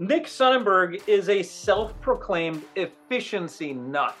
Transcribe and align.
Nick 0.00 0.26
Sonnenberg 0.26 1.00
is 1.06 1.28
a 1.28 1.40
self 1.40 1.98
proclaimed 2.00 2.64
efficiency 2.74 3.72
nut. 3.72 4.16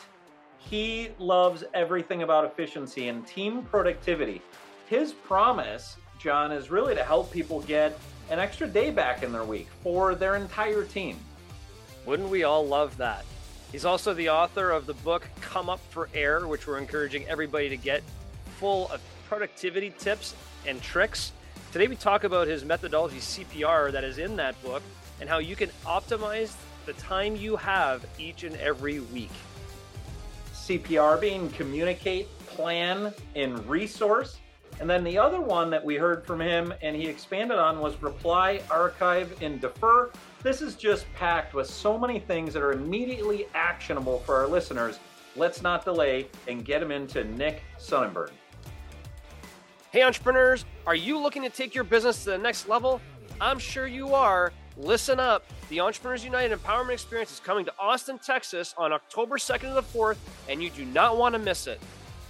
He 0.58 1.08
loves 1.18 1.64
everything 1.74 2.22
about 2.22 2.44
efficiency 2.44 3.08
and 3.08 3.26
team 3.26 3.64
productivity. 3.64 4.40
His 4.86 5.12
promise, 5.12 5.96
John, 6.20 6.52
is 6.52 6.70
really 6.70 6.94
to 6.94 7.02
help 7.02 7.32
people 7.32 7.60
get 7.62 7.98
an 8.30 8.38
extra 8.38 8.68
day 8.68 8.92
back 8.92 9.24
in 9.24 9.32
their 9.32 9.42
week 9.42 9.66
for 9.82 10.14
their 10.14 10.36
entire 10.36 10.84
team. 10.84 11.18
Wouldn't 12.06 12.28
we 12.28 12.44
all 12.44 12.64
love 12.64 12.96
that? 12.98 13.24
He's 13.72 13.84
also 13.84 14.14
the 14.14 14.28
author 14.28 14.70
of 14.70 14.86
the 14.86 14.94
book 14.94 15.26
Come 15.40 15.68
Up 15.68 15.80
for 15.90 16.08
Air, 16.14 16.46
which 16.46 16.68
we're 16.68 16.78
encouraging 16.78 17.26
everybody 17.26 17.68
to 17.68 17.76
get, 17.76 18.04
full 18.60 18.88
of 18.92 19.02
productivity 19.28 19.92
tips 19.98 20.36
and 20.68 20.80
tricks. 20.80 21.32
Today 21.72 21.88
we 21.88 21.96
talk 21.96 22.22
about 22.22 22.46
his 22.46 22.64
methodology 22.64 23.18
CPR 23.18 23.90
that 23.90 24.04
is 24.04 24.18
in 24.18 24.36
that 24.36 24.62
book 24.62 24.80
and 25.20 25.28
how 25.28 25.38
you 25.38 25.56
can 25.56 25.70
optimize 25.84 26.54
the 26.86 26.92
time 26.94 27.36
you 27.36 27.56
have 27.56 28.04
each 28.18 28.44
and 28.44 28.56
every 28.56 29.00
week. 29.00 29.30
CPR 30.52 31.20
being 31.20 31.50
communicate, 31.50 32.28
plan, 32.46 33.12
and 33.36 33.66
resource. 33.68 34.38
And 34.80 34.90
then 34.90 35.04
the 35.04 35.18
other 35.18 35.40
one 35.40 35.70
that 35.70 35.84
we 35.84 35.96
heard 35.96 36.26
from 36.26 36.40
him 36.40 36.74
and 36.82 36.96
he 36.96 37.06
expanded 37.06 37.58
on 37.58 37.80
was 37.80 38.00
reply, 38.02 38.60
archive, 38.70 39.40
and 39.40 39.60
defer. 39.60 40.10
This 40.42 40.60
is 40.60 40.74
just 40.74 41.06
packed 41.14 41.54
with 41.54 41.68
so 41.68 41.96
many 41.96 42.18
things 42.18 42.52
that 42.54 42.62
are 42.62 42.72
immediately 42.72 43.46
actionable 43.54 44.18
for 44.20 44.36
our 44.36 44.46
listeners. 44.46 44.98
Let's 45.36 45.62
not 45.62 45.84
delay 45.84 46.28
and 46.48 46.64
get 46.64 46.80
them 46.80 46.90
into 46.90 47.24
Nick 47.24 47.62
Sonnenberg. 47.78 48.30
Hey, 49.90 50.02
entrepreneurs, 50.02 50.64
are 50.86 50.96
you 50.96 51.18
looking 51.18 51.42
to 51.42 51.50
take 51.50 51.74
your 51.74 51.84
business 51.84 52.24
to 52.24 52.30
the 52.30 52.38
next 52.38 52.68
level? 52.68 53.00
I'm 53.40 53.58
sure 53.58 53.86
you 53.86 54.14
are. 54.14 54.52
Listen 54.76 55.20
up. 55.20 55.44
The 55.68 55.78
Entrepreneurs 55.78 56.24
United 56.24 56.58
Empowerment 56.58 56.94
Experience 56.94 57.30
is 57.30 57.38
coming 57.38 57.64
to 57.64 57.72
Austin, 57.78 58.18
Texas 58.18 58.74
on 58.76 58.92
October 58.92 59.36
2nd 59.36 59.60
to 59.60 59.74
the 59.74 59.82
4th, 59.82 60.16
and 60.48 60.60
you 60.60 60.68
do 60.70 60.84
not 60.84 61.16
want 61.16 61.34
to 61.34 61.38
miss 61.38 61.68
it. 61.68 61.80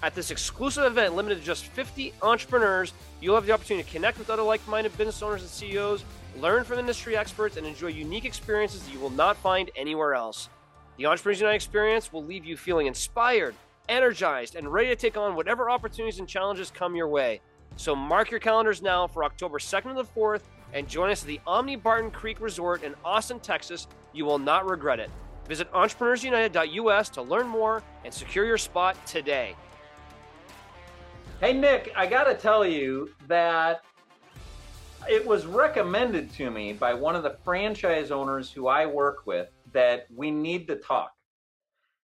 At 0.03 0.15
this 0.15 0.31
exclusive 0.31 0.85
event, 0.85 1.17
limited 1.17 1.39
to 1.39 1.45
just 1.45 1.65
50 1.65 2.13
entrepreneurs, 2.21 2.93
you'll 3.23 3.35
have 3.35 3.47
the 3.47 3.53
opportunity 3.53 3.87
to 3.87 3.91
connect 3.91 4.19
with 4.19 4.29
other 4.29 4.43
like 4.43 4.67
minded 4.69 4.97
business 4.99 5.23
owners 5.23 5.41
and 5.41 5.51
CEOs, 5.51 6.05
learn 6.39 6.65
from 6.65 6.79
industry 6.79 7.17
experts, 7.17 7.57
and 7.57 7.67
enjoy 7.67 7.87
unique 7.87 8.27
experiences 8.27 8.83
that 8.83 8.93
you 8.93 9.01
will 9.01 9.09
not 9.09 9.39
find 9.39 9.71
anywhere 9.75 10.13
else. 10.13 10.51
The 10.99 11.07
Entrepreneurs 11.07 11.41
United 11.41 11.57
experience 11.57 12.13
will 12.13 12.25
leave 12.25 12.45
you 12.45 12.59
feeling 12.59 12.87
inspired, 12.87 13.55
energized, 13.89 14.55
and 14.55 14.71
ready 14.71 14.89
to 14.89 14.97
take 14.97 15.17
on 15.17 15.35
whatever 15.35 15.71
opportunities 15.71 16.19
and 16.19 16.29
challenges 16.29 16.71
come 16.71 16.95
your 16.95 17.09
way. 17.09 17.41
So 17.77 17.97
mark 17.97 18.31
your 18.31 18.41
calendars 18.41 18.83
now 18.83 19.07
for 19.07 19.25
October 19.25 19.59
2nd 19.59 19.89
to 19.89 19.95
the 19.95 20.05
4th 20.05 20.43
and 20.75 20.89
join 20.89 21.11
us 21.11 21.23
at 21.23 21.29
the 21.29 21.41
Omni 21.47 21.77
Barton 21.77 22.11
Creek 22.11 22.41
Resort 22.41 22.83
in 22.83 22.95
Austin, 23.05 23.41
Texas. 23.41 23.87
You 24.13 24.27
will 24.27 24.39
not 24.39 24.69
regret 24.69 25.01
it. 25.01 25.09
Visit 25.49 25.71
entrepreneursunited.us 25.73 27.09
to 27.11 27.23
learn 27.23 27.47
more 27.47 27.83
and 28.05 28.13
secure 28.13 28.45
your 28.45 28.59
spot 28.59 28.97
today. 29.07 29.57
Hey, 31.41 31.53
Nick, 31.53 31.93
I 31.97 32.07
got 32.07 32.25
to 32.25 32.35
tell 32.35 32.67
you 32.67 33.11
that 33.29 33.83
it 35.09 35.25
was 35.27 35.47
recommended 35.47 36.33
to 36.35 36.51
me 36.51 36.73
by 36.73 36.95
one 36.95 37.15
of 37.15 37.23
the 37.23 37.37
franchise 37.45 38.11
owners 38.11 38.51
who 38.51 38.67
I 38.67 38.87
work 38.87 39.27
with 39.27 39.49
that 39.73 40.07
we 40.15 40.31
need 40.31 40.67
to 40.69 40.77
talk. 40.77 41.13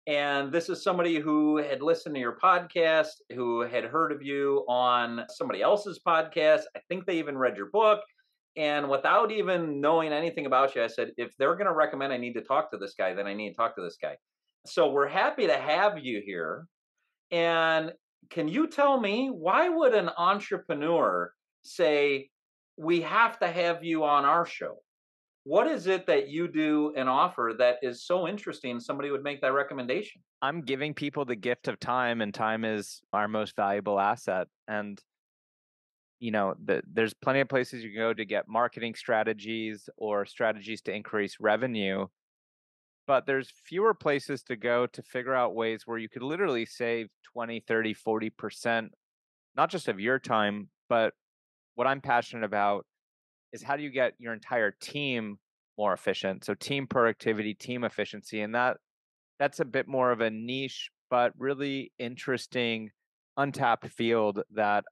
And 0.06 0.52
this 0.52 0.68
is 0.68 0.82
somebody 0.82 1.18
who 1.18 1.56
had 1.56 1.82
listened 1.82 2.14
to 2.14 2.20
your 2.20 2.38
podcast, 2.38 3.22
who 3.34 3.62
had 3.62 3.84
heard 3.84 4.12
of 4.12 4.22
you 4.22 4.64
on 4.68 5.24
somebody 5.30 5.62
else's 5.62 5.98
podcast. 6.06 6.62
I 6.76 6.80
think 6.88 7.06
they 7.06 7.18
even 7.18 7.38
read 7.38 7.56
your 7.56 7.70
book. 7.70 8.00
And 8.56 8.88
without 8.88 9.32
even 9.32 9.80
knowing 9.80 10.12
anything 10.12 10.46
about 10.46 10.74
you, 10.74 10.82
I 10.84 10.86
said, 10.86 11.10
if 11.16 11.36
they're 11.38 11.56
going 11.56 11.66
to 11.66 11.74
recommend 11.74 12.12
I 12.12 12.18
need 12.18 12.34
to 12.34 12.42
talk 12.42 12.70
to 12.70 12.76
this 12.76 12.94
guy, 12.96 13.12
then 13.12 13.26
I 13.26 13.34
need 13.34 13.50
to 13.50 13.56
talk 13.56 13.74
to 13.76 13.82
this 13.82 13.96
guy. 14.00 14.16
So 14.66 14.90
we're 14.90 15.08
happy 15.08 15.46
to 15.46 15.56
have 15.56 15.98
you 15.98 16.22
here. 16.24 16.66
And 17.30 17.92
can 18.30 18.48
you 18.48 18.68
tell 18.68 18.98
me 19.00 19.28
why 19.28 19.68
would 19.68 19.94
an 19.94 20.10
entrepreneur 20.16 21.32
say, 21.64 22.30
we 22.76 23.00
have 23.02 23.38
to 23.40 23.48
have 23.48 23.84
you 23.84 24.04
on 24.04 24.24
our 24.24 24.46
show? 24.46 24.76
What 25.44 25.66
is 25.66 25.86
it 25.86 26.06
that 26.06 26.28
you 26.28 26.48
do 26.48 26.94
and 26.96 27.08
offer 27.08 27.54
that 27.58 27.76
is 27.82 28.06
so 28.06 28.26
interesting 28.26 28.80
somebody 28.80 29.10
would 29.10 29.22
make 29.22 29.42
that 29.42 29.52
recommendation? 29.52 30.22
I'm 30.40 30.62
giving 30.62 30.94
people 30.94 31.24
the 31.24 31.36
gift 31.36 31.68
of 31.68 31.78
time, 31.78 32.22
and 32.22 32.32
time 32.32 32.64
is 32.64 33.02
our 33.12 33.28
most 33.28 33.54
valuable 33.54 34.00
asset. 34.00 34.48
And 34.68 34.98
you 36.24 36.30
know 36.30 36.54
the, 36.64 36.80
there's 36.90 37.12
plenty 37.12 37.40
of 37.40 37.48
places 37.50 37.84
you 37.84 37.90
can 37.90 37.98
go 37.98 38.14
to 38.14 38.24
get 38.24 38.48
marketing 38.48 38.94
strategies 38.94 39.90
or 39.98 40.24
strategies 40.24 40.80
to 40.80 40.90
increase 40.90 41.36
revenue 41.38 42.06
but 43.06 43.26
there's 43.26 43.52
fewer 43.66 43.92
places 43.92 44.42
to 44.42 44.56
go 44.56 44.86
to 44.86 45.02
figure 45.02 45.34
out 45.34 45.54
ways 45.54 45.82
where 45.84 45.98
you 45.98 46.08
could 46.08 46.22
literally 46.22 46.64
save 46.64 47.08
20 47.34 47.62
30 47.68 47.94
40% 47.94 48.88
not 49.54 49.70
just 49.70 49.86
of 49.88 50.00
your 50.00 50.18
time 50.18 50.70
but 50.88 51.12
what 51.74 51.86
i'm 51.86 52.00
passionate 52.00 52.46
about 52.46 52.86
is 53.52 53.62
how 53.62 53.76
do 53.76 53.82
you 53.82 53.90
get 53.90 54.14
your 54.18 54.32
entire 54.32 54.70
team 54.80 55.38
more 55.76 55.92
efficient? 55.92 56.44
So 56.44 56.54
team 56.54 56.86
productivity 56.86 57.52
team 57.52 57.84
efficiency 57.84 58.40
and 58.40 58.54
that 58.54 58.78
that's 59.38 59.60
a 59.60 59.64
bit 59.66 59.88
more 59.88 60.10
of 60.10 60.22
a 60.22 60.30
niche 60.30 60.90
but 61.10 61.32
really 61.36 61.92
interesting 61.98 62.90
untapped 63.36 63.88
field 63.88 64.42
that 64.54 64.84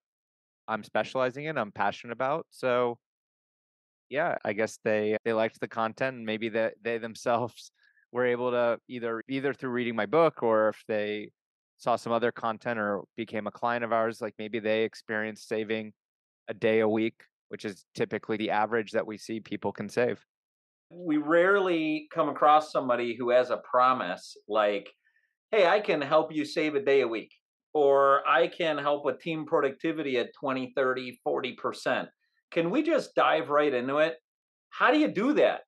I'm 0.68 0.84
specializing 0.84 1.46
in, 1.46 1.58
I'm 1.58 1.72
passionate 1.72 2.12
about. 2.12 2.46
So 2.50 2.98
yeah, 4.08 4.36
I 4.44 4.52
guess 4.52 4.78
they 4.84 5.16
they 5.24 5.32
liked 5.32 5.58
the 5.60 5.68
content 5.68 6.16
and 6.16 6.26
maybe 6.26 6.50
that 6.50 6.74
they, 6.82 6.92
they 6.92 6.98
themselves 6.98 7.72
were 8.12 8.26
able 8.26 8.50
to 8.50 8.78
either 8.88 9.22
either 9.28 9.54
through 9.54 9.70
reading 9.70 9.96
my 9.96 10.06
book 10.06 10.42
or 10.42 10.68
if 10.68 10.84
they 10.86 11.30
saw 11.78 11.96
some 11.96 12.12
other 12.12 12.30
content 12.30 12.78
or 12.78 13.02
became 13.16 13.46
a 13.46 13.50
client 13.50 13.84
of 13.84 13.92
ours, 13.92 14.20
like 14.20 14.34
maybe 14.38 14.60
they 14.60 14.84
experienced 14.84 15.48
saving 15.48 15.92
a 16.48 16.54
day 16.54 16.80
a 16.80 16.88
week, 16.88 17.22
which 17.48 17.64
is 17.64 17.84
typically 17.94 18.36
the 18.36 18.50
average 18.50 18.92
that 18.92 19.06
we 19.06 19.16
see 19.18 19.40
people 19.40 19.72
can 19.72 19.88
save. 19.88 20.24
We 20.90 21.16
rarely 21.16 22.06
come 22.12 22.28
across 22.28 22.70
somebody 22.70 23.16
who 23.16 23.30
has 23.30 23.50
a 23.50 23.56
promise 23.56 24.36
like, 24.46 24.90
hey, 25.50 25.66
I 25.66 25.80
can 25.80 26.02
help 26.02 26.32
you 26.32 26.44
save 26.44 26.74
a 26.74 26.80
day 26.80 27.00
a 27.00 27.08
week 27.08 27.32
or 27.74 28.26
I 28.28 28.48
can 28.48 28.78
help 28.78 29.04
with 29.04 29.20
team 29.20 29.46
productivity 29.46 30.18
at 30.18 30.34
20, 30.34 30.72
30, 30.76 31.20
40%. 31.26 32.08
Can 32.50 32.70
we 32.70 32.82
just 32.82 33.14
dive 33.14 33.48
right 33.48 33.72
into 33.72 33.98
it? 33.98 34.16
How 34.70 34.90
do 34.90 34.98
you 34.98 35.08
do 35.08 35.34
that? 35.34 35.60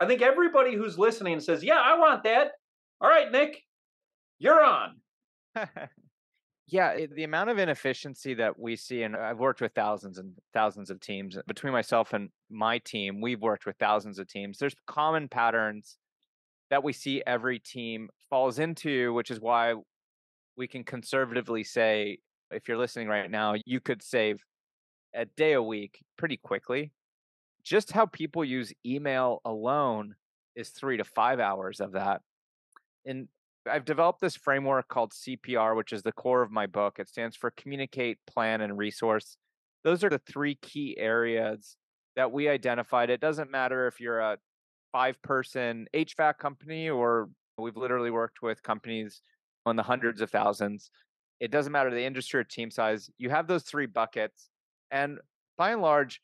I 0.00 0.06
think 0.06 0.22
everybody 0.22 0.74
who's 0.74 0.98
listening 0.98 1.40
says, 1.40 1.62
Yeah, 1.62 1.80
I 1.82 1.98
want 1.98 2.24
that. 2.24 2.52
All 3.00 3.08
right, 3.08 3.30
Nick, 3.30 3.62
you're 4.38 4.64
on. 4.64 4.96
yeah, 6.68 7.06
the 7.14 7.24
amount 7.24 7.50
of 7.50 7.58
inefficiency 7.58 8.34
that 8.34 8.58
we 8.58 8.76
see, 8.76 9.02
and 9.02 9.16
I've 9.16 9.38
worked 9.38 9.60
with 9.60 9.72
thousands 9.74 10.18
and 10.18 10.32
thousands 10.54 10.90
of 10.90 11.00
teams. 11.00 11.36
Between 11.46 11.72
myself 11.72 12.12
and 12.12 12.30
my 12.50 12.78
team, 12.78 13.20
we've 13.20 13.40
worked 13.40 13.66
with 13.66 13.76
thousands 13.76 14.18
of 14.18 14.28
teams. 14.28 14.58
There's 14.58 14.74
common 14.86 15.28
patterns 15.28 15.98
that 16.70 16.82
we 16.82 16.92
see 16.92 17.22
every 17.26 17.58
team 17.58 18.08
falls 18.30 18.58
into, 18.58 19.12
which 19.12 19.30
is 19.30 19.40
why 19.40 19.74
we 20.56 20.68
can 20.68 20.84
conservatively 20.84 21.64
say 21.64 22.18
if 22.50 22.68
you're 22.68 22.78
listening 22.78 23.08
right 23.08 23.30
now, 23.30 23.54
you 23.64 23.80
could 23.80 24.02
save 24.02 24.42
a 25.14 25.24
day 25.24 25.54
a 25.54 25.62
week 25.62 25.98
pretty 26.16 26.36
quickly. 26.36 26.92
Just 27.64 27.92
how 27.92 28.06
people 28.06 28.44
use 28.44 28.72
email 28.84 29.40
alone 29.44 30.14
is 30.56 30.70
three 30.70 30.96
to 30.96 31.04
five 31.04 31.40
hours 31.40 31.80
of 31.80 31.92
that. 31.92 32.20
And 33.06 33.28
I've 33.70 33.84
developed 33.84 34.20
this 34.20 34.36
framework 34.36 34.88
called 34.88 35.12
CPR, 35.12 35.76
which 35.76 35.92
is 35.92 36.02
the 36.02 36.12
core 36.12 36.42
of 36.42 36.50
my 36.50 36.66
book. 36.66 36.98
It 36.98 37.08
stands 37.08 37.36
for 37.36 37.50
communicate, 37.52 38.18
plan, 38.26 38.60
and 38.60 38.76
resource. 38.76 39.36
Those 39.84 40.02
are 40.04 40.10
the 40.10 40.20
three 40.26 40.56
key 40.56 40.96
areas 40.98 41.76
that 42.16 42.32
we 42.32 42.48
identified. 42.48 43.10
It 43.10 43.20
doesn't 43.20 43.50
matter 43.50 43.86
if 43.86 44.00
you're 44.00 44.20
a 44.20 44.38
five 44.90 45.20
person 45.22 45.86
HVAC 45.94 46.38
company 46.38 46.90
or 46.90 47.30
we've 47.56 47.76
literally 47.76 48.10
worked 48.10 48.42
with 48.42 48.62
companies 48.62 49.22
on 49.66 49.76
the 49.76 49.82
hundreds 49.82 50.20
of 50.20 50.30
thousands. 50.30 50.90
It 51.40 51.50
doesn't 51.50 51.72
matter 51.72 51.90
the 51.90 52.04
industry 52.04 52.40
or 52.40 52.44
team 52.44 52.70
size. 52.70 53.10
You 53.18 53.30
have 53.30 53.46
those 53.46 53.64
three 53.64 53.86
buckets. 53.86 54.48
And 54.90 55.18
by 55.56 55.72
and 55.72 55.82
large, 55.82 56.20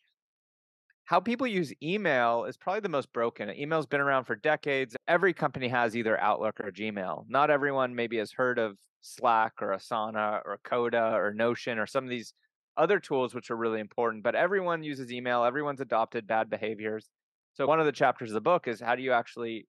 how 1.05 1.21
people 1.21 1.47
use 1.47 1.73
email 1.83 2.45
is 2.45 2.57
probably 2.57 2.81
the 2.81 2.89
most 2.91 3.13
broken. 3.13 3.51
Email's 3.59 3.87
been 3.87 4.01
around 4.01 4.25
for 4.25 4.37
decades. 4.37 4.95
Every 5.09 5.33
company 5.33 5.69
has 5.69 5.97
either 5.97 6.21
Outlook 6.21 6.61
or 6.61 6.71
Gmail. 6.71 7.25
Not 7.29 7.51
everyone 7.51 7.95
maybe 7.95 8.19
has 8.19 8.31
heard 8.31 8.59
of 8.59 8.77
Slack 9.01 9.55
or 9.61 9.69
Asana 9.69 10.43
or 10.45 10.59
Coda 10.65 11.13
or 11.15 11.33
Notion 11.33 11.79
or 11.79 11.87
some 11.87 12.05
of 12.05 12.11
these 12.11 12.35
other 12.77 13.01
tools 13.01 13.35
which 13.35 13.51
are 13.51 13.57
really 13.57 13.81
important, 13.81 14.23
but 14.23 14.35
everyone 14.35 14.83
uses 14.83 15.11
email. 15.11 15.45
Everyone's 15.45 15.81
adopted 15.81 16.27
bad 16.27 16.51
behaviors. 16.51 17.09
So 17.55 17.67
one 17.67 17.81
of 17.81 17.87
the 17.87 17.93
chapters 17.93 18.31
of 18.31 18.35
the 18.35 18.41
book 18.41 18.69
is 18.69 18.81
how 18.81 18.95
do 18.95 19.03
you 19.03 19.13
actually 19.13 19.67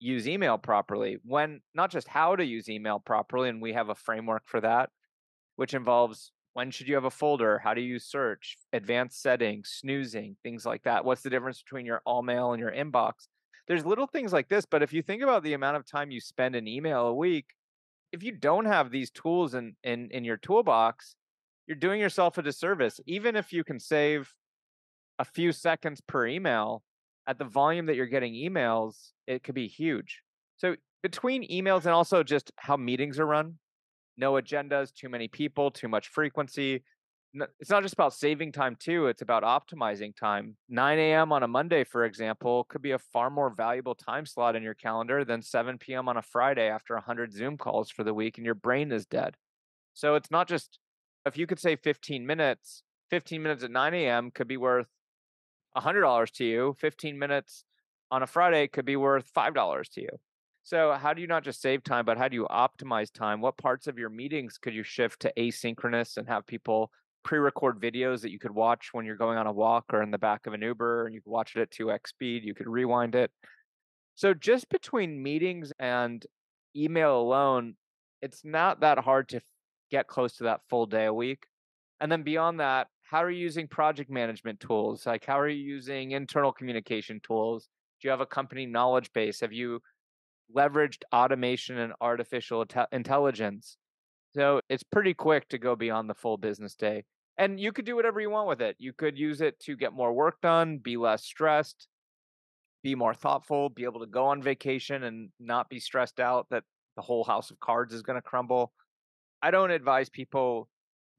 use 0.00 0.28
email 0.28 0.58
properly 0.58 1.18
when 1.24 1.60
not 1.74 1.90
just 1.90 2.08
how 2.08 2.36
to 2.36 2.44
use 2.44 2.68
email 2.68 2.98
properly 2.98 3.48
and 3.48 3.60
we 3.60 3.72
have 3.72 3.88
a 3.88 3.94
framework 3.94 4.42
for 4.46 4.60
that 4.60 4.90
which 5.56 5.74
involves 5.74 6.30
when 6.52 6.70
should 6.70 6.88
you 6.88 6.94
have 6.94 7.04
a 7.04 7.10
folder 7.10 7.58
how 7.58 7.74
do 7.74 7.80
you 7.80 7.98
search 7.98 8.56
advanced 8.72 9.20
settings 9.20 9.70
snoozing 9.70 10.36
things 10.42 10.64
like 10.64 10.82
that 10.84 11.04
what's 11.04 11.22
the 11.22 11.30
difference 11.30 11.62
between 11.62 11.84
your 11.84 12.00
all 12.06 12.22
mail 12.22 12.52
and 12.52 12.60
your 12.60 12.70
inbox 12.70 13.26
there's 13.68 13.84
little 13.84 14.06
things 14.06 14.32
like 14.32 14.48
this, 14.48 14.64
but 14.64 14.82
if 14.82 14.94
you 14.94 15.02
think 15.02 15.22
about 15.22 15.42
the 15.42 15.52
amount 15.52 15.76
of 15.76 15.86
time 15.86 16.10
you 16.10 16.20
spend 16.20 16.56
in 16.56 16.66
email 16.66 17.06
a 17.06 17.14
week, 17.14 17.50
if 18.12 18.22
you 18.22 18.32
don't 18.32 18.64
have 18.64 18.90
these 18.90 19.10
tools 19.10 19.54
in 19.54 19.76
in 19.84 20.08
in 20.10 20.24
your 20.24 20.38
toolbox, 20.38 21.14
you're 21.66 21.76
doing 21.76 22.00
yourself 22.00 22.38
a 22.38 22.42
disservice. 22.42 22.98
Even 23.06 23.36
if 23.36 23.52
you 23.52 23.62
can 23.62 23.78
save 23.78 24.32
a 25.18 25.24
few 25.24 25.52
seconds 25.52 26.00
per 26.00 26.26
email 26.26 26.82
at 27.28 27.38
the 27.38 27.44
volume 27.44 27.86
that 27.86 27.94
you're 27.94 28.06
getting 28.06 28.32
emails, 28.32 29.10
it 29.26 29.44
could 29.44 29.54
be 29.54 29.68
huge. 29.68 30.22
So 30.56 30.76
between 31.02 31.48
emails 31.48 31.84
and 31.84 31.94
also 31.94 32.22
just 32.22 32.50
how 32.56 32.76
meetings 32.76 33.20
are 33.20 33.26
run, 33.26 33.58
no 34.16 34.32
agendas, 34.32 34.92
too 34.92 35.10
many 35.10 35.28
people, 35.28 35.70
too 35.70 35.88
much 35.88 36.08
frequency. 36.08 36.82
It's 37.60 37.70
not 37.70 37.82
just 37.82 37.92
about 37.92 38.14
saving 38.14 38.52
time 38.52 38.76
too, 38.80 39.06
it's 39.06 39.20
about 39.20 39.42
optimizing 39.42 40.16
time. 40.16 40.56
9 40.70 40.98
a.m. 40.98 41.30
on 41.30 41.42
a 41.42 41.48
Monday, 41.48 41.84
for 41.84 42.06
example, 42.06 42.64
could 42.64 42.80
be 42.80 42.92
a 42.92 42.98
far 42.98 43.28
more 43.28 43.50
valuable 43.50 43.94
time 43.94 44.24
slot 44.24 44.56
in 44.56 44.62
your 44.62 44.74
calendar 44.74 45.24
than 45.26 45.42
7 45.42 45.76
p.m. 45.76 46.08
on 46.08 46.16
a 46.16 46.22
Friday 46.22 46.68
after 46.68 46.94
100 46.94 47.32
Zoom 47.32 47.58
calls 47.58 47.90
for 47.90 48.02
the 48.02 48.14
week 48.14 48.38
and 48.38 48.46
your 48.46 48.54
brain 48.54 48.90
is 48.90 49.04
dead. 49.04 49.36
So 49.92 50.14
it's 50.14 50.30
not 50.30 50.48
just 50.48 50.78
if 51.26 51.36
you 51.36 51.46
could 51.46 51.60
save 51.60 51.80
15 51.80 52.26
minutes, 52.26 52.82
15 53.10 53.42
minutes 53.42 53.62
at 53.62 53.70
9 53.70 53.92
a.m. 53.92 54.30
could 54.30 54.48
be 54.48 54.56
worth 54.56 54.88
$100 55.76 56.30
to 56.32 56.44
you. 56.44 56.76
15 56.78 57.18
minutes 57.18 57.64
on 58.10 58.22
a 58.22 58.26
Friday 58.26 58.68
could 58.68 58.84
be 58.84 58.96
worth 58.96 59.30
$5 59.34 59.88
to 59.90 60.00
you. 60.00 60.08
So, 60.62 60.92
how 60.92 61.14
do 61.14 61.22
you 61.22 61.26
not 61.26 61.44
just 61.44 61.62
save 61.62 61.82
time, 61.82 62.04
but 62.04 62.18
how 62.18 62.28
do 62.28 62.36
you 62.36 62.46
optimize 62.50 63.10
time? 63.10 63.40
What 63.40 63.56
parts 63.56 63.86
of 63.86 63.98
your 63.98 64.10
meetings 64.10 64.58
could 64.58 64.74
you 64.74 64.82
shift 64.82 65.20
to 65.20 65.32
asynchronous 65.38 66.18
and 66.18 66.28
have 66.28 66.46
people 66.46 66.90
pre 67.24 67.38
record 67.38 67.80
videos 67.80 68.20
that 68.20 68.30
you 68.30 68.38
could 68.38 68.54
watch 68.54 68.90
when 68.92 69.06
you're 69.06 69.16
going 69.16 69.38
on 69.38 69.46
a 69.46 69.52
walk 69.52 69.86
or 69.92 70.02
in 70.02 70.10
the 70.10 70.18
back 70.18 70.46
of 70.46 70.52
an 70.52 70.60
Uber 70.60 71.06
and 71.06 71.14
you 71.14 71.22
could 71.22 71.30
watch 71.30 71.56
it 71.56 71.62
at 71.62 71.70
2x 71.70 72.08
speed? 72.08 72.44
You 72.44 72.54
could 72.54 72.68
rewind 72.68 73.14
it. 73.14 73.30
So, 74.14 74.34
just 74.34 74.68
between 74.68 75.22
meetings 75.22 75.72
and 75.78 76.24
email 76.76 77.18
alone, 77.18 77.76
it's 78.20 78.44
not 78.44 78.80
that 78.80 78.98
hard 78.98 79.30
to 79.30 79.40
get 79.90 80.06
close 80.06 80.36
to 80.36 80.44
that 80.44 80.60
full 80.68 80.84
day 80.84 81.06
a 81.06 81.14
week. 81.14 81.46
And 82.00 82.12
then 82.12 82.24
beyond 82.24 82.60
that, 82.60 82.88
how 83.10 83.22
are 83.22 83.30
you 83.30 83.40
using 83.40 83.68
project 83.68 84.10
management 84.10 84.60
tools? 84.60 85.06
Like, 85.06 85.24
how 85.24 85.38
are 85.38 85.48
you 85.48 85.62
using 85.62 86.12
internal 86.12 86.52
communication 86.52 87.20
tools? 87.22 87.68
Do 88.00 88.08
you 88.08 88.10
have 88.10 88.20
a 88.20 88.26
company 88.26 88.66
knowledge 88.66 89.12
base? 89.12 89.40
Have 89.40 89.52
you 89.52 89.80
leveraged 90.54 91.02
automation 91.12 91.78
and 91.78 91.92
artificial 92.00 92.64
intelligence. 92.92 93.76
So 94.34 94.60
it's 94.68 94.82
pretty 94.82 95.14
quick 95.14 95.48
to 95.48 95.58
go 95.58 95.76
beyond 95.76 96.08
the 96.08 96.14
full 96.14 96.36
business 96.36 96.74
day. 96.74 97.04
And 97.36 97.60
you 97.60 97.72
could 97.72 97.84
do 97.84 97.96
whatever 97.96 98.20
you 98.20 98.30
want 98.30 98.48
with 98.48 98.60
it. 98.60 98.76
You 98.78 98.92
could 98.92 99.16
use 99.18 99.40
it 99.40 99.58
to 99.60 99.76
get 99.76 99.92
more 99.92 100.12
work 100.12 100.40
done, 100.40 100.78
be 100.78 100.96
less 100.96 101.24
stressed, 101.24 101.86
be 102.82 102.94
more 102.94 103.14
thoughtful, 103.14 103.68
be 103.68 103.84
able 103.84 104.00
to 104.00 104.06
go 104.06 104.26
on 104.26 104.42
vacation 104.42 105.04
and 105.04 105.30
not 105.38 105.68
be 105.68 105.78
stressed 105.78 106.18
out 106.18 106.46
that 106.50 106.64
the 106.96 107.02
whole 107.02 107.24
house 107.24 107.50
of 107.50 107.60
cards 107.60 107.94
is 107.94 108.02
going 108.02 108.16
to 108.16 108.22
crumble. 108.22 108.72
I 109.40 109.50
don't 109.52 109.70
advise 109.70 110.08
people 110.08 110.68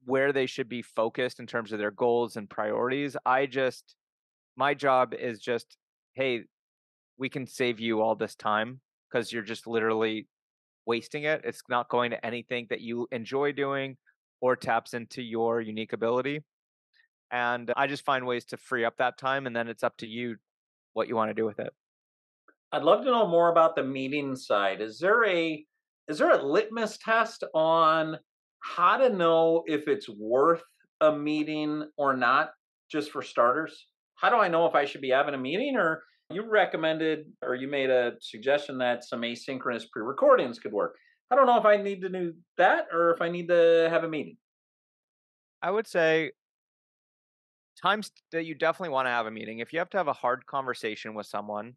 where 0.04 0.32
they 0.32 0.46
should 0.46 0.68
be 0.68 0.82
focused 0.82 1.40
in 1.40 1.46
terms 1.46 1.72
of 1.72 1.78
their 1.78 1.90
goals 1.90 2.36
and 2.36 2.48
priorities. 2.48 3.16
I 3.24 3.46
just, 3.46 3.94
my 4.56 4.74
job 4.74 5.14
is 5.14 5.40
just, 5.40 5.76
hey, 6.14 6.44
we 7.18 7.28
can 7.28 7.46
save 7.46 7.80
you 7.80 8.00
all 8.00 8.14
this 8.14 8.34
time 8.34 8.80
because 9.10 9.32
you're 9.32 9.42
just 9.42 9.66
literally 9.66 10.26
wasting 10.86 11.24
it. 11.24 11.42
It's 11.44 11.62
not 11.68 11.88
going 11.88 12.10
to 12.12 12.24
anything 12.24 12.66
that 12.70 12.80
you 12.80 13.06
enjoy 13.12 13.52
doing 13.52 13.96
or 14.40 14.56
taps 14.56 14.94
into 14.94 15.22
your 15.22 15.60
unique 15.60 15.92
ability. 15.92 16.42
And 17.30 17.72
I 17.76 17.86
just 17.86 18.04
find 18.04 18.26
ways 18.26 18.44
to 18.46 18.56
free 18.56 18.84
up 18.84 18.96
that 18.96 19.18
time, 19.18 19.46
and 19.46 19.54
then 19.54 19.68
it's 19.68 19.84
up 19.84 19.96
to 19.98 20.06
you 20.06 20.36
what 20.94 21.06
you 21.06 21.14
want 21.14 21.30
to 21.30 21.34
do 21.34 21.44
with 21.44 21.60
it. 21.60 21.72
I'd 22.72 22.82
love 22.82 23.04
to 23.04 23.10
know 23.10 23.26
more 23.26 23.50
about 23.50 23.76
the 23.76 23.84
meeting 23.84 24.34
side. 24.34 24.80
Is 24.80 24.98
there 24.98 25.24
a 25.24 25.64
is 26.08 26.18
there 26.18 26.30
a 26.30 26.42
litmus 26.42 26.98
test 26.98 27.44
on 27.54 28.18
how 28.60 28.96
to 28.96 29.10
know 29.10 29.64
if 29.66 29.88
it's 29.88 30.08
worth 30.08 30.62
a 31.00 31.16
meeting 31.16 31.84
or 31.96 32.16
not 32.16 32.50
just 32.90 33.10
for 33.10 33.22
starters? 33.22 33.86
How 34.16 34.28
do 34.28 34.36
I 34.36 34.48
know 34.48 34.66
if 34.66 34.74
I 34.74 34.84
should 34.84 35.00
be 35.00 35.10
having 35.10 35.34
a 35.34 35.38
meeting 35.38 35.76
or 35.76 36.02
you 36.30 36.48
recommended 36.48 37.26
or 37.42 37.54
you 37.54 37.68
made 37.68 37.90
a 37.90 38.12
suggestion 38.20 38.78
that 38.78 39.04
some 39.04 39.22
asynchronous 39.22 39.90
pre 39.90 40.02
recordings 40.02 40.58
could 40.58 40.72
work. 40.72 40.96
I 41.30 41.36
don't 41.36 41.46
know 41.46 41.58
if 41.58 41.64
I 41.64 41.76
need 41.76 42.00
to 42.02 42.08
do 42.08 42.34
that 42.56 42.86
or 42.92 43.12
if 43.12 43.20
I 43.20 43.28
need 43.28 43.48
to 43.48 43.88
have 43.90 44.04
a 44.04 44.08
meeting. 44.08 44.36
I 45.62 45.70
would 45.70 45.86
say 45.86 46.32
times 47.80 48.10
that 48.32 48.44
you 48.44 48.54
definitely 48.54 48.92
want 48.92 49.06
to 49.06 49.10
have 49.10 49.26
a 49.26 49.30
meeting. 49.30 49.58
If 49.58 49.72
you 49.72 49.78
have 49.78 49.90
to 49.90 49.96
have 49.96 50.08
a 50.08 50.12
hard 50.12 50.46
conversation 50.46 51.14
with 51.14 51.26
someone, 51.26 51.74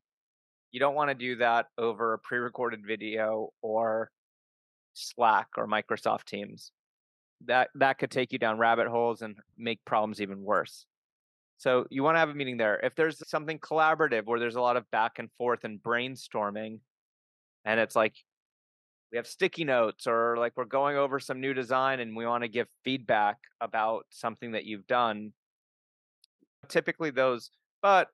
you 0.72 0.80
don't 0.80 0.96
want 0.96 1.10
to 1.10 1.16
do 1.16 1.36
that 1.38 1.68
over 1.78 2.14
a 2.14 2.20
pre 2.20 2.38
recorded 2.38 2.82
video 2.86 3.50
or 3.62 4.12
Slack 4.94 5.48
or 5.58 5.68
Microsoft 5.68 6.26
Teams. 6.26 6.72
That 7.46 7.70
that 7.76 7.98
could 7.98 8.12
take 8.12 8.32
you 8.32 8.40
down 8.40 8.58
rabbit 8.58 8.88
holes 8.88 9.22
and 9.22 9.36
make 9.58 9.84
problems 9.86 10.22
even 10.22 10.42
worse. 10.44 10.86
So 11.58 11.86
you 11.90 12.04
want 12.04 12.16
to 12.16 12.20
have 12.20 12.30
a 12.30 12.34
meeting 12.34 12.58
there. 12.58 12.80
If 12.82 12.96
there's 12.96 13.22
something 13.30 13.60
collaborative 13.60 14.26
where 14.26 14.40
there's 14.40 14.56
a 14.56 14.62
lot 14.62 14.78
of 14.78 14.90
back 14.92 15.20
and 15.20 15.30
forth 15.38 15.64
and 15.64 15.82
brainstorming, 15.82 16.80
and 17.66 17.80
it's 17.80 17.96
like 17.96 18.16
we 19.12 19.18
have 19.18 19.28
sticky 19.28 19.64
notes 19.64 20.08
or 20.08 20.36
like 20.38 20.54
we're 20.56 20.66
going 20.66 20.98
over 20.98 21.20
some 21.20 21.40
new 21.40 21.54
design 21.54 22.00
and 22.00 22.16
we 22.16 22.26
want 22.26 22.44
to 22.44 22.48
give 22.48 22.68
feedback 22.84 23.38
about 23.62 24.06
something 24.10 24.54
that 24.54 24.66
you've 24.66 24.88
done, 24.88 25.34
typically 26.68 27.12
those. 27.12 27.52
But 27.82 28.08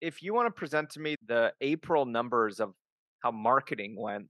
if 0.00 0.22
you 0.22 0.34
want 0.34 0.46
to 0.46 0.52
present 0.52 0.90
to 0.90 1.00
me 1.00 1.16
the 1.26 1.52
April 1.60 2.04
numbers 2.04 2.60
of 2.60 2.74
how 3.22 3.30
marketing 3.30 3.96
went, 3.98 4.26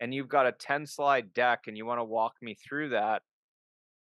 and 0.00 0.14
you've 0.14 0.28
got 0.28 0.46
a 0.46 0.52
10 0.52 0.86
slide 0.86 1.32
deck 1.34 1.64
and 1.66 1.76
you 1.76 1.86
want 1.86 2.00
to 2.00 2.04
walk 2.04 2.34
me 2.42 2.54
through 2.54 2.90
that, 2.90 3.22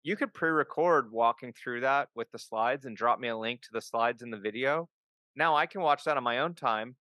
you 0.02 0.16
could 0.16 0.32
pre-record 0.32 1.10
walking 1.10 1.52
through 1.52 1.80
that 1.80 2.08
with 2.14 2.30
the 2.30 2.38
slides 2.38 2.86
and 2.86 2.96
drop 2.96 3.18
me 3.18 3.28
a 3.28 3.36
link 3.36 3.62
to 3.62 3.68
the 3.72 3.80
slides 3.80 4.22
in 4.22 4.30
the 4.30 4.38
video. 4.38 4.88
Now 5.36 5.56
I 5.56 5.66
can 5.66 5.80
watch 5.80 6.04
that 6.04 6.16
on 6.16 6.24
my 6.24 6.38
own 6.38 6.54
time. 6.54 6.96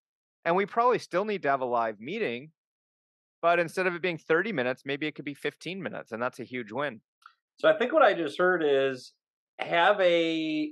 And 0.45 0.55
we 0.55 0.65
probably 0.65 0.99
still 0.99 1.25
need 1.25 1.43
to 1.43 1.49
have 1.49 1.59
a 1.59 1.65
live 1.65 1.99
meeting, 1.99 2.51
but 3.41 3.59
instead 3.59 3.85
of 3.85 3.95
it 3.95 4.01
being 4.01 4.17
30 4.17 4.53
minutes, 4.53 4.83
maybe 4.85 5.05
it 5.05 5.13
could 5.13 5.25
be 5.25 5.33
15 5.33 5.83
minutes, 5.83 6.13
and 6.13 6.21
that's 6.21 6.39
a 6.39 6.45
huge 6.45 6.71
win. 6.71 7.01
So 7.59 7.67
I 7.67 7.77
think 7.77 7.91
what 7.91 8.03
I 8.03 8.13
just 8.13 8.37
heard 8.37 8.63
is 8.65 9.11
have 9.59 9.99
a 9.99 10.71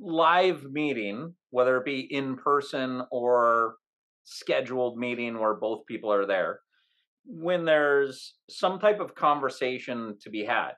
live 0.00 0.64
meeting, 0.64 1.34
whether 1.50 1.76
it 1.76 1.84
be 1.84 2.00
in 2.10 2.36
person 2.36 3.02
or 3.10 3.74
scheduled 4.24 4.96
meeting 4.96 5.38
where 5.38 5.54
both 5.54 5.84
people 5.86 6.10
are 6.10 6.24
there, 6.24 6.60
when 7.24 7.64
there's 7.64 8.34
some 8.50 8.78
type 8.78 9.00
of 9.00 9.14
conversation 9.14 10.16
to 10.20 10.30
be 10.30 10.44
had 10.44 10.72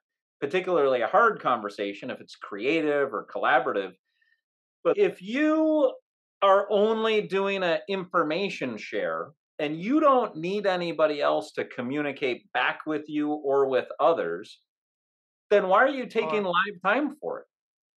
particularly 0.45 1.01
a 1.01 1.07
hard 1.07 1.41
conversation 1.41 2.11
if 2.11 2.21
it's 2.21 2.37
creative 2.37 3.15
or 3.15 3.27
collaborative. 3.35 3.93
But 4.83 4.99
if 4.99 5.23
you 5.23 5.95
are 6.43 6.67
only 6.71 7.23
doing 7.23 7.63
an 7.63 7.79
information 7.89 8.77
share 8.77 9.31
and 9.59 9.81
you 9.81 10.01
don't 10.01 10.37
need 10.37 10.67
anybody 10.67 11.23
else 11.23 11.53
to 11.53 11.65
communicate 11.65 12.53
back 12.53 12.81
with 12.87 13.09
you 13.09 13.31
or 13.31 13.67
with 13.67 13.87
others, 13.99 14.59
then 15.51 15.69
why 15.69 15.79
are 15.79 15.89
you 15.89 16.05
taking 16.05 16.45
uh, 16.45 16.51
live 16.51 16.83
time 16.85 17.17
for 17.17 17.41
it? 17.41 17.47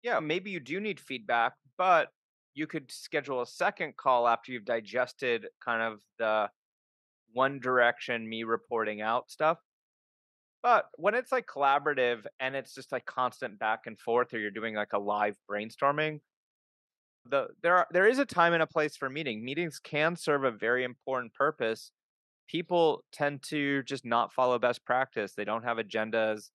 Yeah, 0.03 0.21
maybe 0.21 0.51
you 0.51 0.61
do 0.61 0.81
need 0.81 1.01
feedback, 1.01 1.55
but 1.79 2.09
you 2.53 2.67
could 2.67 2.93
schedule 2.93 3.41
a 3.41 3.47
second 3.47 3.97
call 3.97 4.29
after 4.29 4.53
you've 4.53 4.67
digested 4.67 5.47
kind 5.65 5.81
of 5.81 6.01
the 6.19 6.51
one 7.35 7.61
direction 7.61 8.27
me 8.27 8.45
reporting 8.45 9.03
out 9.03 9.31
stuff 9.31 9.59
but 10.65 10.87
when 10.97 11.15
it's 11.15 11.31
like 11.31 11.47
collaborative 11.47 12.25
and 12.41 12.57
it's 12.57 12.75
just 12.75 12.91
like 12.91 13.05
constant 13.05 13.59
back 13.59 13.81
and 13.85 14.01
forth, 14.01 14.33
or 14.33 14.39
you're 14.39 14.51
doing 14.51 14.75
like 14.75 14.95
a 14.95 14.99
live 14.99 15.37
brainstorming, 15.49 16.21
the 17.27 17.49
there 17.63 17.77
are 17.77 17.87
there 17.91 18.07
is 18.07 18.19
a 18.19 18.25
time 18.25 18.55
and 18.55 18.63
a 18.63 18.67
place 18.67 18.97
for 18.97 19.11
meeting. 19.11 19.45
Meetings 19.45 19.79
can 19.79 20.17
serve 20.17 20.43
a 20.43 20.51
very 20.51 20.83
important 20.83 21.35
purpose. 21.35 21.93
People 22.49 23.05
tend 23.13 23.43
to 23.51 23.83
just 23.83 24.07
not 24.07 24.33
follow 24.33 24.59
best 24.59 24.87
practice. 24.87 25.35
They 25.35 25.45
don't 25.45 25.65
have 25.65 25.77
agendas. 25.77 26.49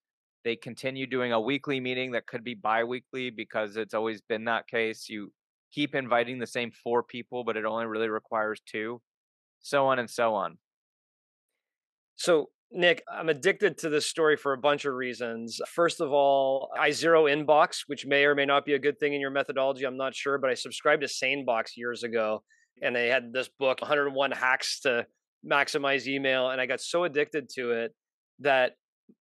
They 0.43 0.55
continue 0.55 1.05
doing 1.05 1.31
a 1.31 1.39
weekly 1.39 1.79
meeting 1.79 2.13
that 2.13 2.25
could 2.25 2.43
be 2.43 2.55
bi-weekly 2.55 3.29
because 3.29 3.77
it's 3.77 3.93
always 3.93 4.21
been 4.21 4.45
that 4.45 4.67
case. 4.67 5.07
You 5.07 5.31
keep 5.71 5.93
inviting 5.93 6.39
the 6.39 6.47
same 6.47 6.71
four 6.71 7.03
people, 7.03 7.43
but 7.43 7.57
it 7.57 7.65
only 7.65 7.85
really 7.85 8.09
requires 8.09 8.59
two, 8.65 9.01
so 9.59 9.85
on 9.85 9.99
and 9.99 10.09
so 10.09 10.33
on. 10.33 10.57
So 12.19 12.49
Nick, 12.69 13.01
I'm 13.09 13.29
addicted 13.29 13.77
to 13.77 13.89
this 13.89 14.05
story 14.05 14.35
for 14.35 14.51
a 14.51 14.57
bunch 14.57 14.83
of 14.83 14.93
reasons. 14.93 15.61
First 15.73 16.01
of 16.01 16.11
all, 16.11 16.69
I 16.77 16.91
zero 16.91 17.23
inbox, 17.23 17.83
which 17.87 18.05
may 18.05 18.25
or 18.25 18.35
may 18.35 18.45
not 18.45 18.65
be 18.65 18.73
a 18.73 18.79
good 18.79 18.99
thing 18.99 19.13
in 19.13 19.21
your 19.21 19.31
methodology. 19.31 19.85
I'm 19.85 19.95
not 19.95 20.13
sure, 20.13 20.37
but 20.37 20.49
I 20.49 20.53
subscribed 20.53 21.01
to 21.01 21.07
SaneBox 21.07 21.77
years 21.77 22.03
ago, 22.03 22.43
and 22.81 22.93
they 22.93 23.07
had 23.07 23.31
this 23.31 23.49
book, 23.57 23.79
101 23.81 24.31
Hacks 24.31 24.81
to 24.81 25.07
Maximize 25.49 26.07
Email, 26.07 26.49
and 26.49 26.59
I 26.59 26.65
got 26.65 26.81
so 26.81 27.05
addicted 27.05 27.49
to 27.55 27.71
it 27.71 27.95
that 28.39 28.73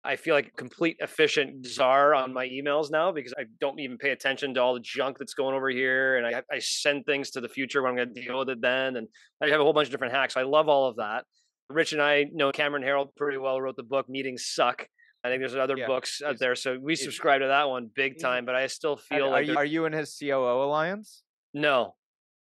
I 0.02 0.16
feel 0.16 0.34
like 0.34 0.56
complete 0.56 0.96
efficient 0.98 1.64
czar 1.64 2.12
on 2.12 2.34
my 2.34 2.48
emails 2.48 2.90
now 2.90 3.12
because 3.12 3.34
I 3.38 3.44
don't 3.60 3.78
even 3.78 3.98
pay 3.98 4.10
attention 4.10 4.52
to 4.54 4.62
all 4.62 4.74
the 4.74 4.80
junk 4.80 5.16
that's 5.16 5.34
going 5.34 5.54
over 5.54 5.70
here, 5.70 6.16
and 6.16 6.26
I, 6.26 6.42
I 6.52 6.58
send 6.58 7.06
things 7.06 7.30
to 7.30 7.40
the 7.40 7.48
future 7.48 7.82
when 7.82 7.90
I'm 7.90 7.96
going 7.96 8.14
to 8.14 8.20
deal 8.20 8.40
with 8.40 8.48
it 8.48 8.60
then, 8.60 8.96
and 8.96 9.06
I 9.40 9.48
have 9.48 9.60
a 9.60 9.62
whole 9.62 9.72
bunch 9.72 9.86
of 9.86 9.92
different 9.92 10.12
hacks. 10.12 10.36
I 10.36 10.42
love 10.42 10.68
all 10.68 10.88
of 10.88 10.96
that. 10.96 11.24
Rich 11.70 11.92
and 11.92 12.02
I 12.02 12.26
know 12.32 12.50
Cameron 12.52 12.82
Herold 12.82 13.14
pretty 13.16 13.38
well. 13.38 13.60
Wrote 13.60 13.76
the 13.76 13.82
book 13.82 14.08
"Meetings 14.08 14.46
Suck." 14.46 14.86
I 15.22 15.28
think 15.28 15.40
there's 15.40 15.54
other 15.54 15.76
yeah, 15.76 15.86
books 15.86 16.22
out 16.24 16.38
there, 16.38 16.54
so 16.54 16.78
we 16.80 16.96
subscribe 16.96 17.42
to 17.42 17.48
that 17.48 17.68
one 17.68 17.90
big 17.94 18.14
mm-hmm. 18.14 18.26
time. 18.26 18.44
But 18.44 18.54
I 18.54 18.66
still 18.66 18.96
feel 18.96 19.26
are 19.26 19.30
like 19.30 19.46
you, 19.46 19.56
are 19.56 19.64
you 19.64 19.84
in 19.84 19.92
his 19.92 20.16
COO 20.18 20.64
alliance? 20.64 21.22
No. 21.54 21.94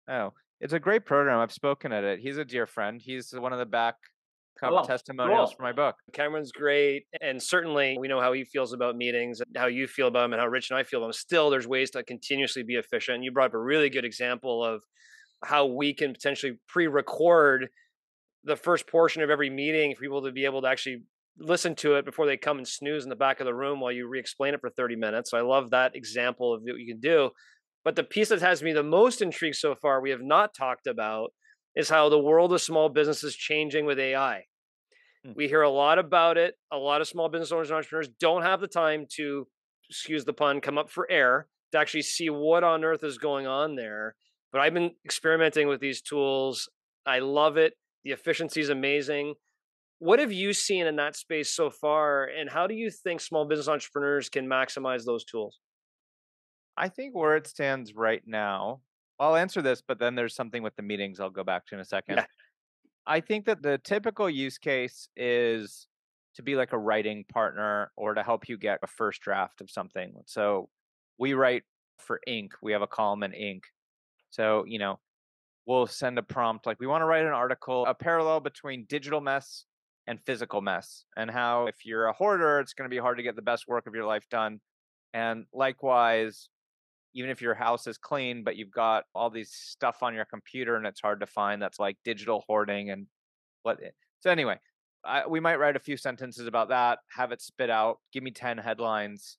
Oh, 0.09 0.33
it's 0.59 0.73
a 0.73 0.79
great 0.79 1.05
program. 1.05 1.39
I've 1.39 1.51
spoken 1.51 1.91
at 1.91 2.03
it. 2.03 2.19
He's 2.19 2.37
a 2.37 2.45
dear 2.45 2.65
friend. 2.65 3.01
He's 3.03 3.31
one 3.31 3.53
of 3.53 3.59
the 3.59 3.65
back 3.65 3.95
cool. 4.59 4.79
Oh, 4.79 4.83
testimonials 4.85 5.49
cool. 5.49 5.57
for 5.57 5.63
my 5.63 5.71
book. 5.71 5.95
Cameron's 6.13 6.51
great. 6.51 7.05
And 7.21 7.41
certainly 7.41 7.97
we 7.99 8.07
know 8.07 8.19
how 8.19 8.33
he 8.33 8.43
feels 8.43 8.73
about 8.73 8.95
meetings, 8.95 9.41
how 9.55 9.67
you 9.67 9.87
feel 9.87 10.07
about 10.07 10.21
them, 10.21 10.33
and 10.33 10.41
how 10.41 10.47
Rich 10.47 10.69
and 10.69 10.79
I 10.79 10.83
feel 10.83 10.99
about 10.99 11.07
him. 11.07 11.13
Still, 11.13 11.49
there's 11.49 11.67
ways 11.67 11.91
to 11.91 12.03
continuously 12.03 12.63
be 12.63 12.75
efficient. 12.75 13.23
You 13.23 13.31
brought 13.31 13.47
up 13.47 13.53
a 13.53 13.59
really 13.59 13.89
good 13.89 14.05
example 14.05 14.63
of 14.63 14.81
how 15.43 15.65
we 15.65 15.93
can 15.93 16.13
potentially 16.13 16.53
pre 16.67 16.87
record 16.87 17.69
the 18.43 18.55
first 18.55 18.87
portion 18.87 19.21
of 19.21 19.29
every 19.29 19.49
meeting 19.49 19.93
for 19.93 20.01
people 20.01 20.23
to 20.23 20.31
be 20.31 20.45
able 20.45 20.61
to 20.61 20.67
actually 20.67 21.03
listen 21.37 21.75
to 21.75 21.95
it 21.95 22.05
before 22.05 22.25
they 22.25 22.37
come 22.37 22.57
and 22.57 22.67
snooze 22.67 23.03
in 23.03 23.09
the 23.09 23.15
back 23.15 23.39
of 23.39 23.45
the 23.45 23.53
room 23.53 23.79
while 23.79 23.91
you 23.91 24.07
re-explain 24.07 24.53
it 24.53 24.61
for 24.61 24.69
30 24.69 24.95
minutes. 24.95 25.31
So 25.31 25.37
I 25.37 25.41
love 25.41 25.69
that 25.69 25.95
example 25.95 26.53
of 26.53 26.61
what 26.61 26.79
you 26.79 26.87
can 26.87 26.99
do. 26.99 27.31
But 27.85 27.95
the 27.95 28.03
piece 28.03 28.29
that 28.29 28.41
has 28.41 28.61
me 28.61 28.73
the 28.73 28.83
most 28.83 29.21
intrigued 29.21 29.55
so 29.55 29.75
far, 29.75 30.01
we 30.01 30.09
have 30.09 30.21
not 30.21 30.53
talked 30.53 30.85
about, 30.85 31.33
is 31.75 31.89
how 31.89 32.09
the 32.09 32.19
world 32.19 32.51
of 32.51 32.61
small 32.61 32.89
business 32.89 33.23
is 33.23 33.35
changing 33.35 33.85
with 33.85 33.99
AI. 33.99 34.43
Hmm. 35.25 35.31
We 35.35 35.47
hear 35.47 35.61
a 35.61 35.69
lot 35.69 35.97
about 35.97 36.37
it. 36.37 36.55
A 36.71 36.77
lot 36.77 37.01
of 37.01 37.07
small 37.07 37.29
business 37.29 37.51
owners 37.51 37.69
and 37.69 37.77
entrepreneurs 37.77 38.09
don't 38.19 38.41
have 38.41 38.59
the 38.59 38.67
time 38.67 39.05
to, 39.15 39.47
excuse 39.89 40.25
the 40.25 40.33
pun, 40.33 40.61
come 40.61 40.77
up 40.77 40.89
for 40.89 41.09
air 41.09 41.47
to 41.71 41.77
actually 41.77 42.01
see 42.01 42.29
what 42.29 42.63
on 42.63 42.83
earth 42.83 43.03
is 43.03 43.17
going 43.17 43.47
on 43.47 43.75
there. 43.75 44.15
But 44.51 44.61
I've 44.61 44.73
been 44.73 44.91
experimenting 45.05 45.67
with 45.67 45.79
these 45.79 46.01
tools. 46.01 46.69
I 47.05 47.19
love 47.19 47.57
it. 47.57 47.73
The 48.05 48.11
efficiency 48.11 48.61
is 48.61 48.69
amazing. 48.69 49.35
What 49.99 50.19
have 50.19 50.31
you 50.31 50.53
seen 50.53 50.87
in 50.87 50.95
that 50.95 51.15
space 51.15 51.53
so 51.53 51.69
far? 51.69 52.25
And 52.25 52.49
how 52.49 52.67
do 52.67 52.73
you 52.73 52.89
think 52.89 53.19
small 53.19 53.45
business 53.45 53.67
entrepreneurs 53.67 54.29
can 54.29 54.47
maximize 54.47 55.05
those 55.05 55.25
tools? 55.25 55.59
I 56.77 56.87
think 56.87 57.13
where 57.13 57.35
it 57.35 57.45
stands 57.45 57.93
right 57.93 58.21
now, 58.25 58.79
I'll 59.19 59.35
answer 59.35 59.61
this, 59.61 59.83
but 59.85 59.99
then 59.99 60.15
there's 60.15 60.33
something 60.33 60.63
with 60.63 60.75
the 60.77 60.81
meetings 60.83 61.19
I'll 61.19 61.29
go 61.29 61.43
back 61.43 61.65
to 61.67 61.75
in 61.75 61.81
a 61.81 61.85
second. 61.85 62.17
Yeah. 62.17 62.25
I 63.05 63.19
think 63.19 63.45
that 63.45 63.61
the 63.61 63.77
typical 63.83 64.29
use 64.29 64.57
case 64.57 65.09
is 65.17 65.87
to 66.35 66.43
be 66.43 66.55
like 66.55 66.71
a 66.71 66.77
writing 66.77 67.25
partner 67.27 67.91
or 67.97 68.13
to 68.13 68.23
help 68.23 68.47
you 68.47 68.57
get 68.57 68.79
a 68.81 68.87
first 68.87 69.19
draft 69.19 69.59
of 69.59 69.69
something. 69.69 70.13
So 70.25 70.69
we 71.17 71.33
write 71.33 71.63
for 71.97 72.21
Inc. 72.29 72.51
We 72.61 72.71
have 72.71 72.81
a 72.81 72.87
column 72.87 73.23
in 73.23 73.31
Inc. 73.31 73.61
So, 74.29 74.63
you 74.65 74.79
know, 74.79 74.99
we'll 75.69 75.85
send 75.85 76.17
a 76.17 76.23
prompt 76.23 76.65
like 76.65 76.79
we 76.79 76.87
want 76.87 77.03
to 77.03 77.05
write 77.05 77.23
an 77.23 77.31
article, 77.31 77.85
a 77.85 77.93
parallel 77.93 78.39
between 78.39 78.85
digital 78.89 79.21
mess 79.21 79.65
and 80.07 80.19
physical 80.25 80.61
mess, 80.61 81.05
and 81.15 81.29
how 81.29 81.67
if 81.67 81.85
you're 81.85 82.07
a 82.07 82.13
hoarder, 82.13 82.59
it's 82.59 82.73
going 82.73 82.89
to 82.89 82.93
be 82.93 82.99
hard 82.99 83.17
to 83.17 83.23
get 83.23 83.35
the 83.35 83.41
best 83.43 83.67
work 83.67 83.85
of 83.85 83.93
your 83.93 84.05
life 84.05 84.23
done. 84.31 84.59
And 85.13 85.45
likewise, 85.53 86.49
even 87.13 87.29
if 87.29 87.39
your 87.39 87.53
house 87.53 87.85
is 87.85 87.99
clean, 87.99 88.43
but 88.43 88.55
you've 88.55 88.71
got 88.71 89.03
all 89.13 89.29
these 89.29 89.51
stuff 89.51 90.01
on 90.01 90.15
your 90.15 90.25
computer 90.25 90.75
and 90.75 90.87
it's 90.87 91.01
hard 91.01 91.19
to 91.19 91.27
find, 91.27 91.61
that's 91.61 91.79
like 91.79 91.97
digital 92.03 92.43
hoarding 92.47 92.89
and 92.89 93.05
what. 93.61 93.79
So 94.21 94.31
anyway, 94.31 94.57
I, 95.05 95.27
we 95.27 95.39
might 95.39 95.59
write 95.59 95.75
a 95.75 95.79
few 95.79 95.97
sentences 95.97 96.47
about 96.47 96.69
that, 96.69 96.97
have 97.15 97.31
it 97.31 97.43
spit 97.43 97.69
out, 97.69 97.99
give 98.11 98.23
me 98.23 98.31
10 98.31 98.57
headlines 98.57 99.37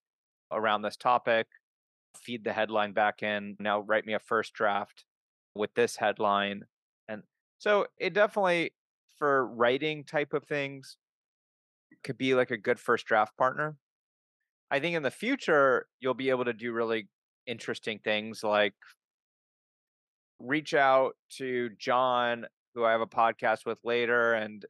around 0.53 0.83
this 0.83 0.97
topic, 0.97 1.49
feed 2.17 2.45
the 2.45 2.53
headline 2.53 2.93
back 2.93 3.25
in. 3.25 3.57
Now 3.59 3.81
write 3.81 4.07
me 4.07 4.15
a 4.15 4.21
first 4.21 4.53
draft 4.53 5.05
with 5.55 5.73
this 5.75 5.97
headline. 5.97 6.65
And 7.09 7.23
so 7.59 7.87
it 7.99 8.15
definitely, 8.15 8.73
for 9.19 9.47
writing 9.47 10.05
type 10.05 10.33
of 10.33 10.45
things, 10.45 10.97
could 12.05 12.19
be 12.19 12.35
like 12.35 12.51
a 12.51 12.57
good 12.57 12.81
first 12.81 13.07
draft 13.07 13.37
partner. 13.37 13.77
I 14.71 14.81
think 14.81 14.97
in 14.97 15.03
the 15.03 15.11
future, 15.11 15.87
you'll 16.01 16.15
be 16.15 16.31
able 16.31 16.45
to 16.45 16.53
do 16.53 16.73
really 16.73 17.09
interesting 17.47 17.99
things 18.03 18.43
like 18.45 18.75
reach 20.39 20.75
out 20.75 21.17
to 21.39 21.71
John, 21.79 22.47
who 22.75 22.85
I 22.85 22.93
have 22.93 23.01
a 23.01 23.07
podcast 23.07 23.67
with 23.67 23.79
later, 23.85 24.35
and 24.35 24.65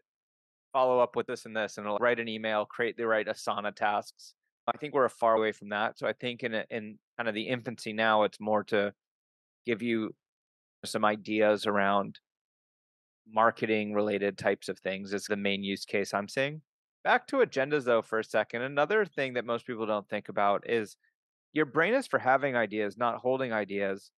follow 0.72 1.00
up 1.00 1.16
with 1.16 1.26
this 1.26 1.46
and 1.46 1.56
this, 1.56 1.78
and 1.78 1.86
write 2.00 2.18
an 2.20 2.28
email, 2.28 2.64
create 2.64 2.96
the 2.96 3.06
right 3.06 3.26
Asana 3.26 3.74
tasks. 3.74 4.34
I 4.66 4.76
think 4.78 4.94
we're 4.94 5.08
far 5.08 5.36
away 5.36 5.52
from 5.52 5.70
that. 5.70 5.98
So 5.98 6.06
I 6.06 6.12
think 6.12 6.42
in 6.42 6.54
in 6.70 6.98
kind 7.16 7.28
of 7.28 7.34
the 7.34 7.48
infancy 7.48 7.92
now, 7.92 8.22
it's 8.24 8.40
more 8.40 8.64
to 8.64 8.92
give 9.66 9.82
you 9.82 10.14
some 10.84 11.04
ideas 11.04 11.66
around 11.66 12.20
marketing 13.32 13.92
related 13.92 14.36
types 14.36 14.68
of 14.68 14.78
things 14.78 15.12
is 15.12 15.24
the 15.24 15.36
main 15.36 15.62
use 15.62 15.84
case 15.84 16.12
I'm 16.12 16.28
seeing. 16.28 16.62
Back 17.04 17.26
to 17.28 17.36
agendas 17.36 17.84
though 17.84 18.02
for 18.02 18.18
a 18.18 18.24
second. 18.24 18.62
Another 18.62 19.04
thing 19.04 19.34
that 19.34 19.46
most 19.46 19.66
people 19.66 19.86
don't 19.86 20.08
think 20.08 20.28
about 20.28 20.68
is 20.68 20.96
your 21.52 21.66
brain 21.66 21.94
is 21.94 22.06
for 22.06 22.18
having 22.18 22.56
ideas, 22.56 22.96
not 22.96 23.18
holding 23.18 23.52
ideas. 23.52 24.10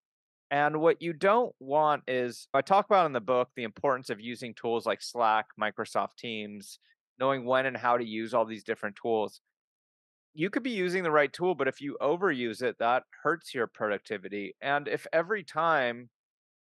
And 0.50 0.80
what 0.80 1.00
you 1.00 1.14
don't 1.14 1.54
want 1.60 2.02
is, 2.06 2.46
I 2.52 2.60
talk 2.60 2.84
about 2.84 3.06
in 3.06 3.12
the 3.12 3.20
book 3.20 3.48
the 3.56 3.62
importance 3.62 4.10
of 4.10 4.20
using 4.20 4.52
tools 4.52 4.84
like 4.84 5.00
Slack, 5.00 5.46
Microsoft 5.58 6.16
Teams, 6.18 6.78
knowing 7.18 7.46
when 7.46 7.64
and 7.64 7.76
how 7.76 7.96
to 7.96 8.04
use 8.04 8.34
all 8.34 8.44
these 8.44 8.64
different 8.64 8.96
tools. 9.00 9.40
You 10.34 10.50
could 10.50 10.62
be 10.62 10.70
using 10.70 11.04
the 11.04 11.10
right 11.10 11.32
tool, 11.32 11.54
but 11.54 11.68
if 11.68 11.80
you 11.80 11.96
overuse 12.02 12.62
it, 12.62 12.76
that 12.80 13.04
hurts 13.22 13.54
your 13.54 13.66
productivity. 13.66 14.54
And 14.60 14.88
if 14.88 15.06
every 15.12 15.42
time, 15.42 16.10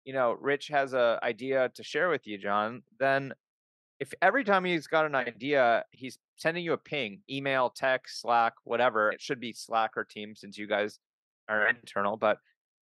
you 0.05 0.13
know, 0.13 0.35
Rich 0.39 0.67
has 0.69 0.93
an 0.93 1.17
idea 1.23 1.69
to 1.75 1.83
share 1.83 2.09
with 2.09 2.25
you, 2.25 2.37
John, 2.37 2.83
then 2.99 3.33
if 3.99 4.13
every 4.21 4.43
time 4.43 4.65
he's 4.65 4.87
got 4.87 5.05
an 5.05 5.13
idea, 5.13 5.85
he's 5.91 6.17
sending 6.37 6.63
you 6.63 6.73
a 6.73 6.77
ping, 6.77 7.21
email, 7.29 7.69
text, 7.69 8.21
Slack, 8.21 8.53
whatever. 8.63 9.11
It 9.11 9.21
should 9.21 9.39
be 9.39 9.53
Slack 9.53 9.91
or 9.95 10.03
Team 10.03 10.33
since 10.35 10.57
you 10.57 10.67
guys 10.67 10.99
are 11.47 11.67
internal. 11.67 12.17
But 12.17 12.37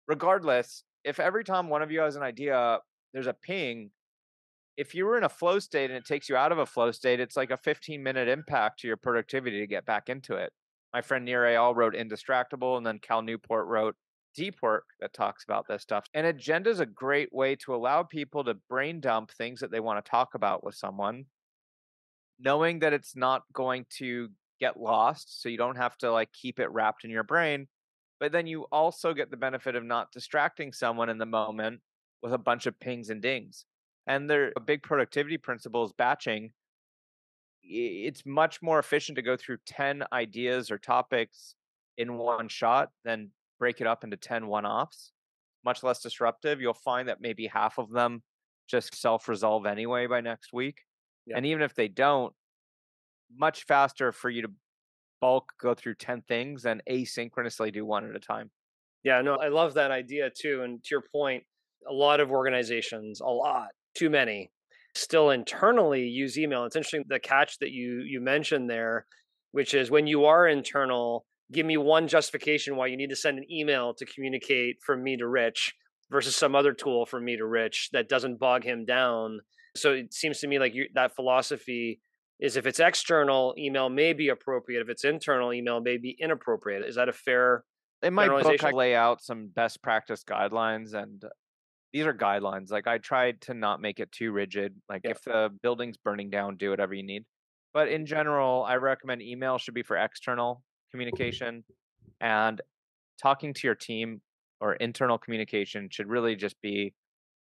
regardless, 0.08 0.84
if 1.04 1.20
every 1.20 1.44
time 1.44 1.68
one 1.68 1.82
of 1.82 1.92
you 1.92 2.00
has 2.00 2.16
an 2.16 2.24
idea, 2.24 2.80
there's 3.14 3.28
a 3.28 3.34
ping. 3.34 3.92
If 4.78 4.96
you 4.96 5.06
were 5.06 5.18
in 5.18 5.26
a 5.26 5.30
flow 5.30 5.60
state 5.60 5.90
and 5.90 5.98
it 5.98 6.06
takes 6.06 6.30
you 6.30 6.38
out 6.38 6.54
of 6.54 6.58
a 6.58 6.66
flow 6.66 6.92
state, 6.92 7.20
it's 7.20 7.36
like 7.36 7.52
a 7.52 7.58
15 7.58 8.02
minute 8.02 8.30
impact 8.30 8.80
to 8.80 8.88
your 8.88 8.98
productivity 8.98 9.60
to 9.60 9.68
get 9.68 9.86
back 9.86 10.08
into 10.08 10.36
it. 10.36 10.54
My 10.94 11.02
friend 11.02 11.26
Nir 11.26 11.44
Eyal 11.44 11.76
wrote 11.76 11.96
Indistractable, 11.96 12.78
and 12.78 12.86
then 12.86 12.98
Cal 13.00 13.22
Newport 13.22 13.68
wrote 13.68 13.96
deep 14.36 14.56
work 14.62 14.86
that 15.00 15.14
talks 15.14 15.44
about 15.44 15.68
this 15.68 15.82
stuff. 15.82 16.06
An 16.14 16.26
agenda 16.26 16.70
is 16.70 16.80
a 16.80 16.86
great 16.86 17.34
way 17.34 17.56
to 17.58 17.76
allow 17.76 18.04
people 18.04 18.44
to 18.44 18.54
brain 18.70 19.00
dump 19.00 19.32
things 19.32 19.60
that 19.60 19.72
they 19.72 19.80
want 19.80 20.04
to 20.04 20.10
talk 20.10 20.36
about 20.36 20.64
with 20.64 20.76
someone, 20.76 21.26
knowing 22.40 22.80
that 22.80 22.94
it's 22.94 23.16
not 23.16 23.44
going 23.54 23.86
to 23.98 24.30
get 24.60 24.80
lost. 24.80 25.42
So 25.42 25.50
you 25.50 25.58
don't 25.58 25.78
have 25.78 25.98
to 26.00 26.12
like 26.12 26.32
keep 26.32 26.60
it 26.60 26.72
wrapped 26.72 27.04
in 27.04 27.12
your 27.12 27.24
brain. 27.24 27.68
But 28.20 28.32
then 28.32 28.48
you 28.48 28.64
also 28.72 29.14
get 29.14 29.32
the 29.32 29.38
benefit 29.38 29.76
of 29.76 29.84
not 29.84 30.12
distracting 30.12 30.74
someone 30.74 31.10
in 31.10 31.18
the 31.18 31.26
moment 31.26 31.80
with 32.22 32.34
a 32.34 32.38
bunch 32.38 32.66
of 32.66 32.80
pings 32.80 33.10
and 33.10 33.22
dings. 33.22 33.66
And 34.08 34.30
there 34.30 34.52
a 34.56 34.60
big 34.60 34.84
productivity 34.84 35.38
principle 35.38 35.86
is 35.86 35.94
batching. 35.94 36.52
It's 37.64 38.26
much 38.26 38.62
more 38.62 38.80
efficient 38.80 39.16
to 39.18 39.22
go 39.22 39.38
through 39.38 39.58
10 39.66 40.04
ideas 40.12 40.72
or 40.72 40.78
topics 40.78 41.56
in 41.98 42.18
one 42.18 42.48
shot 42.48 42.90
than 43.06 43.32
break 43.60 43.82
it 43.82 43.88
up 43.88 44.04
into 44.04 44.18
10 44.18 44.48
one 44.48 44.66
offs, 44.66 45.12
much 45.64 45.84
less 45.84 46.02
disruptive. 46.02 46.62
You'll 46.62 46.74
find 46.74 47.08
that 47.10 47.22
maybe 47.22 47.48
half 47.48 47.78
of 47.78 47.92
them 47.92 48.24
just 48.70 48.96
self 48.96 49.28
resolve 49.28 49.66
anyway 49.66 50.08
by 50.08 50.22
next 50.22 50.54
week. 50.54 50.82
Yeah. 51.26 51.38
And 51.38 51.46
even 51.46 51.62
if 51.62 51.76
they 51.76 51.88
don't, 51.88 52.34
much 53.36 53.66
faster 53.66 54.12
for 54.12 54.30
you 54.30 54.42
to 54.44 54.52
bulk 55.22 55.52
go 55.62 55.74
through 55.74 55.96
10 55.96 56.24
things 56.28 56.66
and 56.66 56.82
asynchronously 56.90 57.72
do 57.74 57.86
one 57.86 58.10
at 58.10 58.16
a 58.16 58.20
time. 58.20 58.50
Yeah, 59.04 59.22
no, 59.22 59.36
I 59.36 59.50
love 59.50 59.76
that 59.76 59.92
idea 59.92 60.30
too. 60.30 60.62
And 60.64 60.84
to 60.84 60.88
your 60.92 61.04
point, 61.12 61.44
a 61.90 61.94
lot 61.94 62.20
of 62.20 62.32
organizations, 62.32 63.22
a 63.22 63.28
lot, 63.28 63.70
too 63.96 64.10
many, 64.10 64.52
still 64.96 65.30
internally 65.30 66.04
use 66.04 66.38
email. 66.38 66.66
It's 66.66 66.76
interesting 66.76 67.04
the 67.08 67.20
catch 67.20 67.60
that 67.60 67.72
you 67.72 68.04
you 68.06 68.20
mentioned 68.20 68.70
there, 68.70 69.06
which 69.52 69.74
is 69.74 69.90
when 69.90 70.08
you 70.08 70.26
are 70.26 70.48
internal, 70.48 71.26
give 71.52 71.66
me 71.66 71.78
one 71.78 72.08
justification 72.08 72.76
why 72.76 72.88
you 72.88 72.98
need 72.98 73.10
to 73.10 73.16
send 73.16 73.38
an 73.38 73.52
email 73.52 73.94
to 73.96 74.06
communicate 74.06 74.78
from 74.84 75.04
me 75.04 75.18
to 75.18 75.28
Rich 75.28 75.74
versus 76.12 76.36
some 76.36 76.56
other 76.56 76.74
tool 76.74 77.06
from 77.06 77.26
me 77.26 77.38
to 77.38 77.46
Rich 77.46 77.90
that 77.94 78.10
doesn't 78.10 78.40
bog 78.40 78.64
him 78.64 78.86
down. 78.86 79.40
So 79.76 79.94
it 79.94 80.14
seems 80.14 80.40
to 80.40 80.48
me 80.48 80.60
like 80.60 80.74
you, 80.74 80.88
that 80.94 81.16
philosophy 81.16 82.02
is 82.40 82.56
if 82.56 82.66
it's 82.66 82.80
external, 82.80 83.54
email 83.58 83.90
may 83.90 84.14
be 84.14 84.30
appropriate. 84.30 84.82
If 84.82 84.90
it's 84.90 85.04
internal, 85.04 85.54
email 85.54 85.82
may 85.82 85.98
be 85.98 86.16
inappropriate. 86.20 86.86
Is 86.86 86.96
that 86.96 87.10
a 87.10 87.14
fair? 87.14 87.64
In 88.02 88.14
my 88.14 88.28
book, 88.28 88.64
I 88.64 88.72
lay 88.72 88.96
out 88.96 89.22
some 89.22 89.50
best 89.54 89.82
practice 89.82 90.24
guidelines, 90.24 90.94
and 90.94 91.22
uh, 91.24 91.30
these 91.92 92.06
are 92.06 92.14
guidelines. 92.14 92.72
Like 92.72 92.88
I 92.88 92.98
tried 92.98 93.42
to 93.42 93.54
not 93.54 93.82
make 93.82 94.00
it 94.00 94.12
too 94.12 94.32
rigid. 94.32 94.74
Like 94.88 95.02
yeah. 95.04 95.12
if 95.12 95.22
the 95.24 95.50
building's 95.62 95.98
burning 95.98 96.30
down, 96.30 96.56
do 96.56 96.70
whatever 96.70 96.94
you 96.94 97.04
need. 97.04 97.26
But 97.74 97.90
in 97.90 98.06
general, 98.06 98.64
I 98.64 98.76
recommend 98.76 99.22
email 99.22 99.58
should 99.58 99.74
be 99.74 99.84
for 99.84 99.98
external 99.98 100.64
communication 100.92 101.64
and 102.22 102.62
talking 103.22 103.54
to 103.54 103.68
your 103.68 103.76
team 103.76 104.22
or 104.62 104.74
internal 104.74 105.18
communication 105.18 105.90
should 105.90 106.08
really 106.08 106.36
just 106.36 106.60
be 106.62 106.94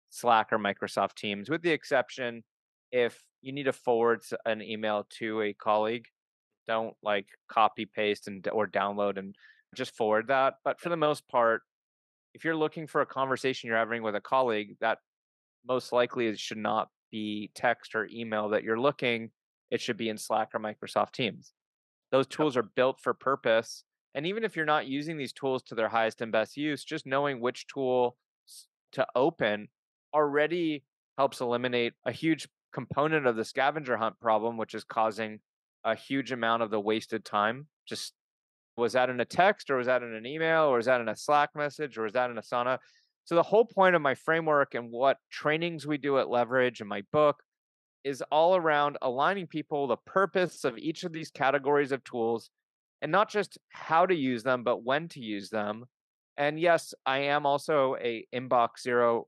Slack 0.09 0.49
or 0.51 0.59
Microsoft 0.59 1.15
Teams, 1.15 1.49
with 1.49 1.61
the 1.61 1.71
exception 1.71 2.43
if 2.91 3.23
you 3.41 3.51
need 3.51 3.63
to 3.63 3.73
forward 3.73 4.21
an 4.45 4.61
email 4.61 5.07
to 5.17 5.41
a 5.41 5.53
colleague, 5.53 6.05
don't 6.67 6.95
like 7.01 7.25
copy 7.49 7.85
paste 7.85 8.27
and 8.27 8.47
or 8.49 8.67
download 8.67 9.17
and 9.17 9.35
just 9.75 9.95
forward 9.95 10.27
that. 10.27 10.55
But 10.63 10.79
for 10.79 10.89
the 10.89 10.97
most 10.97 11.27
part, 11.27 11.61
if 12.33 12.45
you're 12.45 12.55
looking 12.55 12.87
for 12.87 13.01
a 13.01 13.05
conversation 13.05 13.67
you're 13.67 13.77
having 13.77 14.03
with 14.03 14.15
a 14.15 14.21
colleague, 14.21 14.77
that 14.79 14.99
most 15.67 15.91
likely 15.91 16.27
it 16.27 16.39
should 16.39 16.57
not 16.57 16.89
be 17.11 17.51
text 17.55 17.95
or 17.95 18.07
email 18.11 18.49
that 18.49 18.63
you're 18.63 18.79
looking. 18.79 19.31
It 19.71 19.81
should 19.81 19.97
be 19.97 20.09
in 20.09 20.17
Slack 20.17 20.49
or 20.53 20.59
Microsoft 20.59 21.13
Teams. 21.13 21.53
Those 22.13 22.27
tools 22.27 22.55
are 22.55 22.63
built 22.63 23.01
for 23.01 23.15
purpose. 23.15 23.83
And 24.13 24.27
even 24.27 24.43
if 24.43 24.55
you're 24.55 24.65
not 24.65 24.85
using 24.85 25.17
these 25.17 25.33
tools 25.33 25.63
to 25.63 25.75
their 25.75 25.89
highest 25.89 26.21
and 26.21 26.31
best 26.31 26.55
use, 26.55 26.83
just 26.83 27.07
knowing 27.07 27.41
which 27.41 27.65
tool 27.65 28.15
to 28.91 29.07
open 29.15 29.67
already 30.13 30.83
helps 31.17 31.41
eliminate 31.41 31.93
a 32.05 32.11
huge 32.11 32.47
component 32.71 33.25
of 33.25 33.35
the 33.35 33.43
scavenger 33.43 33.97
hunt 33.97 34.19
problem, 34.19 34.57
which 34.57 34.75
is 34.75 34.83
causing 34.83 35.39
a 35.83 35.95
huge 35.95 36.31
amount 36.31 36.61
of 36.61 36.69
the 36.69 36.79
wasted 36.79 37.25
time. 37.25 37.65
Just 37.87 38.13
was 38.77 38.93
that 38.93 39.09
in 39.09 39.19
a 39.19 39.25
text 39.25 39.71
or 39.71 39.77
was 39.77 39.87
that 39.87 40.03
in 40.03 40.13
an 40.13 40.27
email 40.27 40.65
or 40.65 40.77
was 40.77 40.85
that 40.85 41.01
in 41.01 41.09
a 41.09 41.15
Slack 41.15 41.49
message 41.55 41.97
or 41.97 42.03
was 42.03 42.13
that 42.13 42.29
in 42.29 42.35
Asana? 42.35 42.77
So 43.25 43.33
the 43.33 43.41
whole 43.41 43.65
point 43.65 43.95
of 43.95 44.03
my 44.03 44.13
framework 44.13 44.75
and 44.75 44.91
what 44.91 45.17
trainings 45.31 45.87
we 45.87 45.97
do 45.97 46.19
at 46.19 46.29
Leverage 46.29 46.79
and 46.79 46.89
my 46.89 47.01
book 47.11 47.41
is 48.03 48.23
all 48.31 48.55
around 48.55 48.97
aligning 49.01 49.47
people 49.47 49.87
the 49.87 49.97
purpose 49.97 50.63
of 50.63 50.77
each 50.77 51.03
of 51.03 51.13
these 51.13 51.31
categories 51.31 51.91
of 51.91 52.03
tools 52.03 52.49
and 53.01 53.11
not 53.11 53.29
just 53.29 53.57
how 53.69 54.05
to 54.05 54.15
use 54.15 54.43
them 54.43 54.63
but 54.63 54.83
when 54.83 55.07
to 55.09 55.19
use 55.19 55.49
them. 55.49 55.85
And 56.37 56.59
yes, 56.59 56.93
I 57.05 57.19
am 57.19 57.45
also 57.45 57.95
a 58.01 58.25
inbox 58.33 58.81
zero 58.81 59.27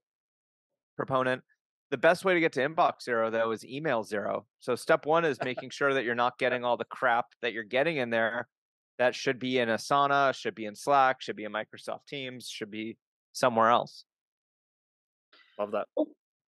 proponent. 0.98 1.44
The 1.92 1.98
best 1.98 2.26
way 2.26 2.34
to 2.34 2.40
get 2.40 2.54
to 2.54 2.68
inbox 2.68 3.04
zero 3.04 3.30
though 3.30 3.52
is 3.52 3.66
email 3.66 4.04
zero. 4.04 4.46
So 4.60 4.76
step 4.76 5.06
1 5.06 5.26
is 5.26 5.38
making 5.44 5.70
sure 5.70 5.94
that 5.94 6.04
you're 6.04 6.16
not 6.16 6.38
getting 6.38 6.64
all 6.64 6.78
the 6.78 6.86
crap 6.86 7.26
that 7.42 7.54
you're 7.54 7.64
getting 7.64 7.98
in 7.98 8.10
there 8.10 8.48
that 8.98 9.14
should 9.14 9.40
be 9.40 9.60
in 9.60 9.70
Asana, 9.70 10.34
should 10.34 10.56
be 10.56 10.66
in 10.66 10.76
Slack, 10.76 11.22
should 11.22 11.36
be 11.36 11.44
in 11.44 11.52
Microsoft 11.52 12.08
Teams, 12.08 12.50
should 12.50 12.72
be 12.72 12.98
somewhere 13.34 13.70
else. 13.70 14.06
Love 15.60 15.72
that. 15.72 15.88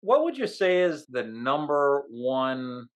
What 0.05 0.23
would 0.25 0.37
you 0.37 0.47
say 0.47 0.83
is 0.83 1.07
the 1.07 1.23
number 1.23 2.05
one 2.11 2.89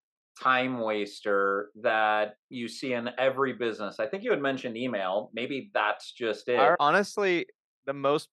time 0.42 0.78
waster 0.78 1.70
that 1.80 2.34
you 2.50 2.68
see 2.68 2.92
in 2.92 3.08
every 3.18 3.54
business? 3.54 3.98
I 3.98 4.06
think 4.06 4.24
you 4.24 4.30
had 4.30 4.42
mentioned 4.42 4.76
email. 4.76 5.30
Maybe 5.32 5.70
that's 5.72 6.12
just 6.12 6.50
it. 6.50 6.76
Honestly, 6.78 7.46
the 7.86 7.94
most 7.94 8.28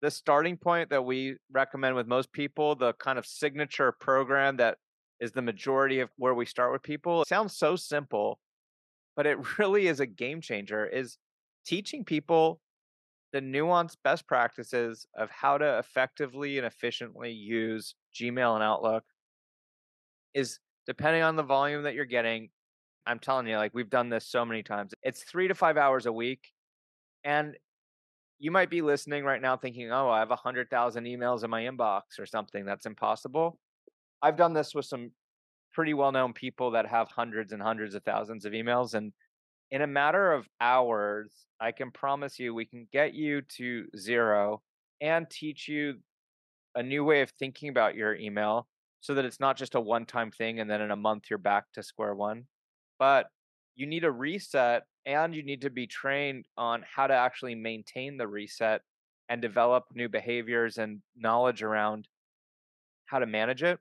the 0.00 0.10
starting 0.10 0.56
point 0.56 0.88
that 0.88 1.04
we 1.04 1.36
recommend 1.52 1.94
with 1.94 2.06
most 2.06 2.32
people, 2.32 2.74
the 2.74 2.94
kind 2.94 3.18
of 3.18 3.26
signature 3.26 3.92
program 3.92 4.56
that 4.56 4.78
is 5.20 5.32
the 5.32 5.42
majority 5.42 6.00
of 6.00 6.08
where 6.16 6.34
we 6.34 6.46
start 6.46 6.72
with 6.72 6.82
people. 6.82 7.20
It 7.20 7.28
sounds 7.28 7.58
so 7.58 7.76
simple, 7.76 8.38
but 9.14 9.26
it 9.26 9.36
really 9.58 9.88
is 9.88 10.00
a 10.00 10.06
game 10.06 10.40
changer 10.40 10.86
is 10.86 11.18
teaching 11.66 12.02
people 12.02 12.60
the 13.32 13.40
nuanced 13.40 13.96
best 14.04 14.26
practices 14.26 15.06
of 15.16 15.30
how 15.30 15.58
to 15.58 15.78
effectively 15.78 16.58
and 16.58 16.66
efficiently 16.66 17.32
use 17.32 17.94
Gmail 18.14 18.54
and 18.54 18.62
Outlook 18.62 19.04
is 20.34 20.58
depending 20.86 21.22
on 21.22 21.36
the 21.36 21.42
volume 21.42 21.82
that 21.82 21.94
you're 21.94 22.04
getting. 22.04 22.50
I'm 23.06 23.18
telling 23.18 23.46
you, 23.46 23.56
like 23.56 23.74
we've 23.74 23.90
done 23.90 24.08
this 24.08 24.26
so 24.26 24.44
many 24.44 24.62
times. 24.62 24.94
It's 25.02 25.22
three 25.22 25.48
to 25.48 25.54
five 25.54 25.76
hours 25.76 26.06
a 26.06 26.12
week. 26.12 26.52
And 27.24 27.56
you 28.38 28.50
might 28.50 28.70
be 28.70 28.82
listening 28.82 29.24
right 29.24 29.40
now 29.40 29.56
thinking, 29.56 29.90
oh, 29.90 30.08
I 30.10 30.20
have 30.20 30.30
100,000 30.30 31.04
emails 31.04 31.42
in 31.42 31.50
my 31.50 31.62
inbox 31.62 32.02
or 32.18 32.26
something. 32.26 32.64
That's 32.64 32.86
impossible. 32.86 33.58
I've 34.22 34.36
done 34.36 34.52
this 34.52 34.74
with 34.74 34.84
some 34.84 35.10
pretty 35.72 35.94
well 35.94 36.12
known 36.12 36.32
people 36.32 36.70
that 36.72 36.86
have 36.86 37.08
hundreds 37.08 37.52
and 37.52 37.62
hundreds 37.62 37.94
of 37.94 38.02
thousands 38.02 38.44
of 38.44 38.52
emails. 38.52 38.94
And 38.94 39.12
in 39.70 39.82
a 39.82 39.86
matter 39.86 40.32
of 40.32 40.46
hours, 40.60 41.32
I 41.60 41.72
can 41.72 41.90
promise 41.90 42.38
you 42.38 42.54
we 42.54 42.66
can 42.66 42.86
get 42.92 43.14
you 43.14 43.42
to 43.56 43.86
zero 43.96 44.62
and 45.00 45.28
teach 45.28 45.68
you 45.68 45.96
a 46.74 46.82
new 46.82 47.04
way 47.04 47.22
of 47.22 47.30
thinking 47.30 47.68
about 47.68 47.94
your 47.94 48.14
email 48.14 48.68
so 49.00 49.14
that 49.14 49.24
it's 49.24 49.40
not 49.40 49.56
just 49.56 49.74
a 49.74 49.80
one 49.80 50.06
time 50.06 50.30
thing 50.30 50.60
and 50.60 50.70
then 50.70 50.80
in 50.80 50.90
a 50.90 50.96
month 50.96 51.24
you're 51.30 51.38
back 51.38 51.64
to 51.74 51.82
square 51.82 52.14
one. 52.14 52.44
But 52.98 53.26
you 53.74 53.86
need 53.86 54.04
a 54.04 54.10
reset 54.10 54.84
and 55.04 55.34
you 55.34 55.42
need 55.42 55.62
to 55.62 55.70
be 55.70 55.86
trained 55.86 56.46
on 56.56 56.84
how 56.94 57.06
to 57.06 57.14
actually 57.14 57.54
maintain 57.54 58.16
the 58.16 58.26
reset 58.26 58.82
and 59.28 59.42
develop 59.42 59.84
new 59.94 60.08
behaviors 60.08 60.78
and 60.78 61.00
knowledge 61.16 61.62
around 61.62 62.08
how 63.06 63.18
to 63.18 63.26
manage 63.26 63.62
it. 63.62 63.78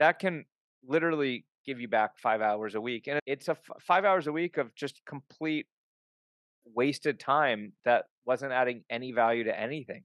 That 0.00 0.18
can 0.18 0.44
literally 0.86 1.44
give 1.68 1.80
you 1.80 1.88
back 1.88 2.18
five 2.18 2.40
hours 2.40 2.74
a 2.74 2.80
week. 2.80 3.06
And 3.06 3.20
it's 3.26 3.48
a 3.48 3.52
f- 3.52 3.82
five 3.86 4.04
hours 4.04 4.26
a 4.26 4.32
week 4.32 4.56
of 4.56 4.74
just 4.74 5.02
complete 5.06 5.66
wasted 6.74 7.20
time 7.20 7.72
that 7.84 8.06
wasn't 8.24 8.52
adding 8.52 8.84
any 8.90 9.12
value 9.12 9.44
to 9.44 9.60
anything. 9.60 10.02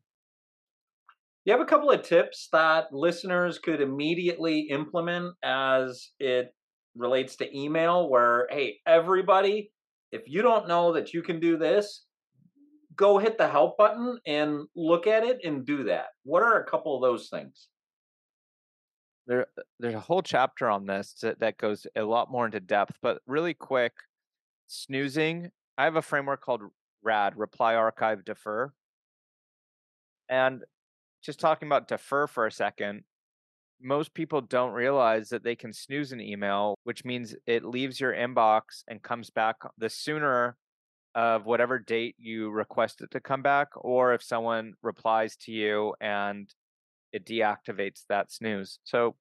You 1.45 1.53
have 1.53 1.61
a 1.61 1.65
couple 1.65 1.91
of 1.91 2.03
tips 2.03 2.47
that 2.51 2.93
listeners 2.93 3.59
could 3.59 3.81
immediately 3.81 4.67
implement 4.69 5.33
as 5.43 6.09
it 6.19 6.53
relates 6.95 7.35
to 7.37 7.57
email, 7.57 8.09
where, 8.09 8.47
hey, 8.49 8.77
everybody, 8.85 9.71
if 10.11 10.21
you 10.25 10.41
don't 10.41 10.67
know 10.67 10.93
that 10.93 11.13
you 11.13 11.21
can 11.21 11.39
do 11.39 11.57
this, 11.57 12.05
go 12.95 13.17
hit 13.17 13.37
the 13.37 13.47
help 13.47 13.77
button 13.77 14.19
and 14.27 14.67
look 14.75 15.07
at 15.07 15.23
it 15.23 15.39
and 15.43 15.65
do 15.65 15.85
that. 15.85 16.07
What 16.23 16.43
are 16.43 16.61
a 16.61 16.69
couple 16.69 16.95
of 16.95 17.01
those 17.01 17.29
things? 17.29 17.67
There 19.27 19.47
there's 19.79 19.93
a 19.93 19.99
whole 19.99 20.21
chapter 20.21 20.69
on 20.69 20.85
this 20.85 21.15
that, 21.21 21.39
that 21.39 21.57
goes 21.57 21.87
a 21.95 22.01
lot 22.03 22.31
more 22.31 22.45
into 22.45 22.59
depth 22.59 22.97
but 23.01 23.19
really 23.27 23.53
quick 23.53 23.93
snoozing 24.67 25.49
i 25.77 25.83
have 25.83 25.95
a 25.95 26.01
framework 26.01 26.41
called 26.41 26.61
rad 27.03 27.37
reply 27.37 27.75
archive 27.75 28.25
defer. 28.25 28.71
And 30.29 30.63
just 31.21 31.39
talking 31.39 31.67
about 31.67 31.87
defer 31.87 32.27
for 32.27 32.47
a 32.47 32.51
second 32.51 33.03
most 33.81 34.13
people 34.13 34.39
don't 34.39 34.71
realize 34.71 35.27
that 35.29 35.43
they 35.43 35.55
can 35.55 35.73
snooze 35.73 36.13
an 36.13 36.21
email 36.21 36.75
which 36.83 37.03
means 37.03 37.35
it 37.45 37.65
leaves 37.65 37.99
your 37.99 38.13
inbox 38.13 38.83
and 38.87 39.01
comes 39.01 39.29
back 39.29 39.57
the 39.77 39.89
sooner 39.89 40.55
of 41.15 41.45
whatever 41.45 41.77
date 41.77 42.15
you 42.17 42.49
request 42.49 43.01
it 43.01 43.11
to 43.11 43.19
come 43.19 43.41
back 43.41 43.67
or 43.75 44.13
if 44.13 44.23
someone 44.23 44.73
replies 44.81 45.35
to 45.35 45.51
you 45.51 45.93
and 45.99 46.49
it 47.13 47.25
deactivates 47.25 48.01
that 48.09 48.31
snooze. 48.31 48.79
So 48.83 49.15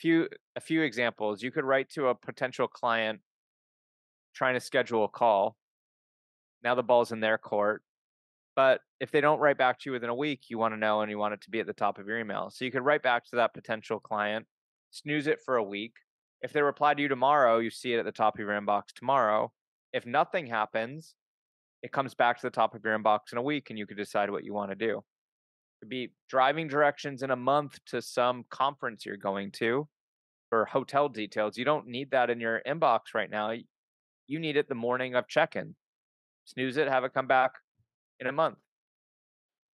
few 0.00 0.28
a 0.56 0.60
few 0.60 0.82
examples. 0.82 1.42
You 1.42 1.52
could 1.52 1.64
write 1.64 1.90
to 1.90 2.08
a 2.08 2.14
potential 2.14 2.66
client 2.66 3.20
trying 4.34 4.54
to 4.54 4.60
schedule 4.60 5.04
a 5.04 5.08
call. 5.08 5.56
Now 6.64 6.74
the 6.74 6.82
ball's 6.82 7.12
in 7.12 7.20
their 7.20 7.38
court. 7.38 7.82
But 8.56 8.80
if 9.00 9.10
they 9.10 9.20
don't 9.20 9.38
write 9.38 9.58
back 9.58 9.78
to 9.80 9.90
you 9.90 9.92
within 9.92 10.08
a 10.08 10.14
week, 10.14 10.44
you 10.48 10.56
want 10.56 10.72
to 10.72 10.78
know 10.78 11.02
and 11.02 11.10
you 11.10 11.18
want 11.18 11.34
it 11.34 11.42
to 11.42 11.50
be 11.50 11.60
at 11.60 11.66
the 11.66 11.74
top 11.74 11.98
of 11.98 12.06
your 12.06 12.18
email. 12.18 12.50
So 12.50 12.64
you 12.64 12.72
could 12.72 12.84
write 12.84 13.02
back 13.02 13.24
to 13.26 13.36
that 13.36 13.52
potential 13.52 14.00
client, 14.00 14.46
snooze 14.90 15.26
it 15.26 15.40
for 15.44 15.56
a 15.56 15.62
week. 15.62 15.92
If 16.40 16.54
they 16.54 16.62
reply 16.62 16.94
to 16.94 17.02
you 17.02 17.08
tomorrow, 17.08 17.58
you 17.58 17.68
see 17.68 17.92
it 17.92 17.98
at 17.98 18.06
the 18.06 18.12
top 18.12 18.34
of 18.34 18.40
your 18.40 18.58
inbox 18.58 18.94
tomorrow. 18.94 19.52
If 19.92 20.06
nothing 20.06 20.46
happens, 20.46 21.14
it 21.82 21.92
comes 21.92 22.14
back 22.14 22.40
to 22.40 22.46
the 22.46 22.50
top 22.50 22.74
of 22.74 22.82
your 22.82 22.98
inbox 22.98 23.32
in 23.32 23.38
a 23.38 23.42
week 23.42 23.68
and 23.68 23.78
you 23.78 23.86
can 23.86 23.98
decide 23.98 24.30
what 24.30 24.44
you 24.44 24.54
want 24.54 24.70
to 24.70 24.74
do 24.74 25.02
could 25.86 25.90
be 25.90 26.10
driving 26.28 26.66
directions 26.66 27.22
in 27.22 27.30
a 27.30 27.36
month 27.36 27.78
to 27.86 28.02
some 28.02 28.44
conference 28.50 29.06
you're 29.06 29.16
going 29.16 29.52
to 29.52 29.86
or 30.50 30.64
hotel 30.64 31.08
details. 31.08 31.56
You 31.56 31.64
don't 31.64 31.86
need 31.86 32.10
that 32.10 32.28
in 32.28 32.40
your 32.40 32.60
inbox 32.66 33.14
right 33.14 33.30
now. 33.30 33.52
You 34.26 34.40
need 34.40 34.56
it 34.56 34.68
the 34.68 34.74
morning 34.74 35.14
of 35.14 35.28
check 35.28 35.54
in. 35.54 35.76
Snooze 36.44 36.76
it, 36.76 36.88
have 36.88 37.04
it 37.04 37.14
come 37.14 37.28
back 37.28 37.52
in 38.18 38.26
a 38.26 38.32
month. 38.32 38.56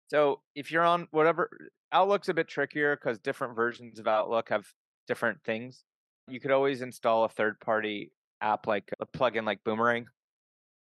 So 0.08 0.40
if 0.54 0.70
you're 0.70 0.84
on 0.84 1.08
whatever, 1.10 1.50
Outlook's 1.92 2.30
a 2.30 2.34
bit 2.34 2.48
trickier 2.48 2.96
because 2.96 3.18
different 3.18 3.54
versions 3.54 3.98
of 3.98 4.08
Outlook 4.08 4.48
have 4.48 4.66
different 5.06 5.38
things. 5.44 5.84
You 6.26 6.40
could 6.40 6.52
always 6.52 6.80
install 6.80 7.24
a 7.24 7.28
third 7.28 7.60
party 7.60 8.12
app 8.40 8.66
like 8.66 8.90
a 9.00 9.06
plugin 9.06 9.44
like 9.44 9.62
Boomerang 9.62 10.06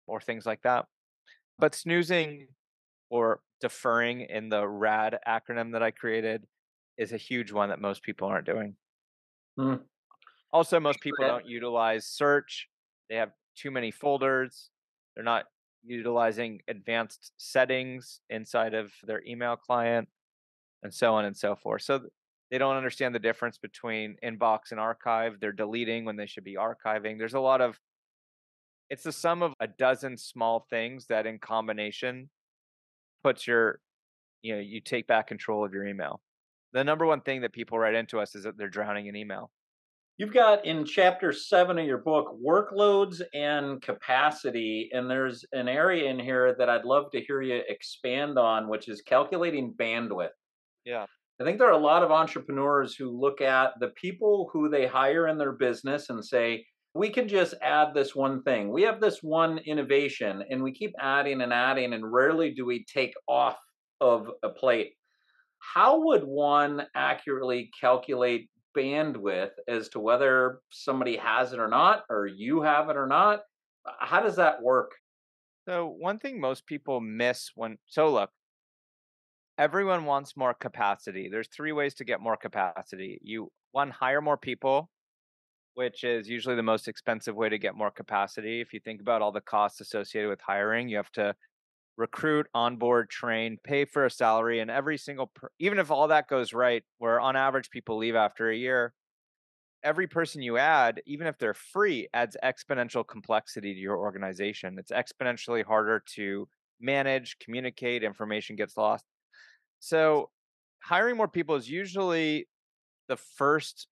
or 0.07 0.21
things 0.21 0.45
like 0.45 0.61
that. 0.63 0.85
But 1.59 1.75
snoozing 1.75 2.49
or 3.15 3.39
deferring 3.61 4.23
in 4.23 4.49
the 4.49 4.67
RAD 4.67 5.21
acronym 5.25 5.71
that 5.71 5.85
I 5.85 5.93
created 5.93 6.49
is 6.99 7.13
a 7.13 7.17
huge 7.17 7.53
one 7.53 7.69
that 7.69 7.81
most 7.81 8.03
people 8.03 8.27
aren't 8.27 8.45
doing. 8.45 8.75
Hmm. 9.57 9.75
Also, 10.53 10.81
most 10.81 11.01
people 11.01 11.25
don't 11.25 11.47
utilize 11.47 12.07
search. 12.07 12.69
They 13.09 13.15
have 13.15 13.31
too 13.57 13.71
many 13.71 13.93
folders. 13.93 14.71
They're 15.15 15.23
not 15.23 15.45
utilizing 15.85 16.63
advanced 16.67 17.31
settings 17.37 18.19
inside 18.31 18.75
of 18.75 18.93
their 19.05 19.23
email 19.25 19.55
client 19.55 20.09
and 20.83 20.93
so 20.93 21.15
on 21.15 21.25
and 21.25 21.37
so 21.37 21.55
forth. 21.55 21.83
So 21.83 22.01
They 22.51 22.59
don't 22.59 22.77
understand 22.77 23.15
the 23.15 23.21
difference 23.21 23.59
between 23.59 24.17
inbox 24.25 24.73
and 24.73 24.81
archive. 24.81 25.39
They're 25.39 25.53
deleting 25.53 26.05
when 26.05 26.17
they 26.17 26.27
should 26.27 26.43
be 26.43 26.57
archiving. 26.57 27.17
There's 27.17 27.35
a 27.35 27.41
lot 27.41 27.61
of 27.61 27.79
it's 28.91 29.05
the 29.05 29.13
sum 29.13 29.45
of 29.45 29.55
a 29.61 29.69
dozen 29.69 30.17
small 30.17 30.67
things 30.69 31.07
that 31.07 31.27
in 31.27 31.39
combination 31.39 32.29
puts 33.25 33.47
your 33.47 33.81
you 34.45 34.55
know, 34.55 34.61
you 34.61 34.81
take 34.81 35.07
back 35.07 35.27
control 35.27 35.65
of 35.65 35.73
your 35.73 35.87
email. 35.87 36.21
The 36.75 36.85
number 36.85 37.07
one 37.07 37.23
thing 37.23 37.41
that 37.41 37.53
people 37.53 37.79
write 37.79 37.95
into 37.95 38.21
us 38.21 38.35
is 38.35 38.45
that 38.45 38.59
they're 38.59 38.69
drowning 38.69 39.07
in 39.07 39.17
email. 39.17 39.51
You've 40.19 40.35
got 40.35 40.65
in 40.65 40.85
chapter 40.85 41.33
seven 41.33 41.79
of 41.79 41.87
your 41.87 41.99
book 41.99 42.37
workloads 42.45 43.23
and 43.33 43.83
capacity, 43.83 44.91
and 44.93 45.11
there's 45.11 45.45
an 45.53 45.67
area 45.67 46.09
in 46.09 46.21
here 46.21 46.55
that 46.57 46.69
I'd 46.69 46.85
love 46.85 47.11
to 47.13 47.21
hear 47.21 47.43
you 47.43 47.63
expand 47.69 48.39
on, 48.39 48.69
which 48.69 48.89
is 48.89 49.01
calculating 49.01 49.73
bandwidth. 49.73 50.29
Yeah. 50.85 51.07
I 51.41 51.45
think 51.45 51.59
there 51.59 51.69
are 51.69 51.73
a 51.73 51.79
lot 51.79 52.05
of 52.05 52.13
entrepreneurs 52.13 52.95
who 52.95 53.11
look 53.11 53.41
at 53.41 53.73
the 53.81 53.89
people 53.89 54.51
who 54.53 54.69
they 54.69 54.87
hire 54.87 55.27
in 55.27 55.39
their 55.39 55.53
business 55.53 56.11
and 56.11 56.25
say, 56.25 56.65
we 56.95 57.11
can 57.11 57.27
just 57.27 57.55
add 57.61 57.93
this 57.93 58.15
one 58.15 58.43
thing. 58.43 58.71
We 58.71 58.83
have 58.83 59.01
this 59.01 59.23
one 59.23 59.59
innovation, 59.59 60.45
and 60.49 60.63
we 60.63 60.73
keep 60.73 60.95
adding 60.99 61.41
and 61.41 61.53
adding, 61.53 61.93
and 61.93 62.13
rarely 62.13 62.55
do 62.55 62.65
we 62.65 62.85
take 62.85 63.15
off 63.27 63.59
of 64.01 64.31
a 64.43 64.49
plate. 64.49 64.95
How 65.59 66.05
would 66.07 66.23
one 66.25 66.87
accurately 66.95 67.71
calculate 67.81 68.49
bandwidth 68.77 69.53
as 69.67 69.89
to 69.91 70.01
whether 70.01 70.61
somebody 70.71 71.17
has 71.17 71.53
it 71.53 71.59
or 71.59 71.69
not, 71.69 72.05
or 72.09 72.27
you 72.27 72.63
have 72.63 72.89
it 72.91 72.97
or 72.97 73.07
not? 73.07 73.41
How 73.99 74.21
does 74.21 74.37
that 74.37 74.63
work? 74.63 74.93
So, 75.69 75.89
one 75.89 76.19
thing 76.19 76.41
most 76.41 76.67
people 76.67 77.01
miss 77.01 77.51
when, 77.55 77.79
so 77.87 78.13
look, 78.13 78.31
everyone 79.59 80.05
wants 80.05 80.37
more 80.37 80.55
capacity. 80.55 81.29
There's 81.29 81.49
three 81.49 81.73
ways 81.73 81.95
to 81.95 82.05
get 82.05 82.21
more 82.21 82.37
capacity. 82.37 83.19
You, 83.23 83.51
one, 83.73 83.91
hire 83.91 84.21
more 84.21 84.37
people, 84.37 84.91
which 85.75 86.05
is 86.05 86.29
usually 86.29 86.57
the 86.57 86.63
most 86.63 86.89
expensive 86.89 87.35
way 87.35 87.49
to 87.49 87.59
get 87.59 87.75
more 87.75 87.91
capacity. 87.91 88.61
If 88.61 88.73
you 88.73 88.81
think 88.81 89.01
about 89.01 89.23
all 89.23 89.33
the 89.33 89.41
costs 89.41 89.81
associated 89.81 90.29
with 90.29 90.41
hiring, 90.41 90.89
you 90.89 90.97
have 90.97 91.13
to 91.13 91.35
recruit, 91.97 92.47
onboard, 92.55 93.11
train, 93.11 93.59
pay 93.63 93.85
for 93.85 94.05
a 94.05 94.11
salary, 94.11 94.61
and 94.61 94.71
every 94.71 94.99
single, 94.99 95.29
per- 95.29 95.51
even 95.59 95.79
if 95.79 95.91
all 95.91 96.09
that 96.09 96.29
goes 96.29 96.53
right, 96.53 96.85
where 96.99 97.21
on 97.21 97.37
average 97.37 97.71
people 97.71 97.97
leave 97.97 98.17
after 98.17 98.51
a 98.51 98.57
year, 98.57 98.95
every 99.83 100.07
person 100.07 100.43
you 100.43 100.57
add, 100.57 101.03
even 101.07 101.27
if 101.27 101.39
they're 101.39 101.55
free, 101.55 102.09
adds 102.15 102.37
exponential 102.43 103.07
complexity 103.07 103.75
to 103.75 103.81
your 103.81 103.99
organization. 103.99 104.79
It's 104.79 104.91
exponentially 104.91 105.65
harder 105.65 106.03
to 106.15 106.49
manage, 106.81 107.39
communicate, 107.39 108.03
information 108.03 108.57
gets 108.57 108.77
lost. 108.77 109.05
So, 109.81 110.31
hiring 110.83 111.17
more 111.17 111.29
people 111.29 111.57
is 111.57 111.69
usually 111.69 112.49
the 113.09 113.17
first 113.17 113.89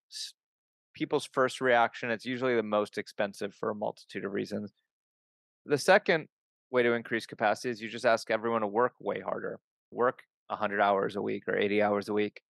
people's 0.94 1.28
first 1.32 1.60
reaction. 1.60 2.10
It's 2.10 2.26
usually 2.26 2.54
the 2.54 2.62
most 2.62 2.98
expensive 2.98 3.54
for 3.54 3.70
a 3.70 3.74
multitude 3.74 4.24
of 4.24 4.32
reasons. 4.32 4.72
The 5.66 5.78
second 5.78 6.28
way 6.70 6.82
to 6.82 6.92
increase 6.92 7.26
capacity 7.26 7.70
is 7.70 7.80
you 7.80 7.88
just 7.88 8.06
ask 8.06 8.30
everyone 8.30 8.62
to 8.62 8.66
work 8.66 8.94
way 9.00 9.20
harder, 9.20 9.60
work 9.90 10.22
100 10.48 10.80
hours 10.80 11.16
a 11.16 11.22
week 11.22 11.46
or 11.48 11.56
80 11.56 11.82
hours 11.82 12.08
a 12.08 12.12
week. 12.12 12.40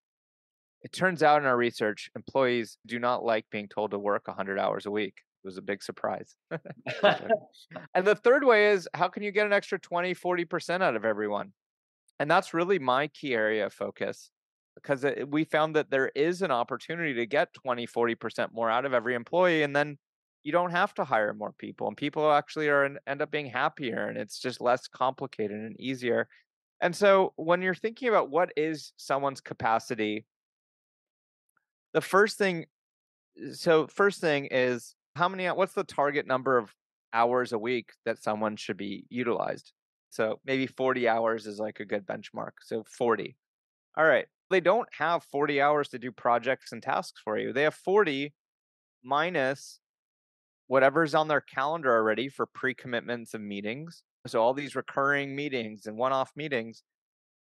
It 0.82 0.92
turns 0.92 1.22
out 1.22 1.40
in 1.40 1.46
our 1.46 1.56
research, 1.56 2.10
employees 2.16 2.76
do 2.86 2.98
not 2.98 3.24
like 3.24 3.46
being 3.50 3.68
told 3.68 3.92
to 3.92 3.98
work 3.98 4.26
100 4.26 4.58
hours 4.58 4.86
a 4.86 4.90
week. 4.90 5.14
It 5.44 5.46
was 5.46 5.58
a 5.58 5.62
big 5.62 5.82
surprise. 5.82 6.36
and 7.94 8.06
the 8.06 8.16
third 8.16 8.44
way 8.44 8.70
is 8.70 8.88
how 8.94 9.08
can 9.08 9.22
you 9.22 9.30
get 9.30 9.46
an 9.46 9.52
extra 9.52 9.78
20, 9.78 10.14
40% 10.14 10.82
out 10.82 10.96
of 10.96 11.04
everyone? 11.04 11.52
And 12.18 12.30
that's 12.30 12.54
really 12.54 12.78
my 12.78 13.08
key 13.08 13.34
area 13.34 13.66
of 13.66 13.72
focus 13.72 14.30
because 14.74 15.04
it, 15.04 15.22
uh, 15.22 15.26
we 15.26 15.44
found 15.44 15.76
that 15.76 15.90
there 15.90 16.10
is 16.14 16.42
an 16.42 16.50
opportunity 16.50 17.14
to 17.14 17.26
get 17.26 17.54
20, 17.54 17.86
40% 17.86 18.48
more 18.52 18.70
out 18.70 18.84
of 18.84 18.94
every 18.94 19.14
employee. 19.14 19.62
And 19.62 19.74
then 19.74 19.98
you 20.42 20.52
don't 20.52 20.70
have 20.70 20.94
to 20.94 21.04
hire 21.04 21.34
more 21.34 21.52
people 21.58 21.86
and 21.86 21.96
people 21.96 22.30
actually 22.32 22.68
are 22.68 22.96
end 23.06 23.22
up 23.22 23.30
being 23.30 23.46
happier 23.46 24.08
and 24.08 24.18
it's 24.18 24.38
just 24.38 24.60
less 24.60 24.88
complicated 24.88 25.56
and 25.56 25.80
easier. 25.80 26.28
And 26.80 26.94
so 26.96 27.32
when 27.36 27.62
you're 27.62 27.74
thinking 27.74 28.08
about 28.08 28.30
what 28.30 28.50
is 28.56 28.92
someone's 28.96 29.40
capacity 29.40 30.26
the 31.92 32.00
first 32.00 32.38
thing 32.38 32.66
so 33.52 33.86
first 33.86 34.20
thing 34.20 34.46
is 34.50 34.94
how 35.14 35.28
many 35.28 35.46
what's 35.48 35.74
the 35.74 35.84
target 35.84 36.26
number 36.26 36.58
of 36.58 36.74
hours 37.12 37.52
a 37.52 37.58
week 37.58 37.92
that 38.04 38.22
someone 38.22 38.56
should 38.56 38.76
be 38.76 39.04
utilized? 39.10 39.72
So 40.10 40.40
maybe 40.44 40.66
40 40.66 41.08
hours 41.08 41.46
is 41.46 41.58
like 41.58 41.80
a 41.80 41.84
good 41.84 42.06
benchmark 42.06 42.52
so 42.62 42.84
40 42.84 43.36
all 43.96 44.04
right 44.04 44.26
they 44.52 44.60
don't 44.60 44.88
have 44.98 45.24
40 45.24 45.60
hours 45.60 45.88
to 45.88 45.98
do 45.98 46.12
projects 46.12 46.72
and 46.72 46.82
tasks 46.82 47.20
for 47.24 47.38
you 47.38 47.52
they 47.52 47.64
have 47.64 47.74
40 47.74 48.32
minus 49.02 49.80
whatever's 50.72 51.14
on 51.14 51.28
their 51.28 51.42
calendar 51.42 51.94
already 51.94 52.30
for 52.30 52.46
pre-commitments 52.46 53.34
of 53.34 53.42
meetings. 53.42 54.02
So 54.26 54.40
all 54.40 54.54
these 54.54 54.74
recurring 54.74 55.36
meetings 55.36 55.84
and 55.84 55.98
one-off 55.98 56.32
meetings, 56.34 56.82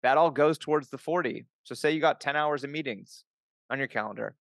that 0.03 0.17
all 0.17 0.31
goes 0.31 0.57
towards 0.57 0.89
the 0.89 0.97
40. 0.97 1.45
So 1.65 1.75
say 1.75 1.91
you 1.91 1.99
got 1.99 2.21
10 2.21 2.37
hours 2.37 2.63
of 2.63 2.69
meetings 2.69 3.25
on 3.69 3.77
your 3.77 3.89
calendar. 3.89 4.37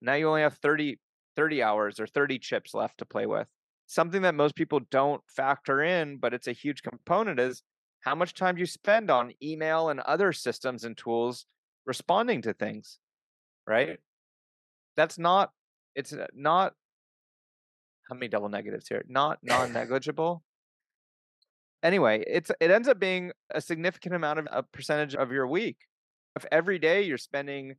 Now 0.00 0.14
you 0.14 0.28
only 0.28 0.40
have 0.40 0.54
30 0.54 0.98
30 1.36 1.62
hours 1.62 2.00
or 2.00 2.06
30 2.06 2.38
chips 2.38 2.72
left 2.72 2.96
to 2.98 3.04
play 3.04 3.26
with. 3.26 3.48
Something 3.86 4.22
that 4.22 4.34
most 4.34 4.54
people 4.54 4.80
don't 4.90 5.20
factor 5.26 5.82
in, 5.82 6.16
but 6.16 6.32
it's 6.32 6.46
a 6.46 6.52
huge 6.52 6.82
component 6.82 7.38
is 7.38 7.62
how 8.00 8.14
much 8.14 8.32
time 8.32 8.54
do 8.54 8.60
you 8.60 8.66
spend 8.66 9.10
on 9.10 9.32
email 9.42 9.90
and 9.90 10.00
other 10.00 10.32
systems 10.32 10.84
and 10.84 10.96
tools 10.96 11.44
responding 11.86 12.42
to 12.42 12.52
things, 12.52 12.98
right? 13.66 13.98
That's 14.96 15.18
not 15.18 15.50
it's 15.94 16.12
uh, 16.12 16.26
not 16.34 16.74
how 18.08 18.14
many 18.14 18.28
double 18.28 18.48
negatives 18.48 18.88
here? 18.88 19.04
Not 19.08 19.38
non-negligible. 19.42 20.42
anyway, 21.82 22.24
it's 22.26 22.50
it 22.60 22.70
ends 22.70 22.88
up 22.88 22.98
being 22.98 23.32
a 23.50 23.60
significant 23.60 24.14
amount 24.14 24.40
of 24.40 24.48
a 24.50 24.62
percentage 24.62 25.14
of 25.14 25.32
your 25.32 25.46
week. 25.46 25.76
If 26.36 26.44
every 26.50 26.78
day 26.78 27.02
you're 27.02 27.18
spending 27.18 27.76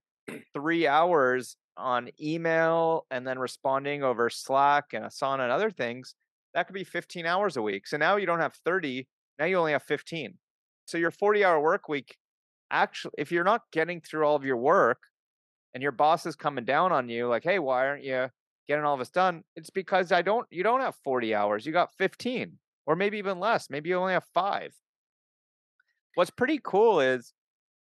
three 0.54 0.88
hours 0.88 1.56
on 1.76 2.10
email 2.22 3.06
and 3.10 3.26
then 3.26 3.40
responding 3.40 4.04
over 4.04 4.30
Slack 4.30 4.94
and 4.94 5.04
Asana 5.06 5.42
and 5.42 5.52
other 5.52 5.72
things, 5.72 6.16
that 6.54 6.68
could 6.68 6.74
be 6.74 6.84
15 6.84 7.26
hours 7.26 7.58
a 7.58 7.62
week. 7.62 7.88
So 7.88 7.98
now 7.98 8.18
you 8.18 8.26
don't 8.26 8.40
have 8.40 8.54
30, 8.64 9.08
now 9.40 9.46
you 9.46 9.58
only 9.58 9.72
have 9.72 9.84
15. 9.84 10.38
So 10.86 10.98
your 10.98 11.12
40 11.12 11.44
hour 11.44 11.60
work 11.60 11.90
week, 11.90 12.18
actually, 12.74 13.14
if 13.18 13.32
you're 13.32 13.46
not 13.46 13.62
getting 13.72 14.02
through 14.02 14.26
all 14.26 14.36
of 14.36 14.44
your 14.44 14.58
work 14.58 15.04
and 15.74 15.82
your 15.82 15.94
boss 15.94 16.26
is 16.26 16.36
coming 16.36 16.66
down 16.66 16.92
on 16.92 17.08
you, 17.08 17.28
like, 17.28 17.44
hey, 17.44 17.60
why 17.60 17.88
aren't 17.88 18.04
you 18.04 18.28
getting 18.68 18.86
all 18.86 18.98
this 18.98 19.10
done, 19.10 19.44
it's 19.56 19.70
because 19.70 20.12
I 20.12 20.22
don't 20.22 20.48
you 20.50 20.64
don't 20.64 20.82
have 20.82 20.96
40 21.04 21.36
hours. 21.36 21.66
You 21.66 21.74
got 21.74 21.94
15 21.98 22.58
or 22.86 22.96
maybe 22.96 23.18
even 23.18 23.40
less. 23.40 23.70
Maybe 23.70 23.90
you 23.90 23.98
only 23.98 24.14
have 24.14 24.26
5. 24.34 24.74
What's 26.16 26.32
pretty 26.32 26.60
cool 26.64 27.00
is 27.00 27.34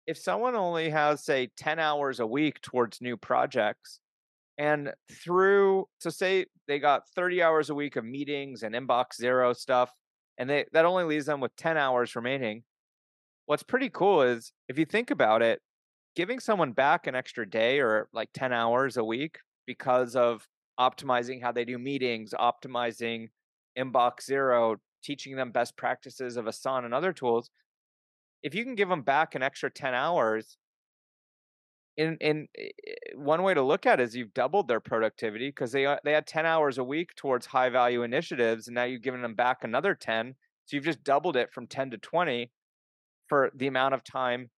if 0.07 0.17
someone 0.17 0.55
only 0.55 0.89
has 0.89 1.23
say 1.23 1.49
10 1.57 1.79
hours 1.79 2.19
a 2.19 2.27
week 2.27 2.61
towards 2.61 3.01
new 3.01 3.17
projects 3.17 3.99
and 4.57 4.93
through 5.11 5.85
so 5.99 6.09
say 6.09 6.45
they 6.67 6.79
got 6.79 7.09
30 7.15 7.41
hours 7.43 7.69
a 7.69 7.75
week 7.75 7.95
of 7.97 8.05
meetings 8.05 8.63
and 8.63 8.73
inbox 8.73 9.15
zero 9.15 9.51
stuff 9.53 9.91
and 10.37 10.49
they 10.49 10.65
that 10.71 10.85
only 10.85 11.03
leaves 11.03 11.25
them 11.25 11.39
with 11.39 11.55
10 11.55 11.77
hours 11.77 12.15
remaining. 12.15 12.63
What's 13.45 13.63
pretty 13.63 13.89
cool 13.89 14.21
is 14.21 14.51
if 14.67 14.79
you 14.79 14.85
think 14.85 15.11
about 15.11 15.41
it, 15.41 15.61
giving 16.15 16.39
someone 16.39 16.71
back 16.71 17.07
an 17.07 17.15
extra 17.15 17.47
day 17.47 17.79
or 17.79 18.07
like 18.13 18.29
10 18.33 18.53
hours 18.53 18.97
a 18.97 19.03
week 19.03 19.37
because 19.67 20.15
of 20.15 20.47
optimizing 20.79 21.41
how 21.41 21.51
they 21.51 21.65
do 21.65 21.77
meetings, 21.77 22.33
optimizing 22.37 23.27
Inbox 23.77 24.23
Zero, 24.23 24.77
teaching 25.03 25.35
them 25.35 25.51
best 25.51 25.77
practices 25.77 26.37
of 26.37 26.45
Asana 26.45 26.85
and 26.85 26.93
other 26.93 27.13
tools. 27.13 27.49
If 28.41 28.55
you 28.55 28.63
can 28.63 28.75
give 28.75 28.89
them 28.89 29.01
back 29.01 29.35
an 29.35 29.43
extra 29.43 29.69
10 29.69 29.93
hours, 29.93 30.57
in 31.97 32.17
in 32.19 32.47
eh, 32.57 32.69
one 33.15 33.41
way 33.43 33.53
to 33.53 33.61
look 33.61 33.85
at 33.85 33.99
it 33.99 34.03
is 34.03 34.15
you've 34.15 34.33
doubled 34.33 34.67
their 34.67 34.79
productivity 34.79 35.47
because 35.47 35.71
they 35.71 35.85
uh, 35.85 35.97
they 36.03 36.11
had 36.11 36.27
10 36.27 36.45
hours 36.45 36.77
a 36.77 36.83
week 36.83 37.15
towards 37.15 37.45
high 37.45 37.69
value 37.69 38.03
initiatives 38.03 38.67
and 38.67 38.75
now 38.75 38.83
you've 38.83 39.01
given 39.01 39.21
them 39.21 39.33
back 39.33 39.63
another 39.63 39.95
10 39.95 40.35
so 40.65 40.75
you've 40.75 40.83
just 40.83 41.03
doubled 41.03 41.37
it 41.37 41.53
from 41.53 41.67
10 41.67 41.91
to 41.91 41.97
20 41.97 42.51
for 43.27 43.51
the 43.55 43.67
amount 43.67 43.93
of 43.93 44.03
time 44.03 44.49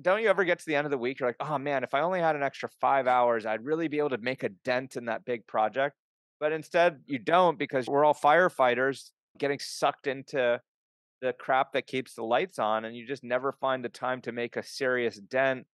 don't 0.00 0.22
you 0.22 0.28
ever 0.28 0.44
get 0.44 0.58
to 0.58 0.66
the 0.66 0.74
end 0.74 0.86
of 0.86 0.90
the 0.90 0.98
week? 0.98 1.20
You're 1.20 1.28
like, 1.28 1.36
oh 1.40 1.58
man, 1.58 1.84
if 1.84 1.94
I 1.94 2.00
only 2.00 2.20
had 2.20 2.36
an 2.36 2.42
extra 2.42 2.68
five 2.80 3.06
hours, 3.06 3.46
I'd 3.46 3.64
really 3.64 3.88
be 3.88 3.98
able 3.98 4.10
to 4.10 4.18
make 4.18 4.42
a 4.42 4.48
dent 4.48 4.96
in 4.96 5.06
that 5.06 5.24
big 5.24 5.46
project. 5.46 5.96
But 6.38 6.52
instead, 6.52 7.00
you 7.06 7.18
don't 7.18 7.58
because 7.58 7.86
we're 7.86 8.04
all 8.04 8.14
firefighters 8.14 9.10
getting 9.38 9.58
sucked 9.58 10.06
into 10.06 10.60
the 11.20 11.32
crap 11.34 11.72
that 11.72 11.86
keeps 11.86 12.14
the 12.14 12.22
lights 12.22 12.58
on, 12.58 12.86
and 12.86 12.96
you 12.96 13.06
just 13.06 13.22
never 13.22 13.52
find 13.52 13.84
the 13.84 13.90
time 13.90 14.22
to 14.22 14.32
make 14.32 14.56
a 14.56 14.62
serious 14.62 15.16
dent 15.16 15.66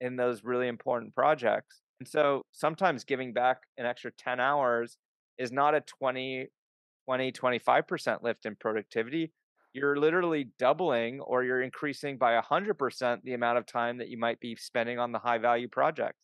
in 0.00 0.16
those 0.16 0.42
really 0.42 0.66
important 0.66 1.14
projects. 1.14 1.80
And 2.00 2.08
so 2.08 2.42
sometimes 2.52 3.04
giving 3.04 3.32
back 3.32 3.58
an 3.76 3.86
extra 3.86 4.10
10 4.18 4.40
hours 4.40 4.96
is 5.36 5.52
not 5.52 5.74
a 5.74 5.80
20, 5.80 6.48
20, 7.06 7.32
25% 7.32 8.22
lift 8.22 8.44
in 8.44 8.56
productivity 8.56 9.32
you're 9.72 9.96
literally 9.96 10.50
doubling 10.58 11.20
or 11.20 11.44
you're 11.44 11.62
increasing 11.62 12.18
by 12.18 12.40
100% 12.40 13.22
the 13.22 13.34
amount 13.34 13.58
of 13.58 13.66
time 13.66 13.98
that 13.98 14.08
you 14.08 14.18
might 14.18 14.40
be 14.40 14.56
spending 14.56 14.98
on 14.98 15.12
the 15.12 15.18
high 15.18 15.38
value 15.38 15.68
project. 15.68 16.14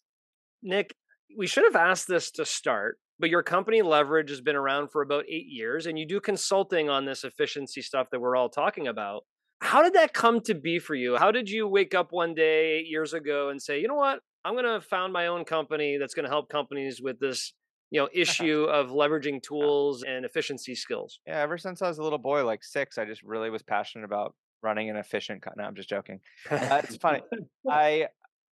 Nick, 0.63 0.95
we 1.37 1.47
should 1.47 1.65
have 1.65 1.77
asked 1.77 2.09
this 2.09 2.31
to 2.33 2.45
start, 2.45 2.99
but 3.19 3.31
your 3.31 3.43
company 3.43 3.83
leverage 3.83 4.31
has 4.31 4.41
been 4.41 4.57
around 4.57 4.91
for 4.91 5.03
about 5.03 5.25
eight 5.29 5.47
years 5.49 5.87
and 5.87 5.99
you 5.99 6.07
do 6.07 6.21
consulting 6.21 6.89
on 6.89 7.05
this 7.05 7.25
efficiency 7.25 7.83
stuff 7.83 8.09
that 8.11 8.21
we're 8.21 8.37
all 8.37 8.49
talking 8.49 8.87
about. 8.87 9.23
How 9.61 9.83
did 9.83 9.95
that 9.95 10.13
come 10.13 10.41
to 10.43 10.55
be 10.55 10.79
for 10.79 10.95
you? 10.95 11.17
How 11.17 11.31
did 11.31 11.49
you 11.49 11.67
wake 11.67 11.95
up 11.95 12.09
one 12.11 12.35
day 12.35 12.79
eight 12.79 12.87
years 12.87 13.15
ago 13.15 13.51
and 13.51 13.63
say, 13.63 13.81
you 13.81 13.89
know 13.89 13.95
what? 13.95 14.21
I'm 14.45 14.55
going 14.55 14.65
to 14.65 14.87
found 14.87 15.13
my 15.13 15.29
own 15.29 15.45
company 15.45 15.97
that's 15.99 16.15
going 16.15 16.25
to 16.25 16.31
help 16.31 16.51
companies 16.51 17.01
with 17.01 17.19
this 17.19 17.55
you 17.95 18.01
know 18.01 18.09
issue 18.13 18.65
of 18.71 18.89
leveraging 18.89 19.41
tools 19.41 20.03
and 20.03 20.25
efficiency 20.25 20.75
skills. 20.75 21.21
Yeah 21.27 21.41
ever 21.41 21.57
since 21.57 21.81
i 21.81 21.89
was 21.89 21.99
a 21.99 22.03
little 22.03 22.19
boy 22.19 22.45
like 22.45 22.65
six 22.65 22.99
i 22.99 23.05
just 23.05 23.23
really 23.23 23.51
was 23.51 23.63
passionate 23.63 24.05
about 24.05 24.35
running 24.63 24.91
an 24.91 24.97
efficient 24.97 25.43
co- 25.43 25.53
no 25.57 25.65
i'm 25.65 25.77
just 25.77 25.89
joking. 25.89 26.21
Uh, 26.51 26.81
it's 26.83 26.97
funny 26.97 27.21
i 27.71 28.09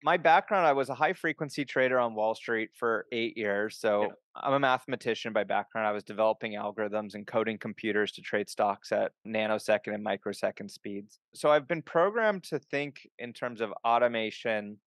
my 0.03 0.17
background 0.17 0.67
i 0.67 0.73
was 0.73 0.89
a 0.89 0.95
high 0.95 1.13
frequency 1.13 1.65
trader 1.65 1.99
on 1.99 2.15
wall 2.15 2.35
street 2.35 2.71
for 2.75 3.07
eight 3.13 3.37
years 3.37 3.77
so 3.79 4.03
yeah. 4.03 4.09
i'm 4.37 4.55
a 4.55 4.61
mathematician 4.61 5.33
by 5.33 5.45
background 5.45 5.87
i 5.87 5.93
was 5.93 6.05
developing 6.05 6.53
algorithms 6.53 7.15
and 7.15 7.27
coding 7.27 7.59
computers 7.59 8.13
to 8.13 8.23
trade 8.23 8.49
stocks 8.49 8.91
at 8.91 9.13
nanosecond 9.27 9.95
and 9.95 10.03
microsecond 10.03 10.71
speeds. 10.71 11.19
So 11.35 11.51
i've 11.51 11.69
been 11.69 11.83
programmed 11.83 12.45
to 12.45 12.59
think 12.59 13.07
in 13.19 13.35
terms 13.35 13.61
of 13.61 13.73
automation 13.85 14.79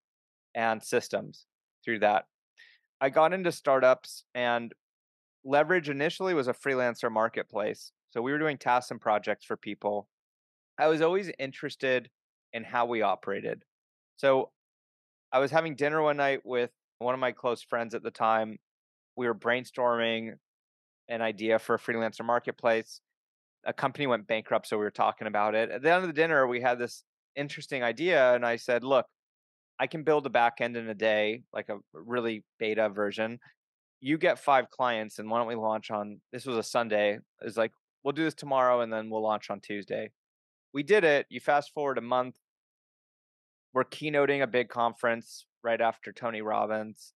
and 0.55 0.81
systems 0.81 1.45
through 1.85 1.99
that 1.99 2.25
I 3.01 3.09
got 3.09 3.33
into 3.33 3.51
startups 3.51 4.25
and 4.35 4.73
Leverage 5.45 5.89
initially 5.89 6.33
was 6.33 6.47
a 6.47 6.53
freelancer 6.53 7.11
marketplace. 7.11 7.91
So 8.11 8.21
we 8.21 8.31
were 8.31 8.39
doing 8.39 8.57
tasks 8.57 8.91
and 8.91 8.99
projects 8.99 9.45
for 9.45 9.55
people. 9.55 10.09
I 10.77 10.87
was 10.87 11.01
always 11.01 11.31
interested 11.39 12.09
in 12.53 12.63
how 12.63 12.85
we 12.85 13.01
operated. 13.01 13.63
So 14.17 14.51
I 15.31 15.39
was 15.39 15.51
having 15.51 15.75
dinner 15.75 16.01
one 16.01 16.17
night 16.17 16.41
with 16.43 16.71
one 16.97 17.13
of 17.13 17.19
my 17.19 17.31
close 17.31 17.61
friends 17.61 17.93
at 17.93 18.03
the 18.03 18.11
time. 18.11 18.57
We 19.15 19.27
were 19.27 19.35
brainstorming 19.35 20.33
an 21.07 21.21
idea 21.21 21.59
for 21.59 21.75
a 21.75 21.79
freelancer 21.79 22.25
marketplace. 22.25 23.01
A 23.65 23.73
company 23.73 24.07
went 24.07 24.27
bankrupt, 24.27 24.67
so 24.67 24.77
we 24.77 24.83
were 24.83 24.91
talking 24.91 25.27
about 25.27 25.55
it. 25.55 25.69
At 25.69 25.81
the 25.81 25.91
end 25.91 26.03
of 26.03 26.07
the 26.07 26.13
dinner, 26.13 26.47
we 26.47 26.61
had 26.61 26.79
this 26.79 27.03
interesting 27.35 27.83
idea, 27.83 28.33
and 28.33 28.45
I 28.45 28.55
said, 28.55 28.83
Look, 28.83 29.05
I 29.79 29.87
can 29.87 30.03
build 30.03 30.25
a 30.25 30.29
backend 30.29 30.75
in 30.75 30.89
a 30.89 30.93
day, 30.93 31.43
like 31.53 31.69
a 31.69 31.77
really 31.93 32.43
beta 32.57 32.89
version. 32.89 33.39
You 34.01 34.17
get 34.17 34.39
five 34.39 34.69
clients, 34.69 35.19
and 35.19 35.29
why 35.29 35.39
don't 35.39 35.47
we 35.47 35.55
launch 35.55 35.91
on 35.91 36.19
this 36.31 36.45
was 36.45 36.57
a 36.57 36.63
Sunday. 36.63 37.19
It's 37.41 37.57
like, 37.57 37.71
we'll 38.03 38.13
do 38.13 38.23
this 38.23 38.33
tomorrow 38.33 38.81
and 38.81 38.91
then 38.91 39.09
we'll 39.09 39.21
launch 39.21 39.49
on 39.49 39.59
Tuesday. 39.59 40.11
We 40.73 40.83
did 40.83 41.03
it. 41.03 41.25
You 41.29 41.39
fast 41.39 41.73
forward 41.73 41.97
a 41.97 42.01
month. 42.01 42.35
We're 43.73 43.83
keynoting 43.83 44.41
a 44.41 44.47
big 44.47 44.69
conference 44.69 45.45
right 45.63 45.81
after 45.81 46.11
Tony 46.11 46.41
Robbins. 46.41 47.13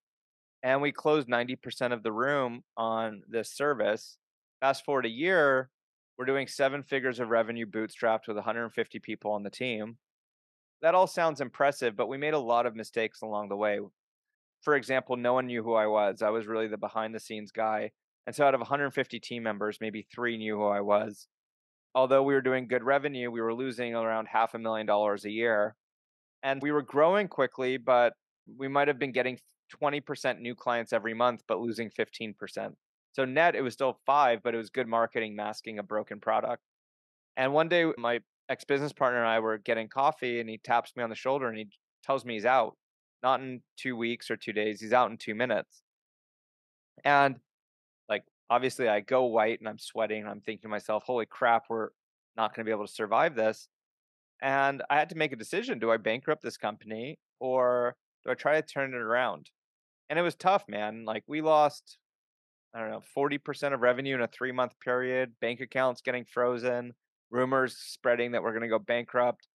And 0.61 0.81
we 0.81 0.91
closed 0.91 1.27
90% 1.27 1.93
of 1.93 2.03
the 2.03 2.11
room 2.11 2.63
on 2.77 3.23
this 3.27 3.51
service. 3.51 4.17
Fast 4.61 4.85
forward 4.85 5.05
a 5.05 5.09
year, 5.09 5.69
we're 6.17 6.25
doing 6.25 6.47
seven 6.47 6.83
figures 6.83 7.19
of 7.19 7.29
revenue 7.29 7.65
bootstrapped 7.65 8.27
with 8.27 8.37
150 8.37 8.99
people 8.99 9.31
on 9.31 9.43
the 9.43 9.49
team 9.49 9.97
that 10.83 10.93
all 10.93 11.07
sounds 11.07 11.39
impressive, 11.39 11.95
but 11.95 12.09
we 12.09 12.17
made 12.17 12.33
a 12.33 12.39
lot 12.39 12.65
of 12.65 12.75
mistakes 12.75 13.21
along 13.21 13.47
the 13.47 13.55
way. 13.55 13.79
For 14.61 14.75
example, 14.75 15.15
no 15.15 15.33
one 15.33 15.47
knew 15.47 15.63
who 15.63 15.73
I 15.73 15.87
was. 15.87 16.21
I 16.21 16.29
was 16.29 16.45
really 16.45 16.67
the 16.67 16.77
behind 16.77 17.15
the 17.15 17.21
scenes 17.21 17.51
guy. 17.51 17.91
And 18.27 18.35
so 18.35 18.45
out 18.45 18.53
of 18.53 18.59
150 18.59 19.19
team 19.21 19.43
members, 19.43 19.77
maybe 19.79 20.05
three 20.13 20.37
knew 20.37 20.57
who 20.57 20.65
I 20.65 20.81
was. 20.81 21.27
Although 21.95 22.23
we 22.23 22.33
were 22.33 22.41
doing 22.41 22.67
good 22.67 22.83
revenue, 22.83 23.31
we 23.31 23.41
were 23.41 23.53
losing 23.53 23.95
around 23.95 24.27
half 24.27 24.53
a 24.53 24.59
million 24.59 24.85
dollars 24.85 25.23
a 25.23 25.31
year. 25.31 25.75
And 26.43 26.61
we 26.61 26.71
were 26.71 26.81
growing 26.81 27.29
quickly, 27.29 27.77
but 27.77 28.13
we 28.57 28.67
might 28.67 28.89
have 28.89 28.99
been 28.99 29.13
getting 29.13 29.39
20% 29.81 30.39
new 30.39 30.53
clients 30.53 30.91
every 30.91 31.13
month, 31.13 31.43
but 31.47 31.59
losing 31.59 31.91
15%. 31.91 32.73
So 33.13 33.23
net, 33.23 33.55
it 33.55 33.61
was 33.61 33.73
still 33.73 33.99
five, 34.05 34.41
but 34.43 34.53
it 34.53 34.57
was 34.57 34.69
good 34.69 34.87
marketing 34.87 35.33
masking 35.35 35.79
a 35.79 35.83
broken 35.83 36.19
product. 36.19 36.61
And 37.37 37.53
one 37.53 37.69
day, 37.69 37.85
my 37.97 38.19
ex 38.49 38.63
business 38.63 38.93
partner 38.93 39.19
and 39.19 39.27
I 39.27 39.39
were 39.39 39.57
getting 39.57 39.87
coffee, 39.87 40.39
and 40.39 40.49
he 40.49 40.57
taps 40.57 40.93
me 40.95 41.03
on 41.03 41.09
the 41.09 41.15
shoulder 41.15 41.47
and 41.47 41.57
he 41.57 41.67
tells 42.03 42.25
me 42.25 42.33
he's 42.33 42.45
out, 42.45 42.75
not 43.21 43.41
in 43.41 43.61
two 43.77 43.95
weeks 43.95 44.29
or 44.29 44.37
two 44.37 44.53
days. 44.53 44.81
He's 44.81 44.93
out 44.93 45.11
in 45.11 45.17
two 45.17 45.35
minutes. 45.35 45.81
And 47.03 47.39
like, 48.09 48.23
obviously, 48.49 48.87
I 48.87 48.99
go 48.99 49.23
white 49.23 49.59
and 49.59 49.67
I'm 49.67 49.79
sweating. 49.79 50.21
And 50.21 50.29
I'm 50.29 50.41
thinking 50.41 50.63
to 50.63 50.67
myself, 50.67 51.03
holy 51.05 51.25
crap, 51.25 51.65
we're 51.69 51.89
not 52.35 52.53
going 52.53 52.65
to 52.65 52.69
be 52.69 52.73
able 52.73 52.87
to 52.87 52.93
survive 52.93 53.35
this. 53.35 53.67
And 54.41 54.83
I 54.89 54.97
had 54.97 55.09
to 55.09 55.17
make 55.17 55.31
a 55.31 55.37
decision 55.37 55.79
do 55.79 55.91
I 55.91 55.97
bankrupt 55.97 56.43
this 56.43 56.57
company 56.57 57.17
or 57.39 57.95
do 58.25 58.31
I 58.31 58.35
try 58.35 58.59
to 58.59 58.67
turn 58.67 58.93
it 58.93 58.97
around? 58.97 59.49
And 60.09 60.19
it 60.19 60.21
was 60.21 60.35
tough, 60.35 60.65
man. 60.67 61.05
Like, 61.05 61.23
we 61.27 61.41
lost, 61.41 61.97
I 62.73 62.79
don't 62.79 62.91
know, 62.91 63.01
40% 63.17 63.73
of 63.73 63.79
revenue 63.81 64.15
in 64.15 64.21
a 64.21 64.27
three 64.27 64.51
month 64.51 64.73
period, 64.81 65.31
bank 65.39 65.61
accounts 65.61 66.01
getting 66.01 66.25
frozen 66.25 66.93
rumors 67.33 67.75
spreading 67.75 68.31
that 68.31 68.43
we're 68.43 68.51
going 68.51 68.61
to 68.61 68.69
go 68.69 68.79
bankrupt, 68.79 69.47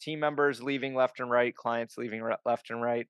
team 0.00 0.18
members 0.18 0.62
leaving 0.62 0.94
left 0.94 1.20
and 1.20 1.30
right, 1.30 1.54
clients 1.54 1.98
leaving 1.98 2.22
left 2.44 2.70
and 2.70 2.82
right. 2.82 3.06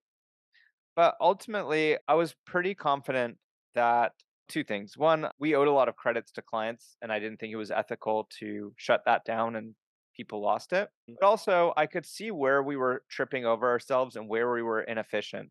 But 0.97 1.15
ultimately, 1.21 1.97
I 2.09 2.15
was 2.15 2.35
pretty 2.45 2.75
confident 2.75 3.39
that 3.77 4.13
two 4.49 4.65
things. 4.65 4.97
One, 4.97 5.29
we 5.39 5.55
owed 5.55 5.69
a 5.69 5.73
lot 5.73 5.89
of 5.89 5.95
credits 5.95 6.33
to 6.33 6.43
clients, 6.43 6.97
and 7.01 7.13
I 7.13 7.21
didn't 7.21 7.39
think 7.39 7.53
it 7.53 7.57
was 7.57 7.71
ethical 7.71 8.29
to 8.41 8.73
shut 8.77 9.03
that 9.07 9.25
down 9.25 9.55
and 9.55 9.75
people 10.17 10.43
lost 10.43 10.73
it. 10.73 10.89
Mm. 11.09 11.15
But 11.21 11.27
also, 11.27 11.73
I 11.77 11.87
could 11.87 12.05
see 12.05 12.33
where 12.33 12.63
we 12.63 12.77
were 12.77 13.05
tripping 13.09 13.47
over 13.47 13.69
ourselves 13.69 14.17
and 14.17 14.29
where 14.29 14.53
we 14.53 14.63
were 14.63 14.83
inefficient. 14.83 15.51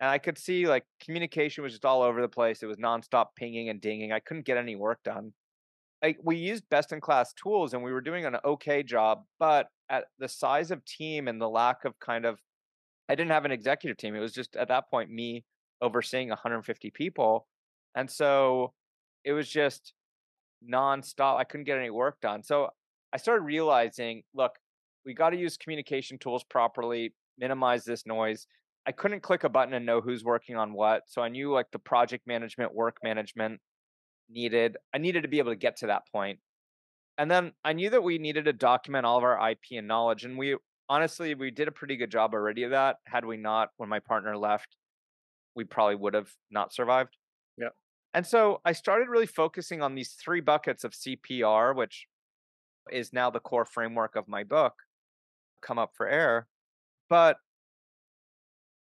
And 0.00 0.08
I 0.08 0.18
could 0.18 0.38
see 0.38 0.66
like 0.66 0.84
communication 1.04 1.62
was 1.62 1.74
just 1.74 1.84
all 1.84 2.02
over 2.02 2.22
the 2.22 2.28
place. 2.28 2.62
It 2.62 2.66
was 2.66 2.78
nonstop 2.78 3.26
pinging 3.36 3.68
and 3.68 3.80
dinging. 3.80 4.10
I 4.10 4.20
couldn't 4.20 4.46
get 4.46 4.56
any 4.56 4.74
work 4.74 5.00
done 5.04 5.32
like 6.02 6.18
we 6.22 6.36
used 6.36 6.68
best 6.68 6.92
in 6.92 7.00
class 7.00 7.32
tools 7.32 7.74
and 7.74 7.82
we 7.82 7.92
were 7.92 8.00
doing 8.00 8.24
an 8.24 8.36
okay 8.44 8.82
job, 8.82 9.22
but 9.38 9.68
at 9.88 10.06
the 10.18 10.28
size 10.28 10.70
of 10.70 10.84
team 10.84 11.28
and 11.28 11.40
the 11.40 11.48
lack 11.48 11.84
of 11.84 11.98
kind 12.00 12.24
of 12.24 12.38
I 13.08 13.14
didn't 13.14 13.30
have 13.30 13.44
an 13.44 13.52
executive 13.52 13.96
team. 13.96 14.14
It 14.14 14.20
was 14.20 14.32
just 14.32 14.56
at 14.56 14.68
that 14.68 14.90
point 14.90 15.10
me 15.10 15.44
overseeing 15.80 16.28
150 16.28 16.90
people. 16.90 17.46
And 17.94 18.10
so 18.10 18.72
it 19.24 19.32
was 19.32 19.48
just 19.48 19.92
nonstop. 20.68 21.36
I 21.36 21.44
couldn't 21.44 21.64
get 21.64 21.78
any 21.78 21.90
work 21.90 22.20
done. 22.20 22.42
So 22.42 22.70
I 23.12 23.18
started 23.18 23.42
realizing, 23.42 24.22
look, 24.34 24.52
we 25.04 25.14
got 25.14 25.30
to 25.30 25.36
use 25.36 25.56
communication 25.56 26.18
tools 26.18 26.44
properly, 26.44 27.12
minimize 27.38 27.84
this 27.84 28.06
noise. 28.06 28.46
I 28.86 28.92
couldn't 28.92 29.22
click 29.22 29.44
a 29.44 29.48
button 29.48 29.74
and 29.74 29.84
know 29.84 30.00
who's 30.00 30.24
working 30.24 30.56
on 30.56 30.72
what. 30.72 31.02
So 31.06 31.22
I 31.22 31.28
knew 31.28 31.52
like 31.52 31.66
the 31.72 31.78
project 31.78 32.26
management, 32.26 32.74
work 32.74 32.96
management, 33.02 33.60
needed. 34.30 34.76
I 34.94 34.98
needed 34.98 35.22
to 35.22 35.28
be 35.28 35.38
able 35.38 35.52
to 35.52 35.56
get 35.56 35.76
to 35.78 35.88
that 35.88 36.02
point. 36.10 36.38
And 37.18 37.30
then 37.30 37.52
I 37.64 37.72
knew 37.72 37.90
that 37.90 38.02
we 38.02 38.18
needed 38.18 38.46
to 38.46 38.52
document 38.52 39.06
all 39.06 39.18
of 39.18 39.24
our 39.24 39.50
IP 39.50 39.58
and 39.72 39.86
knowledge. 39.86 40.24
And 40.24 40.38
we 40.38 40.56
honestly, 40.88 41.34
we 41.34 41.50
did 41.50 41.68
a 41.68 41.72
pretty 41.72 41.96
good 41.96 42.10
job 42.10 42.34
already 42.34 42.62
of 42.64 42.70
that. 42.70 42.96
Had 43.06 43.24
we 43.24 43.36
not, 43.36 43.70
when 43.76 43.88
my 43.88 43.98
partner 43.98 44.36
left, 44.36 44.76
we 45.54 45.64
probably 45.64 45.96
would 45.96 46.14
have 46.14 46.30
not 46.50 46.72
survived. 46.72 47.16
Yeah. 47.58 47.68
And 48.14 48.26
so 48.26 48.60
I 48.64 48.72
started 48.72 49.08
really 49.08 49.26
focusing 49.26 49.82
on 49.82 49.94
these 49.94 50.12
three 50.12 50.40
buckets 50.40 50.84
of 50.84 50.92
CPR, 50.92 51.76
which 51.76 52.06
is 52.90 53.12
now 53.12 53.30
the 53.30 53.40
core 53.40 53.64
framework 53.64 54.16
of 54.16 54.28
my 54.28 54.44
book, 54.44 54.74
Come 55.60 55.78
Up 55.78 55.92
for 55.94 56.08
Air. 56.08 56.48
But 57.08 57.36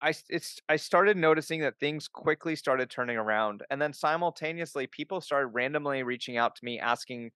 I 0.00 0.14
it's 0.28 0.60
I 0.68 0.76
started 0.76 1.16
noticing 1.16 1.60
that 1.60 1.78
things 1.80 2.08
quickly 2.08 2.54
started 2.56 2.90
turning 2.90 3.16
around, 3.16 3.62
and 3.70 3.80
then 3.82 3.92
simultaneously, 3.92 4.86
people 4.86 5.20
started 5.20 5.48
randomly 5.48 6.02
reaching 6.02 6.36
out 6.36 6.54
to 6.56 6.64
me 6.64 6.78
asking. 6.78 7.30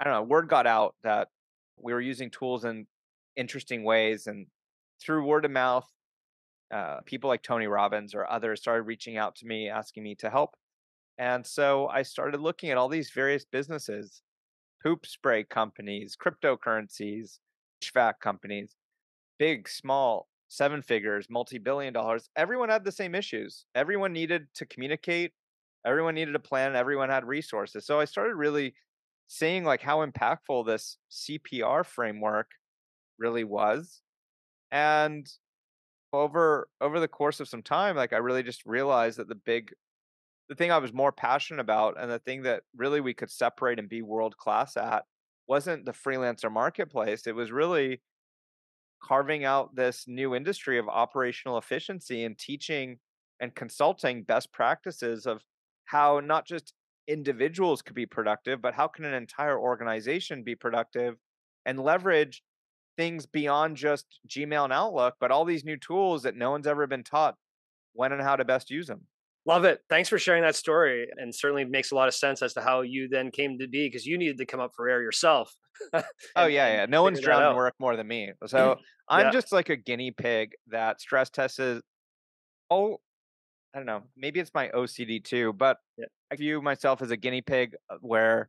I 0.00 0.04
don't 0.04 0.14
know. 0.14 0.22
Word 0.22 0.48
got 0.48 0.66
out 0.66 0.96
that 1.04 1.28
we 1.78 1.92
were 1.92 2.00
using 2.00 2.30
tools 2.30 2.64
in 2.64 2.86
interesting 3.36 3.84
ways, 3.84 4.26
and 4.26 4.46
through 5.00 5.26
word 5.26 5.44
of 5.44 5.50
mouth, 5.50 5.88
uh, 6.72 7.00
people 7.04 7.28
like 7.28 7.42
Tony 7.42 7.66
Robbins 7.66 8.14
or 8.14 8.30
others 8.30 8.60
started 8.60 8.82
reaching 8.82 9.16
out 9.16 9.36
to 9.36 9.46
me 9.46 9.68
asking 9.68 10.02
me 10.02 10.14
to 10.16 10.30
help. 10.30 10.56
And 11.18 11.46
so 11.46 11.88
I 11.88 12.02
started 12.02 12.40
looking 12.40 12.70
at 12.70 12.78
all 12.78 12.88
these 12.88 13.10
various 13.10 13.44
businesses, 13.44 14.22
poop 14.82 15.06
spray 15.06 15.44
companies, 15.44 16.16
cryptocurrencies, 16.16 17.38
HVAC 17.84 18.14
companies, 18.20 18.74
big, 19.38 19.68
small, 19.68 20.28
seven 20.52 20.82
figures, 20.82 21.28
multi 21.30 21.58
billion 21.58 21.94
dollars, 21.94 22.28
everyone 22.36 22.68
had 22.68 22.84
the 22.84 22.92
same 22.92 23.14
issues. 23.14 23.64
Everyone 23.74 24.12
needed 24.12 24.48
to 24.54 24.66
communicate, 24.66 25.32
everyone 25.86 26.14
needed 26.14 26.34
a 26.34 26.38
plan, 26.40 26.76
everyone 26.76 27.08
had 27.08 27.24
resources. 27.24 27.86
So 27.86 27.98
I 27.98 28.04
started 28.04 28.34
really 28.34 28.74
seeing 29.28 29.64
like 29.64 29.80
how 29.80 30.04
impactful 30.06 30.66
this 30.66 30.98
CPR 31.10 31.84
framework 31.84 32.50
really 33.18 33.44
was. 33.44 34.02
And 34.70 35.26
over 36.12 36.68
over 36.80 37.00
the 37.00 37.08
course 37.08 37.40
of 37.40 37.48
some 37.48 37.62
time 37.62 37.96
like 37.96 38.12
I 38.12 38.18
really 38.18 38.42
just 38.42 38.66
realized 38.66 39.18
that 39.18 39.28
the 39.28 39.34
big 39.34 39.72
the 40.48 40.54
thing 40.54 40.70
I 40.70 40.78
was 40.78 40.92
more 40.92 41.12
passionate 41.12 41.60
about 41.60 41.96
and 41.98 42.10
the 42.10 42.18
thing 42.18 42.42
that 42.42 42.64
really 42.76 43.00
we 43.00 43.14
could 43.14 43.30
separate 43.30 43.78
and 43.78 43.88
be 43.88 44.02
world 44.02 44.36
class 44.36 44.76
at 44.76 45.04
wasn't 45.48 45.84
the 45.86 45.92
freelancer 45.92 46.52
marketplace. 46.52 47.26
It 47.26 47.34
was 47.34 47.50
really 47.52 48.02
carving 49.04 49.44
out 49.44 49.74
this 49.74 50.04
new 50.06 50.34
industry 50.34 50.78
of 50.78 50.88
operational 50.88 51.58
efficiency 51.58 52.24
and 52.24 52.38
teaching 52.38 52.98
and 53.40 53.54
consulting 53.54 54.22
best 54.22 54.52
practices 54.52 55.26
of 55.26 55.42
how 55.86 56.20
not 56.20 56.46
just 56.46 56.72
individuals 57.08 57.82
could 57.82 57.96
be 57.96 58.06
productive, 58.06 58.62
but 58.62 58.74
how 58.74 58.86
can 58.86 59.04
an 59.04 59.14
entire 59.14 59.58
organization 59.58 60.42
be 60.44 60.54
productive 60.54 61.16
and 61.66 61.80
leverage 61.80 62.42
things 62.96 63.26
beyond 63.26 63.76
just 63.76 64.06
Gmail 64.28 64.64
and 64.64 64.72
Outlook, 64.72 65.14
but 65.20 65.30
all 65.30 65.44
these 65.44 65.64
new 65.64 65.76
tools 65.76 66.22
that 66.22 66.36
no 66.36 66.50
one's 66.50 66.66
ever 66.66 66.86
been 66.86 67.04
taught 67.04 67.36
when 67.94 68.12
and 68.12 68.22
how 68.22 68.36
to 68.36 68.44
best 68.44 68.70
use 68.70 68.86
them. 68.86 69.02
Love 69.44 69.64
it. 69.64 69.80
Thanks 69.88 70.08
for 70.08 70.18
sharing 70.18 70.42
that 70.42 70.54
story. 70.54 71.08
And 71.16 71.34
certainly 71.34 71.64
makes 71.64 71.90
a 71.90 71.94
lot 71.94 72.06
of 72.06 72.14
sense 72.14 72.42
as 72.42 72.54
to 72.54 72.60
how 72.60 72.82
you 72.82 73.08
then 73.08 73.30
came 73.30 73.58
to 73.58 73.66
be 73.66 73.88
because 73.88 74.06
you 74.06 74.16
needed 74.16 74.38
to 74.38 74.46
come 74.46 74.60
up 74.60 74.72
for 74.76 74.88
air 74.88 75.02
yourself. 75.02 75.52
oh, 75.92 76.46
yeah. 76.46 76.72
Yeah. 76.74 76.86
No 76.86 77.02
one's 77.02 77.20
drowned 77.20 77.50
in 77.50 77.56
work 77.56 77.74
more 77.80 77.96
than 77.96 78.06
me. 78.06 78.32
So 78.46 78.76
I'm 79.08 79.26
yeah. 79.26 79.30
just 79.32 79.52
like 79.52 79.68
a 79.68 79.76
guinea 79.76 80.12
pig 80.12 80.52
that 80.68 81.00
stress 81.00 81.28
tests. 81.28 81.60
Oh, 82.70 82.98
I 83.74 83.78
don't 83.78 83.86
know. 83.86 84.02
Maybe 84.16 84.38
it's 84.38 84.52
my 84.54 84.68
OCD 84.68 85.24
too, 85.24 85.52
but 85.54 85.78
yeah. 85.98 86.06
I 86.30 86.36
view 86.36 86.62
myself 86.62 87.02
as 87.02 87.10
a 87.10 87.16
guinea 87.16 87.40
pig 87.40 87.74
uh, 87.90 87.96
where 88.00 88.48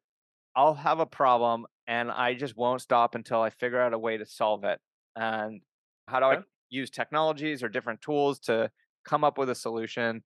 I'll 0.56 0.76
have 0.76 1.00
a 1.00 1.06
problem 1.06 1.66
and 1.88 2.12
I 2.12 2.34
just 2.34 2.56
won't 2.56 2.82
stop 2.82 3.16
until 3.16 3.42
I 3.42 3.50
figure 3.50 3.82
out 3.82 3.94
a 3.94 4.00
way 4.00 4.18
to 4.18 4.26
solve 4.26 4.64
it. 4.64 4.80
And 5.16 5.62
how 6.08 6.20
do 6.20 6.26
I 6.26 6.38
use 6.70 6.90
technologies 6.90 7.64
or 7.64 7.70
different 7.70 8.02
tools 8.02 8.40
to 8.42 8.70
come 9.06 9.24
up 9.24 9.38
with 9.38 9.50
a 9.50 9.56
solution? 9.56 10.24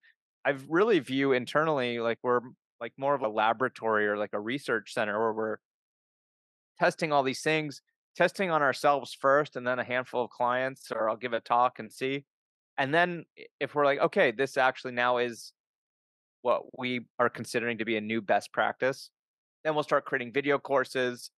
I 0.48 0.54
really 0.66 0.98
view 0.98 1.32
internally 1.32 1.98
like 2.00 2.16
we're 2.22 2.40
like 2.80 2.94
more 2.96 3.14
of 3.14 3.20
a 3.20 3.28
laboratory 3.28 4.08
or 4.08 4.16
like 4.16 4.32
a 4.32 4.40
research 4.40 4.94
center 4.94 5.18
where 5.18 5.34
we're 5.34 5.56
testing 6.80 7.12
all 7.12 7.22
these 7.22 7.42
things, 7.42 7.82
testing 8.16 8.50
on 8.50 8.62
ourselves 8.62 9.14
first, 9.20 9.56
and 9.56 9.66
then 9.66 9.78
a 9.78 9.84
handful 9.84 10.24
of 10.24 10.30
clients, 10.30 10.90
or 10.90 11.10
I'll 11.10 11.18
give 11.18 11.34
a 11.34 11.40
talk 11.40 11.78
and 11.78 11.92
see. 11.92 12.24
And 12.78 12.94
then 12.94 13.26
if 13.60 13.74
we're 13.74 13.84
like, 13.84 13.98
okay, 13.98 14.30
this 14.30 14.56
actually 14.56 14.92
now 14.92 15.18
is 15.18 15.52
what 16.40 16.62
we 16.78 17.02
are 17.18 17.28
considering 17.28 17.76
to 17.76 17.84
be 17.84 17.98
a 17.98 18.00
new 18.00 18.22
best 18.22 18.50
practice, 18.50 19.10
then 19.64 19.74
we'll 19.74 19.84
start 19.84 20.06
creating 20.06 20.32
video 20.32 20.58
courses 20.58 21.30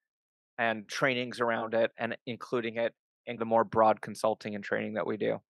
and 0.57 0.87
trainings 0.87 1.41
around 1.41 1.75
it 1.75 1.91
and 1.99 2.17
including 2.27 2.77
it 2.77 2.95
in 3.27 3.39
the 3.39 3.45
more 3.45 3.65
broad 3.65 4.01
consulting 4.01 4.55
and 4.55 4.63
training 4.63 4.95
that 4.95 5.07
we 5.07 5.17
do. 5.17 5.41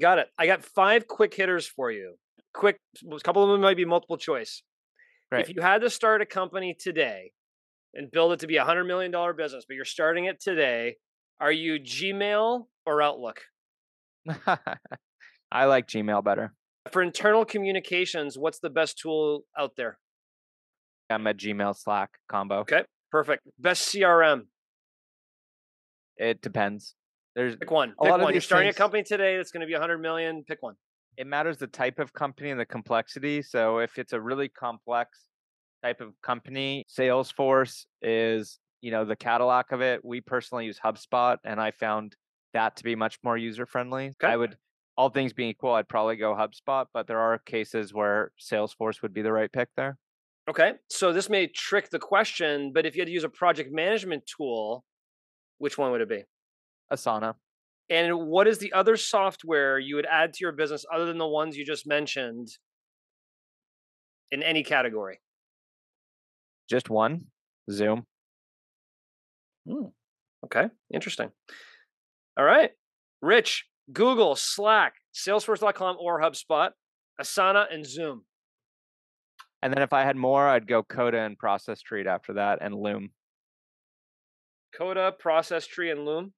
Got 0.00 0.18
it. 0.18 0.28
I 0.38 0.46
got 0.46 0.64
five 0.64 1.06
quick 1.06 1.34
hitters 1.34 1.66
for 1.66 1.90
you. 1.90 2.14
Quick, 2.54 2.76
a 3.10 3.20
couple 3.20 3.42
of 3.42 3.50
them 3.50 3.60
might 3.60 3.76
be 3.76 3.84
multiple 3.84 4.16
choice. 4.16 4.62
Right. 5.30 5.48
If 5.48 5.54
you 5.54 5.62
had 5.62 5.80
to 5.80 5.90
start 5.90 6.20
a 6.20 6.26
company 6.26 6.76
today 6.78 7.32
and 7.94 8.10
build 8.10 8.32
it 8.32 8.40
to 8.40 8.46
be 8.46 8.56
a 8.56 8.64
hundred 8.64 8.84
million 8.84 9.10
dollar 9.10 9.32
business, 9.32 9.64
but 9.66 9.74
you're 9.74 9.84
starting 9.84 10.26
it 10.26 10.40
today, 10.40 10.96
are 11.40 11.52
you 11.52 11.80
Gmail 11.80 12.66
or 12.84 13.02
Outlook? 13.02 13.40
I 15.50 15.64
like 15.64 15.86
Gmail 15.88 16.22
better. 16.22 16.54
For 16.90 17.02
internal 17.02 17.44
communications, 17.44 18.36
what's 18.36 18.58
the 18.58 18.70
best 18.70 18.98
tool 18.98 19.44
out 19.58 19.72
there? 19.76 19.98
I'm 21.10 21.26
a 21.26 21.34
Gmail 21.34 21.76
Slack 21.76 22.10
combo. 22.28 22.60
Okay, 22.60 22.84
perfect. 23.10 23.42
Best 23.58 23.94
CRM. 23.94 24.42
It 26.16 26.42
depends. 26.42 26.94
There's 27.34 27.56
pick 27.56 27.70
one. 27.70 27.90
Pick 27.90 28.10
one. 28.10 28.32
You're 28.32 28.40
starting 28.40 28.66
things, 28.66 28.76
a 28.76 28.78
company 28.78 29.02
today 29.02 29.36
that's 29.36 29.50
going 29.50 29.62
to 29.62 29.66
be 29.66 29.72
a 29.72 29.78
100 29.78 29.98
million. 29.98 30.44
Pick 30.44 30.62
one. 30.62 30.74
It 31.16 31.26
matters 31.26 31.58
the 31.58 31.66
type 31.66 31.98
of 31.98 32.12
company 32.12 32.50
and 32.50 32.58
the 32.58 32.66
complexity. 32.66 33.42
So 33.42 33.78
if 33.78 33.98
it's 33.98 34.12
a 34.12 34.20
really 34.20 34.48
complex 34.48 35.18
type 35.82 36.00
of 36.00 36.14
company, 36.22 36.84
Salesforce 36.88 37.84
is 38.00 38.58
you 38.80 38.90
know 38.90 39.04
the 39.04 39.16
Cadillac 39.16 39.72
of 39.72 39.80
it. 39.80 40.04
We 40.04 40.20
personally 40.20 40.66
use 40.66 40.78
HubSpot, 40.84 41.36
and 41.44 41.60
I 41.60 41.70
found 41.70 42.16
that 42.54 42.76
to 42.76 42.84
be 42.84 42.94
much 42.94 43.18
more 43.22 43.36
user 43.36 43.66
friendly. 43.66 44.12
Okay. 44.22 44.32
I 44.32 44.36
would 44.36 44.56
all 44.96 45.08
things 45.08 45.32
being 45.32 45.50
equal, 45.50 45.72
I'd 45.72 45.88
probably 45.88 46.16
go 46.16 46.34
HubSpot, 46.34 46.86
but 46.92 47.06
there 47.06 47.18
are 47.18 47.38
cases 47.38 47.94
where 47.94 48.32
Salesforce 48.40 49.00
would 49.02 49.14
be 49.14 49.22
the 49.22 49.32
right 49.32 49.50
pick 49.50 49.68
there. 49.76 49.96
Okay. 50.48 50.72
So 50.90 51.12
this 51.12 51.30
may 51.30 51.46
trick 51.46 51.90
the 51.90 51.98
question, 51.98 52.72
but 52.74 52.84
if 52.84 52.94
you 52.94 53.00
had 53.00 53.06
to 53.06 53.12
use 53.12 53.24
a 53.24 53.28
project 53.28 53.72
management 53.72 54.24
tool, 54.26 54.84
which 55.58 55.78
one 55.78 55.92
would 55.92 56.00
it 56.00 56.08
be? 56.08 56.24
Asana. 56.92 57.34
And 57.92 58.26
what 58.26 58.48
is 58.48 58.56
the 58.56 58.72
other 58.72 58.96
software 58.96 59.78
you 59.78 59.96
would 59.96 60.06
add 60.06 60.32
to 60.32 60.38
your 60.40 60.52
business 60.52 60.86
other 60.90 61.04
than 61.04 61.18
the 61.18 61.26
ones 61.26 61.58
you 61.58 61.66
just 61.66 61.86
mentioned 61.86 62.48
in 64.30 64.42
any 64.42 64.62
category? 64.62 65.20
Just 66.70 66.88
one 66.88 67.26
Zoom. 67.70 68.06
Hmm. 69.68 69.88
Okay. 70.42 70.68
Interesting. 70.92 71.32
All 72.38 72.46
right. 72.46 72.70
Rich, 73.20 73.66
Google, 73.92 74.36
Slack, 74.36 74.94
Salesforce.com, 75.14 75.98
or 76.00 76.18
HubSpot, 76.18 76.70
Asana, 77.20 77.66
and 77.70 77.84
Zoom. 77.84 78.24
And 79.60 79.70
then 79.70 79.82
if 79.82 79.92
I 79.92 80.02
had 80.02 80.16
more, 80.16 80.48
I'd 80.48 80.66
go 80.66 80.82
Coda 80.82 81.20
and 81.20 81.36
Process 81.36 81.80
Street 81.80 82.06
after 82.06 82.32
that, 82.32 82.60
and 82.62 82.74
Loom. 82.74 83.10
Coda, 84.74 85.12
Process 85.12 85.64
Street, 85.64 85.90
and 85.90 86.06
Loom. 86.06 86.32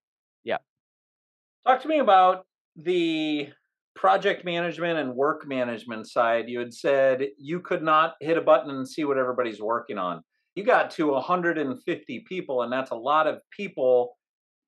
Talk 1.67 1.81
to 1.81 1.89
me 1.89 1.99
about 1.99 2.45
the 2.77 3.49
project 3.97 4.45
management 4.45 4.99
and 4.99 5.15
work 5.15 5.49
management 5.49 6.07
side. 6.07 6.47
You 6.47 6.59
had 6.59 6.75
said 6.75 7.29
you 7.39 7.61
could 7.61 7.83
not 7.83 8.17
hit 8.21 8.37
a 8.37 8.43
button 8.43 8.71
and 8.71 8.87
see 8.87 9.05
what 9.05 9.17
everybody's 9.17 9.63
working 9.63 9.97
on. 9.97 10.21
You 10.57 10.63
got 10.63 10.91
to 10.93 11.13
150 11.13 12.25
people, 12.29 12.63
and 12.63 12.73
that's 12.73 12.91
a 12.91 12.97
lot 12.97 13.27
of 13.27 13.39
people 13.57 14.15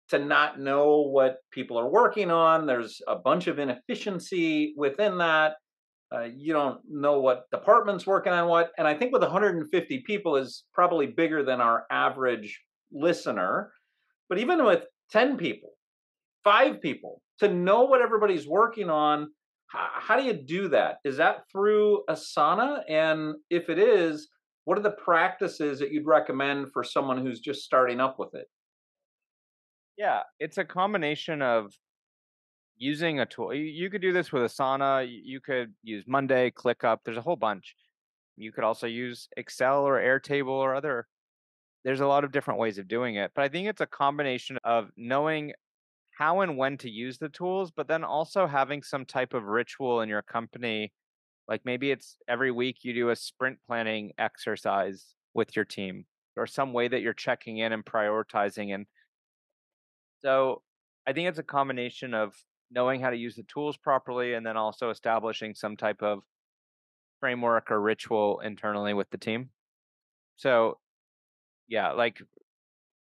to 0.09 0.19
not 0.19 0.59
know 0.59 1.03
what 1.03 1.37
people 1.51 1.79
are 1.79 1.91
working 1.91 2.31
on. 2.31 2.65
There's 2.65 3.03
a 3.07 3.17
bunch 3.17 3.47
of 3.47 3.59
inefficiency 3.59 4.73
within 4.79 5.19
that. 5.19 5.57
Uh, 6.15 6.29
you 6.35 6.55
don't 6.55 6.81
know 6.89 7.21
what 7.21 7.43
department's 7.51 8.07
working 8.07 8.33
on 8.33 8.49
what. 8.49 8.71
And 8.79 8.89
I 8.89 8.95
think 8.95 9.13
with 9.13 9.23
150 9.23 10.03
people 10.07 10.37
is 10.37 10.65
probably 10.73 11.09
bigger 11.09 11.45
than 11.45 11.61
our 11.61 11.85
average 11.91 12.59
listener. 12.91 13.71
But 14.31 14.39
even 14.39 14.65
with 14.65 14.85
10 15.11 15.37
people, 15.37 15.76
five 16.47 16.81
people, 16.81 17.21
to 17.41 17.49
know 17.49 17.83
what 17.83 18.01
everybody's 18.01 18.47
working 18.47 18.89
on, 18.89 19.33
how, 19.67 19.89
how 19.93 20.17
do 20.17 20.23
you 20.23 20.33
do 20.33 20.69
that? 20.69 20.99
Is 21.05 21.17
that 21.17 21.39
through 21.51 22.05
Asana? 22.09 22.83
And 22.89 23.35
if 23.51 23.69
it 23.69 23.81
is, 23.81 24.29
what 24.65 24.79
are 24.79 24.83
the 24.83 24.93
practices 24.93 25.81
that 25.81 25.91
you'd 25.91 26.07
recommend 26.07 26.69
for 26.73 26.85
someone 26.85 27.19
who's 27.19 27.41
just 27.41 27.63
starting 27.63 28.01
up 28.01 28.17
with 28.21 28.33
it? 28.35 28.47
Yeah, 29.99 30.21
it's 30.39 30.57
a 30.57 30.65
combination 30.65 31.43
of 31.43 31.73
using 32.77 33.19
a 33.19 33.27
tool. 33.27 33.53
You, 33.53 33.91
could 33.91 34.03
do 34.03 34.13
this 34.13 34.31
with 34.31 34.45
Asana. 34.45 35.05
You 35.09 35.41
could 35.41 35.75
use 35.83 36.05
Monday, 36.07 36.53
ClickUp. 36.53 36.99
There's 37.05 37.17
a 37.17 37.23
whole 37.23 37.37
bunch. 37.37 37.75
You 38.37 38.53
could 38.53 38.63
also 38.63 38.87
use 38.87 39.29
Excel 39.37 39.81
or 39.81 39.99
Airtable 39.99 40.51
or 40.51 40.77
other. 40.77 41.09
There's 41.85 42.01
a 42.01 42.07
lot 42.07 42.23
of 42.23 42.31
different 42.31 42.61
ways 42.61 42.79
of 42.79 42.87
doing 42.87 43.17
it. 43.17 43.33
But 43.35 43.43
I 43.43 43.49
think 43.49 43.67
it's 43.67 43.81
a 43.81 43.87
combination 43.87 44.59
of 44.63 44.91
knowing 44.97 45.53
how 46.17 46.41
and 46.41 46.57
when 46.57 46.79
to 46.79 46.91
use 46.91 47.19
the 47.19 47.29
tools, 47.29 47.71
but 47.71 47.89
then 47.89 48.03
also 48.03 48.47
having 48.47 48.83
some 48.83 49.05
type 49.05 49.35
of 49.35 49.45
ritual 49.45 50.01
in 50.01 50.09
your 50.09 50.23
company. 50.23 50.93
Like 51.47 51.61
maybe 51.65 51.91
it's 51.91 52.17
every 52.27 52.51
week 52.51 52.79
you 52.83 52.95
do 52.95 53.11
a 53.11 53.17
sprint 53.17 53.59
planning 53.67 54.13
exercise 54.19 55.15
with 55.35 55.55
your 55.55 55.67
team 55.67 56.07
or 56.37 56.47
some 56.47 56.73
way 56.73 56.89
that 56.89 57.03
you're 57.03 57.13
checking 57.13 57.59
in 57.59 57.73
and 57.73 57.85
prioritizing 57.85 58.75
and 58.75 58.87
so 60.25 60.63
I 61.07 61.13
think 61.13 61.29
it's 61.29 61.39
a 61.39 61.45
combination 61.45 62.15
of 62.15 62.35
knowing 62.71 63.01
how 63.01 63.11
to 63.11 63.17
use 63.17 63.37
the 63.37 63.45
tools 63.45 63.77
properly 63.77 64.35
and 64.35 64.45
then 64.45 64.57
also 64.57 64.91
establishing 64.91 65.55
some 65.55 65.77
type 65.77 66.03
of 66.03 66.21
framework 67.21 67.71
or 67.71 67.81
ritual 67.81 68.41
internally 68.41 68.93
with 68.93 69.09
the 69.11 69.19
team. 69.19 69.51
So, 70.37 70.79
yeah, 71.69 71.93
like 71.93 72.21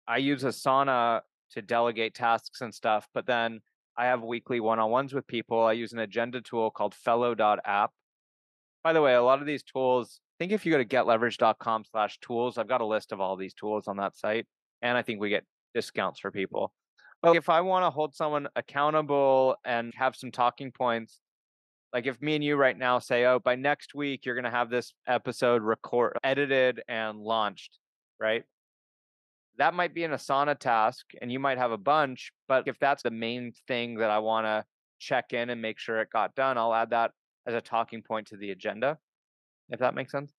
I 0.07 0.17
use 0.17 0.43
Asana 0.43 1.21
to 1.51 1.61
delegate 1.61 2.13
tasks 2.13 2.61
and 2.61 2.73
stuff, 2.73 3.07
but 3.13 3.25
then 3.25 3.61
I 3.97 4.05
have 4.05 4.23
weekly 4.23 4.59
one 4.59 4.79
on 4.79 4.89
ones 4.89 5.13
with 5.13 5.27
people. 5.27 5.61
I 5.61 5.73
use 5.73 5.93
an 5.93 5.99
agenda 5.99 6.41
tool 6.41 6.71
called 6.71 6.95
fellow.app. 6.95 7.91
By 8.83 8.93
the 8.93 9.01
way, 9.01 9.13
a 9.13 9.21
lot 9.21 9.41
of 9.41 9.45
these 9.45 9.63
tools, 9.63 10.19
I 10.21 10.43
think 10.43 10.53
if 10.53 10.65
you 10.65 10.71
go 10.71 10.77
to 10.77 10.85
getleverage.com 10.85 11.83
slash 11.91 12.19
tools, 12.19 12.57
I've 12.57 12.67
got 12.67 12.81
a 12.81 12.85
list 12.85 13.11
of 13.11 13.21
all 13.21 13.35
these 13.35 13.53
tools 13.53 13.87
on 13.87 13.97
that 13.97 14.17
site. 14.17 14.47
And 14.81 14.97
I 14.97 15.03
think 15.03 15.19
we 15.19 15.29
get 15.29 15.45
discounts 15.75 16.19
for 16.19 16.31
people. 16.31 16.73
But 17.21 17.35
if 17.35 17.49
I 17.49 17.61
want 17.61 17.85
to 17.85 17.91
hold 17.91 18.15
someone 18.15 18.47
accountable 18.55 19.55
and 19.63 19.93
have 19.95 20.15
some 20.15 20.31
talking 20.31 20.71
points, 20.71 21.19
like 21.93 22.07
if 22.07 22.19
me 22.21 22.35
and 22.35 22.43
you 22.43 22.55
right 22.55 22.77
now 22.77 22.97
say, 22.97 23.25
oh, 23.25 23.37
by 23.37 23.55
next 23.55 23.93
week, 23.93 24.25
you're 24.25 24.33
going 24.33 24.45
to 24.45 24.49
have 24.49 24.69
this 24.71 24.93
episode 25.07 25.61
record, 25.61 26.17
edited, 26.23 26.81
and 26.87 27.19
launched, 27.19 27.77
right? 28.19 28.43
That 29.57 29.73
might 29.73 29.93
be 29.93 30.03
an 30.03 30.11
Asana 30.11 30.57
task 30.57 31.05
and 31.21 31.31
you 31.31 31.39
might 31.39 31.57
have 31.57 31.71
a 31.71 31.77
bunch. 31.77 32.31
But 32.47 32.67
if 32.67 32.79
that's 32.79 33.03
the 33.03 33.11
main 33.11 33.51
thing 33.67 33.97
that 33.97 34.09
I 34.09 34.19
want 34.19 34.45
to 34.45 34.63
check 34.99 35.33
in 35.33 35.49
and 35.49 35.61
make 35.61 35.79
sure 35.79 35.99
it 35.99 36.09
got 36.11 36.35
done, 36.35 36.57
I'll 36.57 36.73
add 36.73 36.91
that 36.91 37.11
as 37.47 37.53
a 37.53 37.61
talking 37.61 38.01
point 38.01 38.27
to 38.27 38.37
the 38.37 38.51
agenda, 38.51 38.97
if 39.69 39.79
that 39.79 39.95
makes 39.95 40.11
sense. 40.11 40.33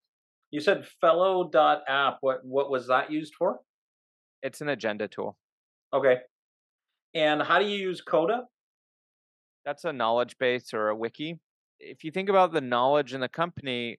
You 0.51 0.61
said 0.61 0.87
fellow.app. 1.01 2.19
What, 2.21 2.45
what 2.45 2.71
was 2.71 2.87
that 2.89 3.11
used 3.11 3.35
for? 3.35 3.61
It's 4.43 4.61
an 4.61 4.69
agenda 4.69 5.09
tool. 5.09 5.37
Okay. 5.95 6.19
And 7.15 7.43
how 7.43 7.59
do 7.59 7.65
you 7.67 7.77
use 7.77 8.01
Coda? 8.01 8.43
That's 9.65 9.85
a 9.85 9.93
knowledge 9.93 10.37
base 10.39 10.75
or 10.75 10.89
a 10.89 10.97
wiki. 10.97 11.39
if 11.79 12.05
you 12.05 12.11
think 12.11 12.29
about 12.29 12.53
the 12.53 12.61
knowledge 12.61 13.15
in 13.15 13.21
the 13.21 13.29
company, 13.29 13.99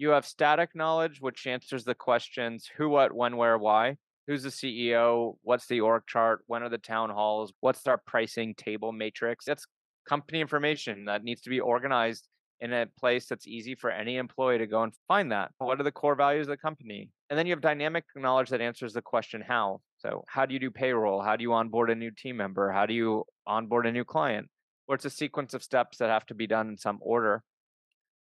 you 0.00 0.10
have 0.10 0.24
static 0.24 0.70
knowledge, 0.74 1.20
which 1.20 1.46
answers 1.46 1.84
the 1.84 1.94
questions 1.94 2.66
who, 2.78 2.88
what, 2.88 3.12
when, 3.12 3.36
where, 3.36 3.58
why. 3.58 3.96
Who's 4.26 4.44
the 4.44 4.48
CEO? 4.48 5.34
What's 5.42 5.66
the 5.66 5.82
org 5.82 6.04
chart? 6.06 6.40
When 6.46 6.62
are 6.62 6.70
the 6.70 6.78
town 6.78 7.10
halls? 7.10 7.52
What's 7.60 7.86
our 7.86 8.00
pricing 8.06 8.54
table 8.54 8.92
matrix? 8.92 9.44
That's 9.44 9.66
company 10.08 10.40
information 10.40 11.04
that 11.04 11.22
needs 11.22 11.42
to 11.42 11.50
be 11.50 11.60
organized 11.60 12.26
in 12.60 12.72
a 12.72 12.86
place 12.98 13.26
that's 13.26 13.46
easy 13.46 13.74
for 13.74 13.90
any 13.90 14.16
employee 14.16 14.56
to 14.56 14.66
go 14.66 14.82
and 14.82 14.92
find 15.06 15.32
that. 15.32 15.50
What 15.58 15.78
are 15.78 15.84
the 15.84 15.92
core 15.92 16.14
values 16.14 16.46
of 16.46 16.52
the 16.52 16.56
company? 16.56 17.10
And 17.28 17.38
then 17.38 17.46
you 17.46 17.52
have 17.52 17.60
dynamic 17.60 18.04
knowledge 18.16 18.48
that 18.50 18.62
answers 18.62 18.94
the 18.94 19.02
question 19.02 19.42
how. 19.46 19.82
So, 19.98 20.24
how 20.28 20.46
do 20.46 20.54
you 20.54 20.60
do 20.60 20.70
payroll? 20.70 21.20
How 21.20 21.36
do 21.36 21.42
you 21.42 21.52
onboard 21.52 21.90
a 21.90 21.94
new 21.94 22.10
team 22.10 22.38
member? 22.38 22.72
How 22.72 22.86
do 22.86 22.94
you 22.94 23.24
onboard 23.46 23.86
a 23.86 23.92
new 23.92 24.04
client? 24.04 24.48
Or 24.88 24.94
it's 24.94 25.04
a 25.04 25.10
sequence 25.10 25.52
of 25.52 25.62
steps 25.62 25.98
that 25.98 26.08
have 26.08 26.24
to 26.26 26.34
be 26.34 26.46
done 26.46 26.70
in 26.70 26.78
some 26.78 26.98
order. 27.02 27.42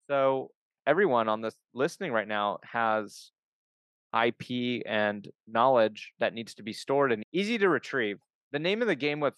So, 0.09 0.51
everyone 0.89 1.29
on 1.29 1.43
this 1.43 1.55
listening 1.75 2.13
right 2.13 2.27
now 2.27 2.59
has 2.65 3.31
IP 4.15 4.83
and 4.87 5.29
knowledge 5.47 6.15
that 6.19 6.33
needs 6.33 6.55
to 6.55 6.63
be 6.63 6.73
stored 6.73 7.13
and 7.13 7.23
easy 7.31 7.59
to 7.59 7.69
retrieve. 7.69 8.19
The 8.53 8.59
name 8.59 8.81
of 8.81 8.89
the 8.89 8.95
game 8.95 9.21
with 9.21 9.35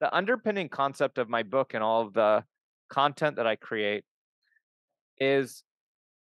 the 0.00 0.14
underpinning 0.14 0.68
concept 0.68 1.16
of 1.16 1.30
my 1.30 1.42
book 1.42 1.72
and 1.72 1.82
all 1.82 2.02
of 2.02 2.12
the 2.12 2.44
content 2.90 3.36
that 3.36 3.46
I 3.46 3.56
create 3.56 4.04
is 5.18 5.64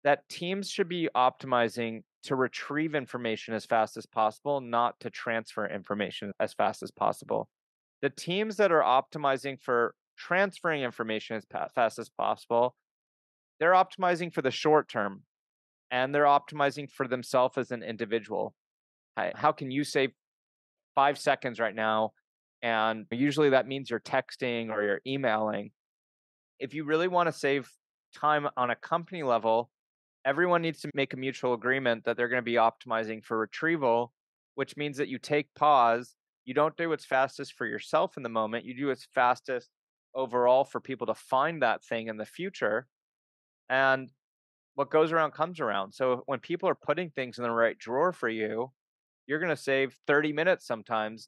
that 0.04 0.28
teams 0.28 0.70
should 0.70 0.90
be 0.90 1.08
optimizing 1.16 2.04
to 2.24 2.36
retrieve 2.36 2.96
information 2.96 3.54
as 3.54 3.66
fast 3.66 3.96
as 3.96 4.06
possible, 4.06 4.60
not 4.60 5.00
to 5.00 5.10
transfer 5.10 5.66
information 5.66 6.34
as 6.42 6.54
fast 6.54 6.84
as 6.84 6.92
possible. 6.92 7.48
The 8.02 8.10
teams 8.10 8.58
that 8.58 8.74
are 8.74 8.84
optimizing 8.84 9.58
for 9.62 9.96
transferring 10.18 10.84
information 10.84 11.38
as 11.38 11.46
fast 11.74 11.98
as 11.98 12.10
possible, 12.10 12.76
they're 13.60 13.74
optimizing 13.74 14.34
for 14.34 14.42
the 14.42 14.52
short 14.52 14.88
term 14.88 15.24
and 15.92 16.14
they're 16.14 16.24
optimizing 16.24 16.90
for 16.90 17.08
themselves 17.08 17.58
as 17.58 17.72
an 17.72 17.84
individual. 17.84 18.54
How 19.36 19.52
can 19.52 19.70
you 19.70 19.84
save 19.84 20.12
five 20.96 21.18
seconds 21.18 21.60
right 21.60 21.76
now? 21.76 22.14
And 22.62 23.06
usually 23.12 23.50
that 23.50 23.68
means 23.68 23.90
you're 23.90 24.00
texting 24.00 24.70
or 24.70 24.84
you're 24.84 25.02
emailing. 25.06 25.72
If 26.60 26.74
you 26.74 26.84
really 26.84 27.08
want 27.08 27.28
to 27.28 27.34
save 27.34 27.70
time 28.16 28.48
on 28.58 28.70
a 28.70 28.76
company 28.76 29.24
level, 29.24 29.70
everyone 30.26 30.62
needs 30.62 30.82
to 30.82 30.90
make 30.94 31.14
a 31.14 31.18
mutual 31.18 31.54
agreement 31.54 32.04
that 32.06 32.18
they're 32.18 32.28
going 32.30 32.42
to 32.42 32.44
be 32.44 32.56
optimizing 32.56 33.24
for 33.24 33.38
retrieval, 33.38 34.14
which 34.56 34.78
means 34.78 34.98
that 34.98 35.08
you 35.08 35.18
take 35.18 35.54
pause. 35.56 36.16
You 36.46 36.54
don't 36.54 36.76
do 36.78 36.90
what's 36.90 37.06
fastest 37.06 37.54
for 37.54 37.66
yourself 37.66 38.18
in 38.18 38.24
the 38.24 38.30
moment. 38.30 38.66
You 38.66 38.76
do 38.76 38.88
what's 38.88 39.08
fastest 39.14 39.70
overall 40.16 40.66
for 40.66 40.80
people 40.80 41.08
to 41.08 41.14
find 41.14 41.62
that 41.62 41.84
thing 41.84 42.08
in 42.08 42.18
the 42.18 42.26
future. 42.26 42.88
And 43.70 44.10
what 44.76 44.90
goes 44.90 45.12
around 45.12 45.32
comes 45.32 45.60
around. 45.60 45.94
So 45.94 46.24
when 46.26 46.40
people 46.40 46.70
are 46.70 46.76
putting 46.76 47.10
things 47.10 47.38
in 47.38 47.44
the 47.44 47.52
right 47.52 47.78
drawer 47.78 48.12
for 48.12 48.30
you, 48.30 48.72
you're 49.28 49.40
going 49.40 49.56
to 49.56 49.62
save 49.62 49.96
30 50.08 50.34
minutes 50.34 50.66
sometimes 50.66 51.28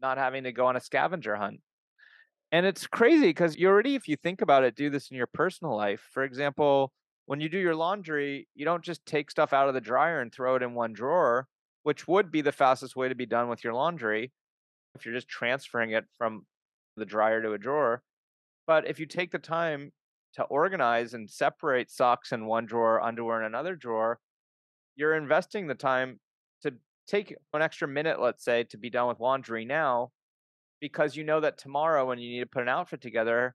not 0.00 0.18
having 0.18 0.44
to 0.44 0.52
go 0.52 0.66
on 0.66 0.76
a 0.76 0.80
scavenger 0.80 1.36
hunt. 1.36 1.60
And 2.52 2.66
it's 2.66 2.86
crazy 2.86 3.28
because 3.28 3.56
you 3.56 3.68
already, 3.68 3.94
if 3.94 4.08
you 4.08 4.16
think 4.16 4.42
about 4.42 4.64
it, 4.64 4.74
do 4.74 4.90
this 4.90 5.10
in 5.10 5.16
your 5.16 5.28
personal 5.28 5.76
life. 5.76 6.08
For 6.12 6.24
example, 6.24 6.92
when 7.26 7.40
you 7.40 7.48
do 7.48 7.58
your 7.58 7.76
laundry, 7.76 8.48
you 8.54 8.64
don't 8.64 8.82
just 8.82 9.06
take 9.06 9.30
stuff 9.30 9.52
out 9.52 9.68
of 9.68 9.74
the 9.74 9.80
dryer 9.80 10.20
and 10.20 10.32
throw 10.32 10.56
it 10.56 10.62
in 10.62 10.74
one 10.74 10.92
drawer, 10.92 11.46
which 11.84 12.08
would 12.08 12.32
be 12.32 12.40
the 12.40 12.50
fastest 12.50 12.96
way 12.96 13.08
to 13.08 13.14
be 13.14 13.26
done 13.26 13.48
with 13.48 13.62
your 13.62 13.74
laundry 13.74 14.32
if 14.96 15.04
you're 15.04 15.14
just 15.14 15.28
transferring 15.28 15.92
it 15.92 16.04
from 16.18 16.44
the 16.96 17.04
dryer 17.04 17.40
to 17.42 17.52
a 17.52 17.58
drawer. 17.58 18.02
But 18.66 18.88
if 18.88 18.98
you 18.98 19.06
take 19.06 19.30
the 19.30 19.38
time 19.38 19.92
to 20.34 20.42
organize 20.44 21.14
and 21.14 21.28
separate 21.28 21.90
socks 21.90 22.32
in 22.32 22.46
one 22.46 22.66
drawer, 22.66 23.00
underwear 23.02 23.40
in 23.40 23.46
another 23.46 23.74
drawer, 23.74 24.20
you're 24.96 25.16
investing 25.16 25.66
the 25.66 25.74
time 25.74 26.20
to 26.62 26.74
take 27.06 27.34
an 27.52 27.62
extra 27.62 27.88
minute, 27.88 28.20
let's 28.20 28.44
say, 28.44 28.64
to 28.64 28.78
be 28.78 28.90
done 28.90 29.08
with 29.08 29.20
laundry 29.20 29.64
now 29.64 30.10
because 30.80 31.16
you 31.16 31.24
know 31.24 31.40
that 31.40 31.58
tomorrow 31.58 32.06
when 32.06 32.18
you 32.18 32.30
need 32.30 32.40
to 32.40 32.46
put 32.46 32.62
an 32.62 32.68
outfit 32.68 33.00
together, 33.00 33.54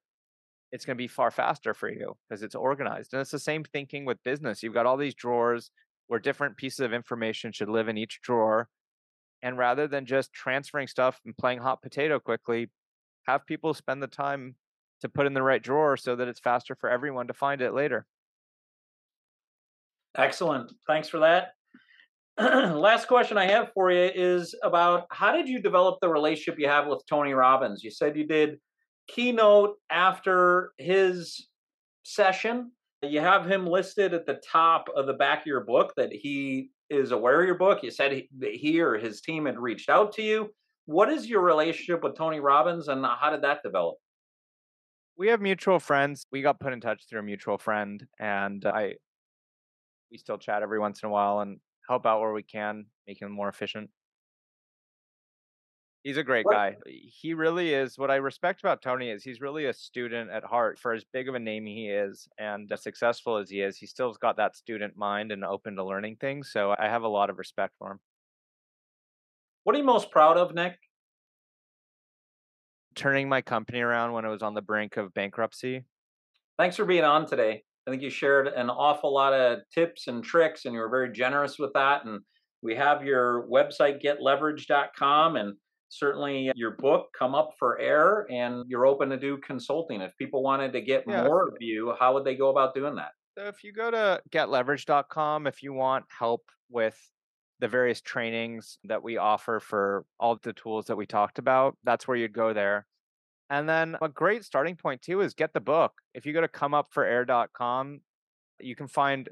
it's 0.71 0.85
going 0.85 0.97
to 0.97 1.01
be 1.01 1.07
far 1.07 1.31
faster 1.31 1.73
for 1.73 1.89
you 1.89 2.15
because 2.27 2.43
it's 2.43 2.55
organized. 2.55 3.13
And 3.13 3.21
it's 3.21 3.31
the 3.31 3.39
same 3.39 3.63
thinking 3.63 4.05
with 4.05 4.23
business. 4.23 4.61
You've 4.61 4.73
got 4.73 4.85
all 4.85 4.97
these 4.97 5.15
drawers 5.15 5.71
where 6.07 6.19
different 6.19 6.57
pieces 6.57 6.81
of 6.81 6.93
information 6.93 7.51
should 7.51 7.69
live 7.69 7.87
in 7.87 7.97
each 7.97 8.19
drawer. 8.21 8.69
And 9.41 9.57
rather 9.57 9.87
than 9.87 10.05
just 10.05 10.33
transferring 10.33 10.87
stuff 10.87 11.19
and 11.25 11.37
playing 11.37 11.59
hot 11.59 11.81
potato 11.81 12.19
quickly, 12.19 12.69
have 13.27 13.45
people 13.45 13.73
spend 13.73 14.01
the 14.01 14.07
time 14.07 14.55
to 15.05 15.09
put 15.09 15.27
in 15.27 15.33
the 15.33 15.43
right 15.43 15.63
drawer 15.63 15.95
so 15.95 16.15
that 16.15 16.27
it's 16.27 16.39
faster 16.39 16.75
for 16.75 16.89
everyone 16.89 17.27
to 17.27 17.33
find 17.33 17.61
it 17.61 17.73
later. 17.73 18.05
Excellent. 20.17 20.71
Thanks 20.87 21.09
for 21.09 21.19
that. 21.19 21.51
Last 22.37 23.07
question 23.07 23.37
I 23.37 23.45
have 23.45 23.71
for 23.73 23.91
you 23.91 24.11
is 24.13 24.55
about 24.63 25.05
how 25.09 25.31
did 25.31 25.47
you 25.47 25.61
develop 25.61 25.99
the 26.01 26.09
relationship 26.09 26.59
you 26.59 26.67
have 26.67 26.87
with 26.87 27.03
Tony 27.09 27.33
Robbins? 27.33 27.83
You 27.83 27.91
said 27.91 28.17
you 28.17 28.27
did 28.27 28.59
keynote 29.07 29.75
after 29.89 30.71
his 30.77 31.47
session. 32.03 32.71
You 33.01 33.21
have 33.21 33.49
him 33.49 33.67
listed 33.67 34.13
at 34.13 34.25
the 34.25 34.41
top 34.45 34.87
of 34.95 35.05
the 35.05 35.13
back 35.13 35.41
of 35.41 35.47
your 35.47 35.63
book 35.63 35.93
that 35.97 36.11
he 36.11 36.71
is 36.89 37.11
aware 37.11 37.41
of 37.41 37.47
your 37.47 37.57
book. 37.57 37.83
You 37.83 37.91
said 37.91 38.11
he, 38.11 38.29
he 38.57 38.81
or 38.81 38.97
his 38.97 39.21
team 39.21 39.45
had 39.45 39.59
reached 39.59 39.89
out 39.89 40.13
to 40.13 40.21
you. 40.21 40.49
What 40.85 41.09
is 41.09 41.27
your 41.27 41.41
relationship 41.41 42.03
with 42.03 42.17
Tony 42.17 42.39
Robbins 42.39 42.87
and 42.87 43.05
how 43.05 43.29
did 43.31 43.43
that 43.43 43.63
develop? 43.63 43.95
We 45.17 45.29
have 45.29 45.41
mutual 45.41 45.79
friends. 45.79 46.25
We 46.31 46.41
got 46.41 46.59
put 46.59 46.73
in 46.73 46.81
touch 46.81 47.03
through 47.07 47.21
a 47.21 47.23
mutual 47.23 47.57
friend 47.57 48.05
and 48.19 48.65
I 48.65 48.95
we 50.11 50.17
still 50.17 50.37
chat 50.37 50.61
every 50.61 50.79
once 50.79 51.01
in 51.03 51.07
a 51.07 51.11
while 51.11 51.39
and 51.39 51.59
help 51.87 52.05
out 52.05 52.21
where 52.21 52.33
we 52.33 52.43
can, 52.43 52.85
make 53.07 53.21
him 53.21 53.31
more 53.31 53.49
efficient. 53.49 53.89
He's 56.03 56.17
a 56.17 56.23
great 56.23 56.45
guy. 56.49 56.75
He 56.85 57.33
really 57.33 57.73
is. 57.73 57.97
What 57.97 58.11
I 58.11 58.17
respect 58.17 58.59
about 58.61 58.83
Tony 58.83 59.09
is 59.09 59.23
he's 59.23 59.41
really 59.41 59.65
a 59.65 59.73
student 59.73 60.29
at 60.29 60.43
heart. 60.43 60.77
For 60.77 60.93
as 60.93 61.03
big 61.03 61.27
of 61.27 61.33
a 61.33 61.39
name 61.39 61.65
he 61.65 61.89
is 61.89 62.27
and 62.37 62.71
as 62.71 62.83
successful 62.83 63.37
as 63.37 63.49
he 63.49 63.61
is, 63.61 63.75
he 63.75 63.87
still's 63.87 64.17
got 64.17 64.37
that 64.37 64.55
student 64.55 64.95
mind 64.95 65.31
and 65.31 65.43
open 65.43 65.75
to 65.77 65.83
learning 65.83 66.17
things. 66.21 66.51
So 66.51 66.75
I 66.77 66.87
have 66.89 67.01
a 67.01 67.07
lot 67.07 67.31
of 67.31 67.39
respect 67.39 67.73
for 67.79 67.91
him. 67.91 67.99
What 69.63 69.75
are 69.75 69.79
you 69.79 69.83
most 69.83 70.11
proud 70.11 70.37
of, 70.37 70.53
Nick? 70.53 70.77
Turning 72.95 73.27
my 73.27 73.41
company 73.41 73.81
around 73.81 74.13
when 74.13 74.25
it 74.25 74.29
was 74.29 74.41
on 74.41 74.53
the 74.53 74.61
brink 74.61 74.97
of 74.97 75.13
bankruptcy. 75.13 75.83
Thanks 76.57 76.75
for 76.77 76.85
being 76.85 77.03
on 77.03 77.25
today. 77.27 77.63
I 77.87 77.91
think 77.91 78.01
you 78.01 78.09
shared 78.09 78.47
an 78.47 78.69
awful 78.69 79.13
lot 79.13 79.33
of 79.33 79.59
tips 79.73 80.07
and 80.07 80.23
tricks, 80.23 80.65
and 80.65 80.73
you 80.73 80.79
were 80.79 80.89
very 80.89 81.11
generous 81.11 81.59
with 81.59 81.73
that. 81.73 82.05
And 82.05 82.21
we 82.63 82.75
have 82.75 83.03
your 83.03 83.47
website, 83.47 84.01
getleverage.com, 84.03 85.35
and 85.35 85.55
certainly 85.89 86.51
your 86.55 86.71
book, 86.71 87.07
Come 87.17 87.35
Up 87.35 87.51
for 87.59 87.79
Air, 87.79 88.25
and 88.31 88.63
you're 88.67 88.87
open 88.87 89.09
to 89.09 89.17
do 89.17 89.37
consulting. 89.37 90.01
If 90.01 90.17
people 90.17 90.41
wanted 90.41 90.73
to 90.73 90.81
get 90.81 91.03
yeah. 91.07 91.23
more 91.23 91.47
of 91.47 91.55
you, 91.59 91.93
how 91.99 92.13
would 92.13 92.25
they 92.25 92.35
go 92.35 92.49
about 92.49 92.73
doing 92.73 92.95
that? 92.95 93.11
So 93.37 93.45
if 93.45 93.63
you 93.63 93.73
go 93.73 93.91
to 93.91 94.21
getleverage.com, 94.31 95.45
if 95.45 95.61
you 95.61 95.73
want 95.73 96.05
help 96.07 96.43
with 96.69 96.97
the 97.59 97.67
various 97.67 98.01
trainings 98.01 98.77
that 98.83 99.03
we 99.03 99.17
offer 99.17 99.59
for 99.59 100.05
all 100.19 100.37
the 100.41 100.53
tools 100.53 100.85
that 100.87 100.95
we 100.95 101.05
talked 101.05 101.39
about, 101.39 101.77
that's 101.83 102.07
where 102.07 102.17
you'd 102.17 102.33
go 102.33 102.53
there. 102.53 102.85
And 103.49 103.69
then 103.69 103.95
a 104.01 104.09
great 104.09 104.43
starting 104.43 104.75
point 104.75 105.01
too 105.01 105.21
is 105.21 105.33
get 105.33 105.53
the 105.53 105.59
book. 105.59 105.93
If 106.13 106.25
you 106.25 106.33
go 106.33 106.41
to 106.41 106.47
comeupforair.com, 106.47 108.01
you 108.59 108.75
can 108.75 108.87
find 108.87 109.29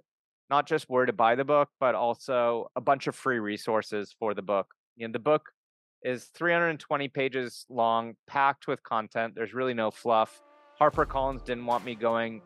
not 0.49 0.67
just 0.67 0.89
where 0.89 1.05
to 1.05 1.13
buy 1.13 1.35
the 1.35 1.45
book, 1.45 1.69
but 1.79 1.95
also 1.95 2.69
a 2.75 2.81
bunch 2.81 3.07
of 3.07 3.15
free 3.15 3.39
resources 3.39 4.15
for 4.19 4.33
the 4.33 4.41
book. 4.41 4.67
You 4.95 5.07
know, 5.07 5.11
the 5.11 5.19
book 5.19 5.49
is 6.03 6.25
320 6.35 7.07
pages 7.07 7.65
long, 7.69 8.15
packed 8.27 8.67
with 8.67 8.83
content. 8.83 9.33
There's 9.35 9.53
really 9.53 9.73
no 9.73 9.89
fluff. 9.89 10.41
HarperCollins 10.79 11.43
didn't 11.45 11.65
want 11.65 11.85
me 11.85 11.95
going 11.95 12.41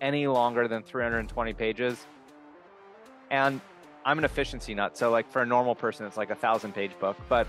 any 0.00 0.26
longer 0.26 0.66
than 0.66 0.82
320 0.82 1.52
pages. 1.52 2.06
And 3.30 3.60
I'm 4.04 4.18
an 4.18 4.24
efficiency 4.24 4.74
nut. 4.74 4.96
So, 4.96 5.10
like, 5.10 5.30
for 5.30 5.42
a 5.42 5.46
normal 5.46 5.74
person, 5.74 6.06
it's 6.06 6.16
like 6.16 6.30
a 6.30 6.34
thousand 6.34 6.74
page 6.74 6.92
book. 6.98 7.16
But 7.28 7.46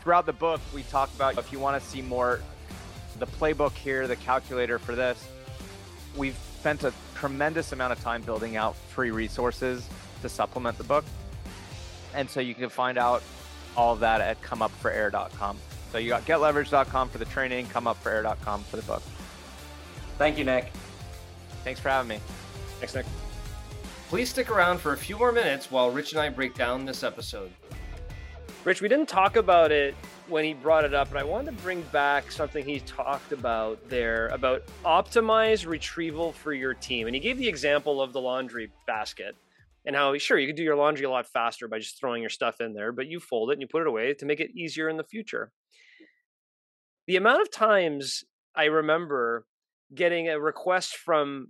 throughout 0.00 0.26
the 0.26 0.32
book, 0.32 0.60
we 0.74 0.82
talk 0.84 1.12
about 1.14 1.38
if 1.38 1.52
you 1.52 1.58
want 1.58 1.82
to 1.82 1.88
see 1.88 2.02
more 2.02 2.40
the 3.18 3.26
playbook 3.26 3.72
here, 3.72 4.06
the 4.06 4.16
calculator 4.16 4.78
for 4.78 4.94
this. 4.94 5.26
We've 6.16 6.38
spent 6.58 6.84
a 6.84 6.92
tremendous 7.14 7.72
amount 7.72 7.92
of 7.92 8.00
time 8.00 8.22
building 8.22 8.56
out 8.56 8.76
free 8.76 9.10
resources 9.10 9.88
to 10.22 10.28
supplement 10.28 10.78
the 10.78 10.84
book. 10.84 11.04
And 12.14 12.28
so 12.28 12.40
you 12.40 12.54
can 12.54 12.68
find 12.68 12.98
out 12.98 13.22
all 13.76 13.92
of 13.94 14.00
that 14.00 14.20
at 14.20 14.40
comeupforair.com. 14.42 15.58
So 15.92 15.98
you 15.98 16.08
got 16.08 16.24
getleverage.com 16.26 17.08
for 17.08 17.18
the 17.18 17.24
training, 17.26 17.66
comeupforair.com 17.66 18.64
for 18.64 18.76
the 18.76 18.82
book. 18.82 19.02
Thank 20.18 20.38
you, 20.38 20.44
Nick. 20.44 20.72
Thanks 21.64 21.80
for 21.80 21.88
having 21.88 22.08
me. 22.08 22.20
Thanks, 22.78 22.94
Nick. 22.94 23.06
Please 24.14 24.30
stick 24.30 24.48
around 24.48 24.78
for 24.78 24.92
a 24.92 24.96
few 24.96 25.18
more 25.18 25.32
minutes 25.32 25.72
while 25.72 25.90
Rich 25.90 26.12
and 26.12 26.20
I 26.20 26.28
break 26.28 26.54
down 26.54 26.84
this 26.84 27.02
episode. 27.02 27.50
Rich, 28.62 28.80
we 28.80 28.86
didn't 28.86 29.08
talk 29.08 29.34
about 29.34 29.72
it 29.72 29.96
when 30.28 30.44
he 30.44 30.54
brought 30.54 30.84
it 30.84 30.94
up, 30.94 31.10
but 31.10 31.18
I 31.18 31.24
wanted 31.24 31.56
to 31.56 31.62
bring 31.64 31.82
back 31.90 32.30
something 32.30 32.64
he 32.64 32.78
talked 32.78 33.32
about 33.32 33.88
there 33.88 34.28
about 34.28 34.62
optimize 34.84 35.66
retrieval 35.66 36.30
for 36.30 36.52
your 36.52 36.74
team. 36.74 37.08
And 37.08 37.16
he 37.16 37.20
gave 37.20 37.38
the 37.38 37.48
example 37.48 38.00
of 38.00 38.12
the 38.12 38.20
laundry 38.20 38.70
basket 38.86 39.34
and 39.84 39.96
how, 39.96 40.16
sure, 40.16 40.38
you 40.38 40.46
could 40.46 40.54
do 40.54 40.62
your 40.62 40.76
laundry 40.76 41.06
a 41.06 41.10
lot 41.10 41.26
faster 41.26 41.66
by 41.66 41.80
just 41.80 41.98
throwing 41.98 42.22
your 42.22 42.30
stuff 42.30 42.60
in 42.60 42.72
there, 42.72 42.92
but 42.92 43.08
you 43.08 43.18
fold 43.18 43.50
it 43.50 43.54
and 43.54 43.62
you 43.62 43.66
put 43.66 43.82
it 43.82 43.88
away 43.88 44.14
to 44.14 44.26
make 44.26 44.38
it 44.38 44.54
easier 44.54 44.88
in 44.88 44.96
the 44.96 45.02
future. 45.02 45.50
The 47.08 47.16
amount 47.16 47.42
of 47.42 47.50
times 47.50 48.22
I 48.54 48.66
remember 48.66 49.44
getting 49.92 50.28
a 50.28 50.38
request 50.38 50.94
from 50.94 51.48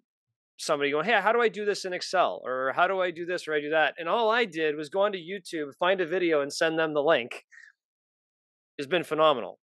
somebody 0.57 0.91
going, 0.91 1.05
Hey, 1.05 1.21
how 1.21 1.33
do 1.33 1.41
I 1.41 1.49
do 1.49 1.65
this 1.65 1.85
in 1.85 1.93
Excel? 1.93 2.41
Or 2.45 2.73
how 2.75 2.87
do 2.87 3.01
I 3.01 3.11
do 3.11 3.27
this 3.27 3.49
or 3.49 3.55
I 3.55 3.61
do 3.61 3.71
that? 3.71 3.95
And 3.99 4.09
all 4.09 4.31
I 4.31 4.45
did 4.45 4.77
was 4.77 4.89
go 4.89 5.03
onto 5.03 5.19
YouTube, 5.19 5.75
find 5.79 6.01
a 6.01 6.07
video, 6.07 6.41
and 6.41 6.53
send 6.53 6.79
them 6.79 6.95
the 6.95 7.03
link. 7.03 7.45
Has 8.79 8.87
been 8.87 9.05
phenomenal. 9.05 9.59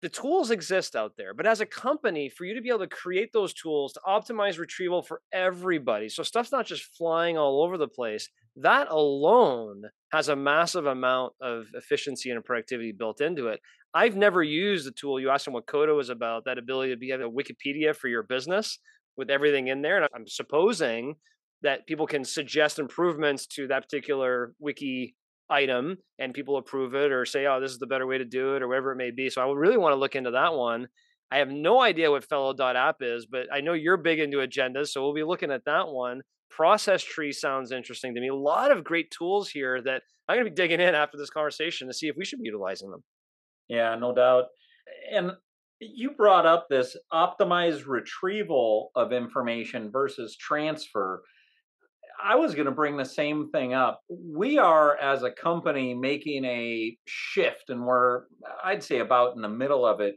The 0.00 0.08
tools 0.08 0.52
exist 0.52 0.94
out 0.94 1.14
there, 1.18 1.34
but 1.34 1.44
as 1.44 1.60
a 1.60 1.66
company, 1.66 2.28
for 2.28 2.44
you 2.44 2.54
to 2.54 2.60
be 2.60 2.68
able 2.68 2.78
to 2.78 2.86
create 2.86 3.30
those 3.32 3.52
tools 3.52 3.92
to 3.94 4.00
optimize 4.06 4.56
retrieval 4.56 5.02
for 5.02 5.20
everybody, 5.32 6.08
so 6.08 6.22
stuff's 6.22 6.52
not 6.52 6.66
just 6.66 6.84
flying 6.96 7.36
all 7.36 7.64
over 7.64 7.76
the 7.76 7.88
place, 7.88 8.28
that 8.54 8.88
alone 8.90 9.82
has 10.12 10.28
a 10.28 10.36
massive 10.36 10.86
amount 10.86 11.32
of 11.42 11.66
efficiency 11.74 12.30
and 12.30 12.44
productivity 12.44 12.92
built 12.92 13.20
into 13.20 13.48
it. 13.48 13.58
I've 13.92 14.14
never 14.16 14.40
used 14.40 14.86
the 14.86 14.92
tool. 14.92 15.18
You 15.18 15.30
asked 15.30 15.46
them 15.46 15.54
what 15.54 15.66
Coda 15.66 15.98
is 15.98 16.10
about, 16.10 16.44
that 16.44 16.58
ability 16.58 16.92
to 16.92 16.96
be 16.96 17.10
a 17.10 17.18
Wikipedia 17.18 17.94
for 17.94 18.06
your 18.06 18.22
business 18.22 18.78
with 19.18 19.28
everything 19.28 19.68
in 19.68 19.82
there. 19.82 19.98
And 19.98 20.08
I'm 20.14 20.26
supposing 20.26 21.16
that 21.62 21.86
people 21.86 22.06
can 22.06 22.24
suggest 22.24 22.78
improvements 22.78 23.46
to 23.46 23.66
that 23.66 23.82
particular 23.82 24.54
wiki 24.60 25.16
item 25.50 25.96
and 26.18 26.34
people 26.34 26.56
approve 26.56 26.94
it 26.94 27.10
or 27.10 27.24
say, 27.24 27.46
oh, 27.46 27.60
this 27.60 27.72
is 27.72 27.78
the 27.78 27.86
better 27.86 28.06
way 28.06 28.18
to 28.18 28.24
do 28.24 28.54
it 28.54 28.62
or 28.62 28.68
whatever 28.68 28.92
it 28.92 28.96
may 28.96 29.10
be. 29.10 29.28
So 29.28 29.42
I 29.42 29.52
really 29.52 29.76
want 29.76 29.92
to 29.92 29.98
look 29.98 30.14
into 30.14 30.30
that 30.30 30.54
one. 30.54 30.88
I 31.30 31.38
have 31.38 31.50
no 31.50 31.82
idea 31.82 32.10
what 32.10 32.24
fellow.app 32.24 32.96
is, 33.00 33.26
but 33.26 33.46
I 33.52 33.60
know 33.60 33.74
you're 33.74 33.96
big 33.96 34.18
into 34.18 34.38
agendas. 34.38 34.88
So 34.88 35.02
we'll 35.02 35.14
be 35.14 35.24
looking 35.24 35.50
at 35.50 35.64
that 35.66 35.88
one. 35.88 36.22
Process 36.50 37.02
Street 37.02 37.32
sounds 37.32 37.72
interesting 37.72 38.14
to 38.14 38.20
me. 38.20 38.28
A 38.28 38.34
lot 38.34 38.72
of 38.72 38.84
great 38.84 39.10
tools 39.10 39.50
here 39.50 39.82
that 39.82 40.02
I'm 40.28 40.36
going 40.36 40.46
to 40.46 40.50
be 40.50 40.54
digging 40.54 40.80
in 40.80 40.94
after 40.94 41.18
this 41.18 41.30
conversation 41.30 41.88
to 41.88 41.94
see 41.94 42.08
if 42.08 42.16
we 42.16 42.24
should 42.24 42.38
be 42.38 42.46
utilizing 42.46 42.90
them. 42.90 43.02
Yeah, 43.68 43.94
no 43.96 44.14
doubt. 44.14 44.44
And 45.12 45.32
you 45.80 46.10
brought 46.10 46.46
up 46.46 46.66
this 46.68 46.96
optimized 47.12 47.86
retrieval 47.86 48.90
of 48.94 49.12
information 49.12 49.90
versus 49.90 50.36
transfer. 50.36 51.22
I 52.22 52.34
was 52.34 52.54
going 52.54 52.66
to 52.66 52.72
bring 52.72 52.96
the 52.96 53.04
same 53.04 53.48
thing 53.50 53.74
up. 53.74 54.00
We 54.08 54.58
are, 54.58 54.96
as 54.96 55.22
a 55.22 55.30
company, 55.30 55.94
making 55.94 56.44
a 56.44 56.96
shift, 57.06 57.70
and 57.70 57.86
we're, 57.86 58.22
I'd 58.64 58.82
say, 58.82 58.98
about 58.98 59.36
in 59.36 59.42
the 59.42 59.48
middle 59.48 59.86
of 59.86 60.00
it, 60.00 60.16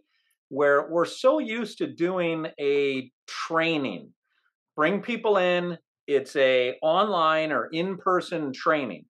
where 0.49 0.89
we're 0.89 1.05
so 1.05 1.37
used 1.37 1.77
to 1.77 1.87
doing 1.87 2.47
a 2.59 3.11
training, 3.27 4.09
bring 4.75 5.01
people 5.01 5.37
in. 5.37 5.77
It's 6.07 6.35
a 6.35 6.75
online 6.81 7.51
or 7.51 7.67
in-person 7.67 8.51
training, 8.51 9.05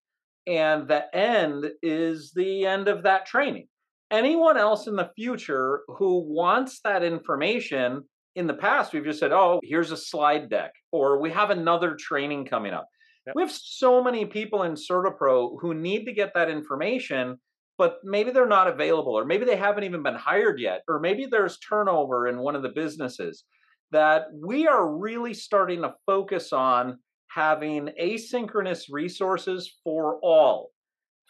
and 0.45 0.87
the 0.87 1.03
end 1.15 1.71
is 1.81 2.33
the 2.35 2.65
end 2.65 2.89
of 2.89 3.03
that 3.03 3.25
training 3.25 3.67
anyone 4.11 4.57
else 4.57 4.87
in 4.87 4.95
the 4.95 5.09
future 5.15 5.81
who 5.87 6.19
wants 6.19 6.81
that 6.83 7.03
information 7.03 8.03
in 8.35 8.47
the 8.47 8.53
past 8.53 8.93
we've 8.93 9.03
just 9.03 9.19
said 9.19 9.31
oh 9.31 9.59
here's 9.63 9.91
a 9.91 9.97
slide 9.97 10.49
deck 10.49 10.71
or 10.91 11.19
we 11.19 11.31
have 11.31 11.49
another 11.49 11.95
training 11.95 12.45
coming 12.45 12.73
up 12.73 12.87
yep. 13.25 13.35
we 13.35 13.41
have 13.41 13.51
so 13.51 14.03
many 14.03 14.25
people 14.25 14.63
in 14.63 14.73
CertaPro 14.73 15.59
who 15.59 15.73
need 15.73 16.05
to 16.05 16.13
get 16.13 16.33
that 16.35 16.49
information 16.49 17.37
but 17.77 17.97
maybe 18.03 18.31
they're 18.31 18.45
not 18.45 18.67
available 18.67 19.17
or 19.17 19.25
maybe 19.25 19.45
they 19.45 19.55
haven't 19.55 19.83
even 19.83 20.03
been 20.03 20.15
hired 20.15 20.59
yet 20.59 20.81
or 20.87 20.99
maybe 20.99 21.25
there's 21.25 21.57
turnover 21.57 22.27
in 22.27 22.37
one 22.37 22.55
of 22.55 22.61
the 22.61 22.69
businesses 22.69 23.43
that 23.91 24.27
we 24.33 24.67
are 24.67 24.95
really 24.95 25.33
starting 25.33 25.81
to 25.81 25.93
focus 26.05 26.53
on 26.53 26.97
having 27.27 27.89
asynchronous 28.01 28.85
resources 28.89 29.73
for 29.83 30.19
all 30.21 30.69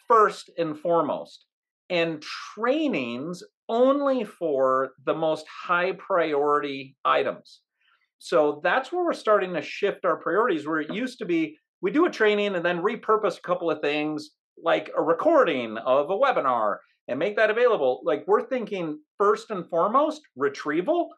first 0.08 0.50
and 0.58 0.78
foremost 0.78 1.46
and 1.92 2.24
trainings 2.56 3.44
only 3.70 4.24
for 4.24 4.92
the 5.06 5.14
most 5.14 5.46
high 5.48 5.92
priority 5.92 6.96
items. 7.06 7.62
So 8.18 8.62
that's 8.64 8.92
where 8.92 9.04
we're 9.04 9.14
starting 9.14 9.54
to 9.54 9.62
shift 9.62 10.06
our 10.06 10.18
priorities. 10.18 10.66
Where 10.66 10.80
it 10.80 10.94
used 10.94 11.20
to 11.20 11.26
be, 11.26 11.58
we 11.82 11.92
do 11.92 12.06
a 12.06 12.10
training 12.10 12.56
and 12.56 12.66
then 12.66 12.82
repurpose 12.82 13.38
a 13.38 13.42
couple 13.42 13.70
of 13.70 13.82
things 13.82 14.32
like 14.64 14.90
a 14.98 15.02
recording 15.02 15.78
of 15.78 16.10
a 16.10 16.18
webinar 16.18 16.78
and 17.08 17.20
make 17.20 17.36
that 17.36 17.50
available. 17.50 18.02
Like 18.06 18.24
we're 18.26 18.48
thinking 18.48 19.00
first 19.18 19.52
and 19.52 19.68
foremost 19.70 20.22
retrieval 20.36 21.10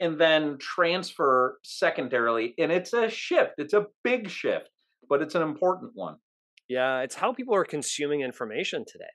and 0.00 0.18
then 0.20 0.58
transfer 0.58 1.58
secondarily. 1.64 2.54
And 2.58 2.70
it's 2.70 2.92
a 2.92 3.08
shift, 3.08 3.54
it's 3.58 3.74
a 3.74 3.86
big 4.04 4.30
shift, 4.30 4.68
but 5.08 5.22
it's 5.22 5.34
an 5.34 5.42
important 5.42 5.92
one. 5.94 6.16
Yeah, 6.68 7.00
it's 7.00 7.16
how 7.16 7.32
people 7.32 7.54
are 7.54 7.64
consuming 7.64 8.20
information 8.20 8.84
today 8.86 9.06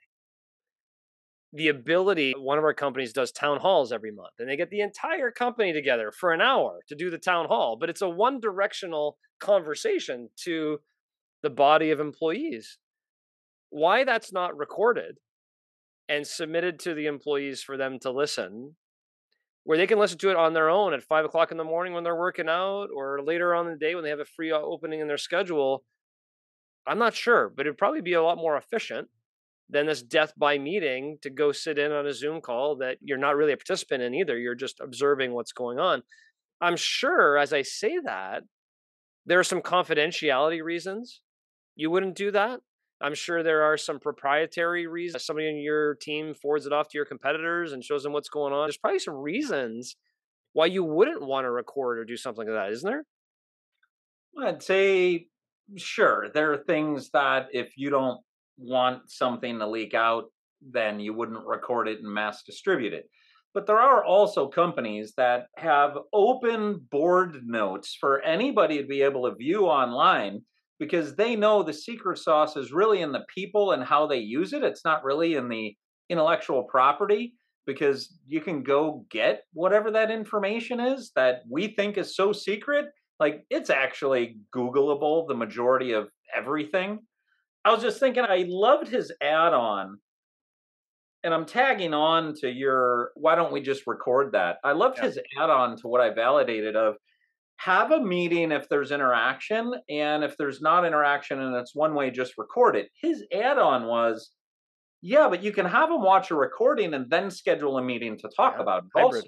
the 1.55 1.69
ability 1.69 2.33
one 2.37 2.57
of 2.57 2.63
our 2.63 2.73
companies 2.73 3.13
does 3.13 3.31
town 3.31 3.59
halls 3.59 3.91
every 3.91 4.11
month 4.11 4.33
and 4.39 4.49
they 4.49 4.57
get 4.57 4.69
the 4.69 4.81
entire 4.81 5.31
company 5.31 5.71
together 5.71 6.11
for 6.11 6.33
an 6.33 6.41
hour 6.41 6.79
to 6.87 6.95
do 6.95 7.09
the 7.09 7.17
town 7.17 7.45
hall 7.47 7.77
but 7.79 7.89
it's 7.89 8.01
a 8.01 8.09
one 8.09 8.39
directional 8.39 9.17
conversation 9.39 10.29
to 10.35 10.79
the 11.45 11.49
body 11.51 11.91
of 11.91 11.99
employees. 11.99 12.79
Why 13.69 14.03
that's 14.03 14.33
not 14.33 14.57
recorded 14.57 15.19
and 16.09 16.25
submitted 16.25 16.79
to 16.79 16.95
the 16.95 17.05
employees 17.05 17.61
for 17.61 17.77
them 17.77 17.99
to 17.99 18.11
listen 18.11 18.75
where 19.63 19.77
they 19.79 19.87
can 19.87 19.97
listen 19.97 20.19
to 20.19 20.29
it 20.29 20.35
on 20.35 20.53
their 20.53 20.69
own 20.69 20.93
at 20.93 21.03
five 21.03 21.25
o'clock 21.25 21.51
in 21.51 21.57
the 21.57 21.63
morning 21.63 21.93
when 21.93 22.03
they're 22.03 22.15
working 22.15 22.49
out 22.49 22.87
or 22.95 23.21
later 23.23 23.53
on 23.55 23.65
in 23.65 23.73
the 23.73 23.79
day 23.79 23.95
when 23.95 24.03
they 24.03 24.11
have 24.11 24.19
a 24.19 24.25
free 24.25 24.51
uh, 24.51 24.57
opening 24.57 24.99
in 24.99 25.07
their 25.07 25.17
schedule 25.17 25.83
i'm 26.85 26.99
not 26.99 27.15
sure 27.15 27.49
but 27.49 27.65
it'd 27.65 27.77
probably 27.77 28.01
be 28.01 28.13
a 28.13 28.21
lot 28.21 28.37
more 28.37 28.57
efficient 28.57 29.07
than 29.69 29.87
this 29.87 30.03
death 30.03 30.33
by 30.37 30.57
meeting 30.57 31.17
to 31.21 31.29
go 31.29 31.51
sit 31.51 31.79
in 31.79 31.91
on 31.91 32.05
a 32.05 32.13
Zoom 32.13 32.41
call 32.41 32.75
that 32.77 32.97
you're 33.01 33.17
not 33.17 33.35
really 33.35 33.53
a 33.53 33.57
participant 33.57 34.03
in 34.03 34.13
either. 34.13 34.37
You're 34.37 34.55
just 34.55 34.79
observing 34.79 35.33
what's 35.33 35.51
going 35.51 35.79
on. 35.79 36.03
I'm 36.61 36.77
sure 36.77 37.37
as 37.37 37.51
I 37.51 37.63
say 37.63 37.97
that, 38.03 38.43
there 39.25 39.39
are 39.39 39.43
some 39.43 39.61
confidentiality 39.61 40.63
reasons 40.63 41.21
you 41.75 41.89
wouldn't 41.89 42.15
do 42.15 42.31
that. 42.31 42.61
I'm 43.01 43.13
sure 43.13 43.43
there 43.43 43.63
are 43.63 43.77
some 43.77 43.99
proprietary 43.99 44.87
reasons. 44.87 45.15
Uh, 45.15 45.25
somebody 45.25 45.49
in 45.49 45.57
your 45.57 45.95
team 45.95 46.33
forwards 46.33 46.65
it 46.65 46.71
off 46.71 46.87
to 46.89 46.97
your 46.97 47.05
competitors 47.05 47.73
and 47.73 47.83
shows 47.83 48.03
them 48.03 48.13
what's 48.13 48.29
going 48.29 48.53
on. 48.53 48.67
There's 48.67 48.77
probably 48.77 48.99
some 48.99 49.15
reasons 49.15 49.97
why 50.53 50.67
you 50.67 50.83
wouldn't 50.83 51.21
want 51.21 51.43
to 51.43 51.51
record 51.51 51.99
or 51.99 52.05
do 52.05 52.15
something 52.15 52.47
like 52.47 52.55
that, 52.55 52.71
isn't 52.71 52.89
there? 52.89 53.03
I'd 54.41 54.63
say, 54.63 55.27
sure. 55.75 56.27
There 56.33 56.53
are 56.53 56.57
things 56.57 57.09
that 57.11 57.47
if 57.51 57.73
you 57.75 57.89
don't 57.89 58.21
want 58.57 59.09
something 59.09 59.59
to 59.59 59.67
leak 59.67 59.93
out, 59.93 60.25
then 60.61 60.99
you 60.99 61.13
wouldn't 61.13 61.45
record 61.45 61.87
it 61.87 61.99
and 61.99 62.13
mass 62.13 62.43
distribute 62.43 62.93
it. 62.93 63.09
But 63.53 63.67
there 63.67 63.79
are 63.79 64.03
also 64.03 64.47
companies 64.47 65.13
that 65.15 65.47
have 65.55 65.97
open 66.11 66.85
board 66.91 67.41
notes 67.45 67.95
for 67.99 68.21
anybody 68.21 68.81
to 68.81 68.87
be 68.87 69.01
able 69.01 69.29
to 69.29 69.35
view 69.35 69.65
online 69.65 70.41
because 70.77 71.15
they 71.15 71.37
know 71.37 71.63
the 71.63 71.73
secret 71.73 72.17
sauce 72.17 72.57
is 72.57 72.73
really 72.73 73.01
in 73.01 73.13
the 73.13 73.25
people 73.33 73.71
and 73.71 73.83
how 73.83 74.07
they 74.07 74.17
use 74.17 74.51
it. 74.51 74.63
It's 74.63 74.83
not 74.83 75.05
really 75.05 75.35
in 75.35 75.47
the 75.47 75.73
intellectual 76.09 76.63
property 76.63 77.33
because 77.65 78.19
you 78.27 78.41
can 78.41 78.61
go 78.61 79.05
get 79.09 79.43
whatever 79.53 79.89
that 79.91 80.11
information 80.11 80.79
is 80.79 81.11
that 81.15 81.43
we 81.49 81.69
think 81.69 81.97
is 81.97 82.15
so 82.15 82.33
secret. 82.33 82.87
Like 83.19 83.45
it's 83.49 83.69
actually 83.69 84.37
Googleable, 84.53 85.27
the 85.27 85.33
majority 85.33 85.93
of 85.93 86.09
everything. 86.35 86.99
I 87.65 87.73
was 87.73 87.81
just 87.81 87.99
thinking, 87.99 88.23
I 88.23 88.45
loved 88.47 88.87
his 88.87 89.11
add 89.21 89.53
on. 89.53 89.99
And 91.23 91.33
I'm 91.33 91.47
tagging 91.47 91.95
on 91.95 92.35
to 92.41 92.49
your, 92.49 93.09
why 93.15 93.33
don't 93.33 93.51
we 93.51 93.59
just 93.59 93.87
record 93.87 94.33
that? 94.33 94.57
I 94.63 94.73
loved 94.73 94.99
yeah. 94.99 95.05
his 95.05 95.19
add 95.39 95.49
on 95.49 95.75
to 95.77 95.87
what 95.87 95.99
I 95.99 96.11
validated 96.11 96.75
of 96.75 96.97
have 97.57 97.91
a 97.91 97.99
meeting 97.99 98.51
if 98.51 98.69
there's 98.69 98.91
interaction. 98.91 99.73
And 99.89 100.23
if 100.23 100.37
there's 100.37 100.61
not 100.61 100.85
interaction 100.85 101.41
and 101.41 101.55
it's 101.55 101.73
one 101.73 101.95
way, 101.95 102.11
just 102.11 102.37
record 102.37 102.75
it. 102.75 102.89
His 103.01 103.23
add 103.33 103.57
on 103.57 103.87
was, 103.87 104.29
yeah, 105.01 105.27
but 105.27 105.41
you 105.41 105.51
can 105.51 105.65
have 105.65 105.89
them 105.89 106.03
watch 106.03 106.29
a 106.29 106.35
recording 106.35 106.93
and 106.93 107.09
then 107.09 107.31
schedule 107.31 107.79
a 107.79 107.81
meeting 107.81 108.17
to 108.19 108.29
talk 108.35 108.53
yeah, 108.57 108.61
about 108.61 108.83
it. 108.83 109.01
Also. 109.01 109.21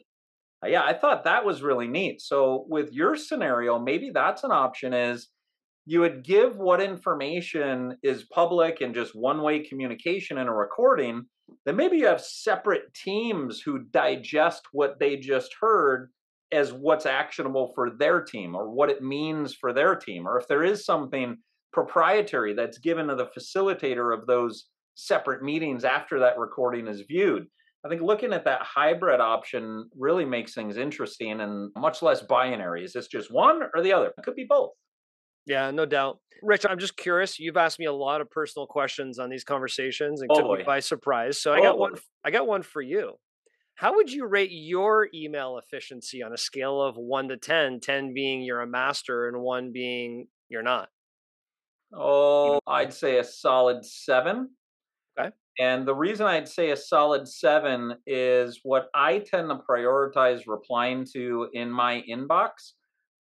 Yeah, 0.66 0.84
I 0.84 0.94
thought 0.94 1.24
that 1.24 1.46
was 1.46 1.64
really 1.64 1.88
neat. 1.88 2.22
So 2.22 2.66
with 2.70 2.92
your 2.92 3.16
scenario, 3.16 3.80
maybe 3.80 4.12
that's 4.12 4.44
an 4.44 4.52
option 4.52 4.94
is 4.94 5.30
you 5.90 6.02
would 6.02 6.22
give 6.22 6.58
what 6.58 6.82
information 6.82 7.96
is 8.04 8.26
public 8.26 8.82
and 8.82 8.94
just 8.94 9.16
one 9.16 9.42
way 9.42 9.64
communication 9.64 10.38
in 10.38 10.48
a 10.48 10.54
recording, 10.54 11.24
then 11.66 11.78
maybe 11.78 11.96
you 11.96 12.06
have 12.06 12.20
separate 12.20 12.94
teams 12.94 13.62
who 13.62 13.80
digest 13.80 14.64
what 14.74 15.00
they 15.00 15.16
just 15.16 15.56
heard 15.62 16.12
as 16.52 16.74
what's 16.74 17.06
actionable 17.06 17.72
for 17.74 17.92
their 17.92 18.22
team 18.22 18.54
or 18.54 18.70
what 18.70 18.90
it 18.90 19.02
means 19.02 19.56
for 19.56 19.72
their 19.72 19.96
team. 19.96 20.28
Or 20.28 20.38
if 20.38 20.46
there 20.50 20.66
is 20.66 20.84
something 20.84 21.38
proprietary 21.72 22.54
that's 22.54 22.80
given 22.80 23.08
to 23.08 23.16
the 23.16 23.28
facilitator 23.28 24.14
of 24.14 24.28
those 24.28 24.66
separate 24.96 25.42
meetings 25.42 25.86
after 25.86 26.20
that 26.20 26.38
recording 26.38 26.88
is 26.88 27.06
viewed, 27.08 27.48
I 27.86 27.88
think 27.88 28.02
looking 28.02 28.34
at 28.34 28.44
that 28.44 28.62
hybrid 28.62 29.22
option 29.22 29.90
really 29.98 30.26
makes 30.26 30.54
things 30.54 30.76
interesting 30.76 31.40
and 31.40 31.72
much 31.78 32.02
less 32.02 32.24
binary. 32.24 32.84
Is 32.84 32.92
this 32.92 33.08
just 33.08 33.32
one 33.32 33.62
or 33.74 33.82
the 33.82 33.94
other? 33.94 34.08
It 34.08 34.24
could 34.26 34.36
be 34.36 34.48
both. 34.50 34.72
Yeah, 35.48 35.72
no 35.72 35.86
doubt. 35.86 36.20
Rich, 36.44 36.66
I'm 36.70 36.78
just 36.78 36.98
curious. 36.98 37.40
You've 37.40 37.58
asked 37.58 37.80
me 37.80 37.86
a 37.86 37.94
lot 37.94 38.22
of 38.22 38.30
personal 38.30 38.68
questions 38.68 39.18
on 39.18 39.30
these 39.30 39.44
conversations 39.44 40.22
and 40.22 40.30
Oh, 40.32 40.36
took 40.42 40.60
me 40.60 40.64
by 40.64 40.80
surprise. 40.82 41.42
So 41.42 41.54
I 41.54 41.60
Oh, 41.60 41.62
got 41.64 41.80
one. 41.80 41.94
Oh. 41.96 42.00
I 42.24 42.32
got 42.32 42.46
one 42.48 42.62
for 42.62 42.82
you. 42.82 43.16
How 43.76 43.96
would 43.96 44.12
you 44.12 44.26
rate 44.26 44.52
your 44.52 45.08
email 45.14 45.58
efficiency 45.58 46.22
on 46.24 46.34
a 46.34 46.38
scale 46.38 46.82
of 46.82 46.98
1 46.98 47.30
to 47.30 47.38
10, 47.38 47.80
10 47.80 48.14
being 48.14 48.42
you're 48.42 48.62
a 48.62 48.68
master 48.68 49.28
and 49.28 49.42
1 49.42 49.72
being 49.72 50.28
you're 50.50 50.64
not? 50.64 50.90
Oh, 51.94 52.60
I'd 52.68 52.94
say 52.94 53.20
a 53.20 53.24
solid 53.24 53.86
seven. 53.86 54.50
Okay. 55.20 55.32
And 55.60 55.88
the 55.88 55.96
reason 55.96 56.26
I'd 56.28 56.48
say 56.48 56.72
a 56.72 56.78
solid 56.78 57.28
seven 57.28 57.98
is 58.06 58.60
what 58.64 58.90
I 58.94 59.20
tend 59.20 59.50
to 59.50 59.56
prioritize 59.70 60.44
replying 60.48 61.06
to 61.14 61.50
in 61.54 61.72
my 61.72 62.04
inbox 62.10 62.74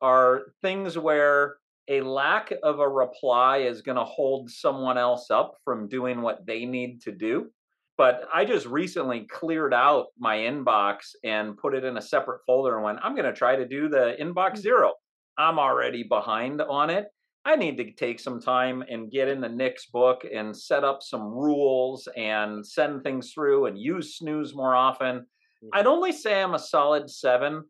are 0.00 0.52
things 0.62 0.98
where 0.98 1.56
a 1.90 2.00
lack 2.00 2.52
of 2.62 2.78
a 2.78 2.88
reply 2.88 3.58
is 3.58 3.82
going 3.82 3.98
to 3.98 4.04
hold 4.04 4.48
someone 4.48 4.96
else 4.96 5.30
up 5.30 5.56
from 5.64 5.88
doing 5.88 6.22
what 6.22 6.46
they 6.46 6.64
need 6.64 7.02
to 7.02 7.12
do. 7.12 7.50
But 7.98 8.28
I 8.32 8.44
just 8.44 8.64
recently 8.66 9.26
cleared 9.26 9.74
out 9.74 10.06
my 10.16 10.36
inbox 10.38 11.14
and 11.24 11.58
put 11.58 11.74
it 11.74 11.84
in 11.84 11.98
a 11.98 12.02
separate 12.02 12.40
folder 12.46 12.76
and 12.76 12.84
went, 12.84 13.00
I'm 13.02 13.14
going 13.14 13.26
to 13.26 13.32
try 13.32 13.56
to 13.56 13.66
do 13.66 13.88
the 13.88 14.16
inbox 14.18 14.52
mm. 14.52 14.58
zero. 14.58 14.92
I'm 15.36 15.58
already 15.58 16.04
behind 16.04 16.62
on 16.62 16.90
it. 16.90 17.08
I 17.44 17.56
need 17.56 17.76
to 17.78 17.92
take 17.92 18.20
some 18.20 18.40
time 18.40 18.84
and 18.88 19.10
get 19.10 19.28
in 19.28 19.40
the 19.40 19.48
Nick's 19.48 19.86
book 19.86 20.24
and 20.32 20.56
set 20.56 20.84
up 20.84 21.02
some 21.02 21.22
rules 21.22 22.08
and 22.16 22.64
send 22.64 23.02
things 23.02 23.32
through 23.32 23.66
and 23.66 23.78
use 23.78 24.16
snooze 24.16 24.54
more 24.54 24.76
often. 24.76 25.26
I'd 25.72 25.86
mm. 25.86 25.90
only 25.90 26.12
say 26.12 26.40
I'm 26.40 26.54
a 26.54 26.58
solid 26.58 27.10
seven 27.10 27.64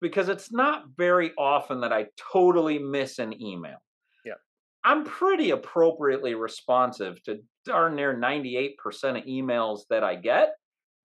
because 0.00 0.28
it's 0.28 0.52
not 0.52 0.84
very 0.96 1.32
often 1.38 1.80
that 1.80 1.92
I 1.92 2.06
totally 2.32 2.78
miss 2.78 3.18
an 3.18 3.40
email. 3.40 3.78
Yeah. 4.24 4.34
I'm 4.84 5.04
pretty 5.04 5.50
appropriately 5.50 6.34
responsive 6.34 7.22
to 7.24 7.40
darn 7.64 7.96
near 7.96 8.14
98% 8.14 8.74
of 9.18 9.24
emails 9.24 9.80
that 9.90 10.04
I 10.04 10.16
get. 10.16 10.54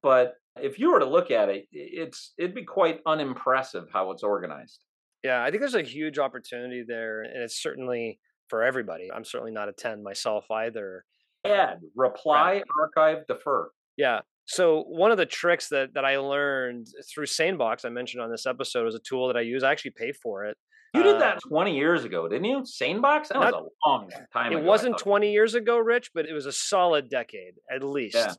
But 0.03 0.33
if 0.59 0.79
you 0.79 0.91
were 0.91 0.99
to 0.99 1.05
look 1.05 1.31
at 1.31 1.49
it, 1.49 1.67
it's 1.71 2.33
it'd 2.37 2.55
be 2.55 2.65
quite 2.65 2.99
unimpressive 3.05 3.87
how 3.91 4.11
it's 4.11 4.23
organized. 4.23 4.79
Yeah, 5.23 5.43
I 5.43 5.51
think 5.51 5.61
there's 5.61 5.75
a 5.75 5.83
huge 5.83 6.17
opportunity 6.17 6.83
there 6.85 7.21
and 7.21 7.43
it's 7.43 7.61
certainly 7.61 8.19
for 8.49 8.63
everybody. 8.63 9.09
I'm 9.13 9.23
certainly 9.23 9.51
not 9.51 9.69
a 9.69 9.73
10 9.73 10.03
myself 10.03 10.49
either. 10.51 11.05
Uh, 11.45 11.49
Add, 11.49 11.79
reply, 11.95 12.63
archive, 12.79 13.25
defer. 13.27 13.69
Yeah. 13.97 14.21
So 14.45 14.83
one 14.83 15.11
of 15.11 15.17
the 15.17 15.25
tricks 15.25 15.69
that 15.69 15.93
that 15.93 16.03
I 16.05 16.17
learned 16.17 16.87
through 17.13 17.25
Sanebox, 17.27 17.85
I 17.85 17.89
mentioned 17.89 18.21
on 18.21 18.31
this 18.31 18.45
episode, 18.45 18.85
was 18.85 18.95
a 18.95 18.99
tool 18.99 19.27
that 19.27 19.37
I 19.37 19.41
use. 19.41 19.63
I 19.63 19.71
actually 19.71 19.91
pay 19.91 20.11
for 20.11 20.45
it. 20.45 20.57
You 20.93 21.03
did 21.03 21.15
Uh, 21.15 21.19
that 21.19 21.39
20 21.47 21.77
years 21.77 22.03
ago, 22.03 22.27
didn't 22.27 22.45
you? 22.45 22.57
Sanebox? 22.63 23.29
That 23.29 23.37
was 23.39 23.53
a 23.53 23.87
long 23.89 24.09
time 24.33 24.51
It 24.51 24.57
ago. 24.57 24.65
Wasn't 24.65 24.97
20 24.97 25.31
years 25.31 25.55
ago, 25.55 25.77
Rich, 25.77 26.11
but 26.13 26.25
it 26.25 26.33
was 26.33 26.45
a 26.45 26.51
solid 26.51 27.07
decade 27.09 27.53
at 27.69 27.81
least. 27.81 28.15
Yeah. 28.15 28.33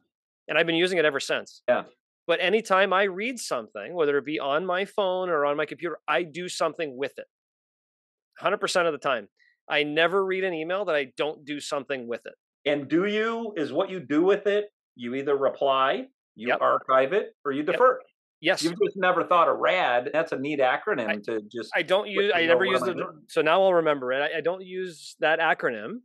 And 0.48 0.58
I've 0.58 0.66
been 0.66 0.74
using 0.74 0.98
it 0.98 1.04
ever 1.06 1.20
since. 1.20 1.62
Yeah. 1.66 1.84
But 2.26 2.40
anytime 2.40 2.92
I 2.92 3.04
read 3.04 3.38
something, 3.38 3.94
whether 3.94 4.18
it 4.18 4.26
be 4.26 4.38
on 4.38 4.66
my 4.66 4.84
phone 4.84 5.30
or 5.30 5.46
on 5.46 5.56
my 5.56 5.64
computer, 5.64 5.98
I 6.06 6.24
do 6.24 6.48
something 6.48 6.94
with 6.96 7.18
it. 7.18 7.26
100% 8.40 8.86
of 8.86 8.92
the 8.92 8.98
time. 8.98 9.28
I 9.68 9.82
never 9.84 10.24
read 10.24 10.44
an 10.44 10.52
email 10.52 10.84
that 10.84 10.94
I 10.94 11.12
don't 11.16 11.44
do 11.44 11.58
something 11.58 12.06
with 12.06 12.26
it. 12.26 12.34
And 12.66 12.88
do 12.88 13.06
you, 13.06 13.54
is 13.56 13.72
what 13.72 13.88
you 13.90 13.98
do 13.98 14.22
with 14.22 14.46
it, 14.46 14.66
you 14.96 15.14
either 15.14 15.36
reply, 15.36 16.06
you 16.34 16.48
Yep. 16.48 16.60
archive 16.60 17.12
it, 17.12 17.34
or 17.44 17.52
you 17.52 17.62
defer. 17.62 18.00
Yes. 18.40 18.62
You've 18.62 18.72
just 18.84 18.96
never 18.96 19.24
thought 19.24 19.48
of 19.48 19.58
RAD. 19.58 20.10
That's 20.12 20.32
a 20.32 20.38
neat 20.38 20.58
acronym 20.58 21.22
to 21.24 21.42
just. 21.42 21.70
I 21.76 21.82
don't 21.82 22.08
use. 22.08 22.32
I 22.34 22.44
never 22.46 22.64
use 22.64 22.82
I 22.82 22.86
the. 22.86 23.04
So 23.28 23.40
now 23.40 23.62
I'll 23.62 23.74
remember 23.74 24.12
it. 24.12 24.20
I, 24.20 24.38
I 24.38 24.40
don't 24.40 24.62
use 24.62 25.14
that 25.20 25.38
acronym, 25.38 26.00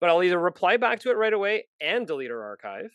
but 0.00 0.10
I'll 0.10 0.22
either 0.22 0.40
reply 0.40 0.76
back 0.76 0.98
to 1.00 1.10
it 1.10 1.16
right 1.16 1.32
away 1.32 1.66
and 1.80 2.04
delete 2.04 2.32
or 2.32 2.42
archive, 2.42 2.90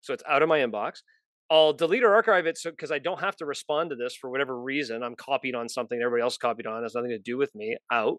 so 0.00 0.12
it's 0.14 0.22
out 0.28 0.42
of 0.42 0.48
my 0.48 0.60
inbox. 0.60 1.02
I'll 1.50 1.72
delete 1.72 2.04
or 2.04 2.14
archive 2.14 2.46
it 2.46 2.56
so 2.56 2.70
because 2.70 2.92
I 2.92 3.00
don't 3.00 3.18
have 3.18 3.34
to 3.36 3.46
respond 3.46 3.90
to 3.90 3.96
this 3.96 4.14
for 4.14 4.30
whatever 4.30 4.60
reason. 4.60 5.02
I'm 5.02 5.16
copied 5.16 5.56
on 5.56 5.68
something 5.68 6.00
everybody 6.00 6.22
else 6.22 6.38
copied 6.38 6.68
on. 6.68 6.78
It 6.78 6.82
has 6.84 6.94
nothing 6.94 7.10
to 7.10 7.18
do 7.18 7.36
with 7.36 7.52
me. 7.56 7.76
Out. 7.90 8.18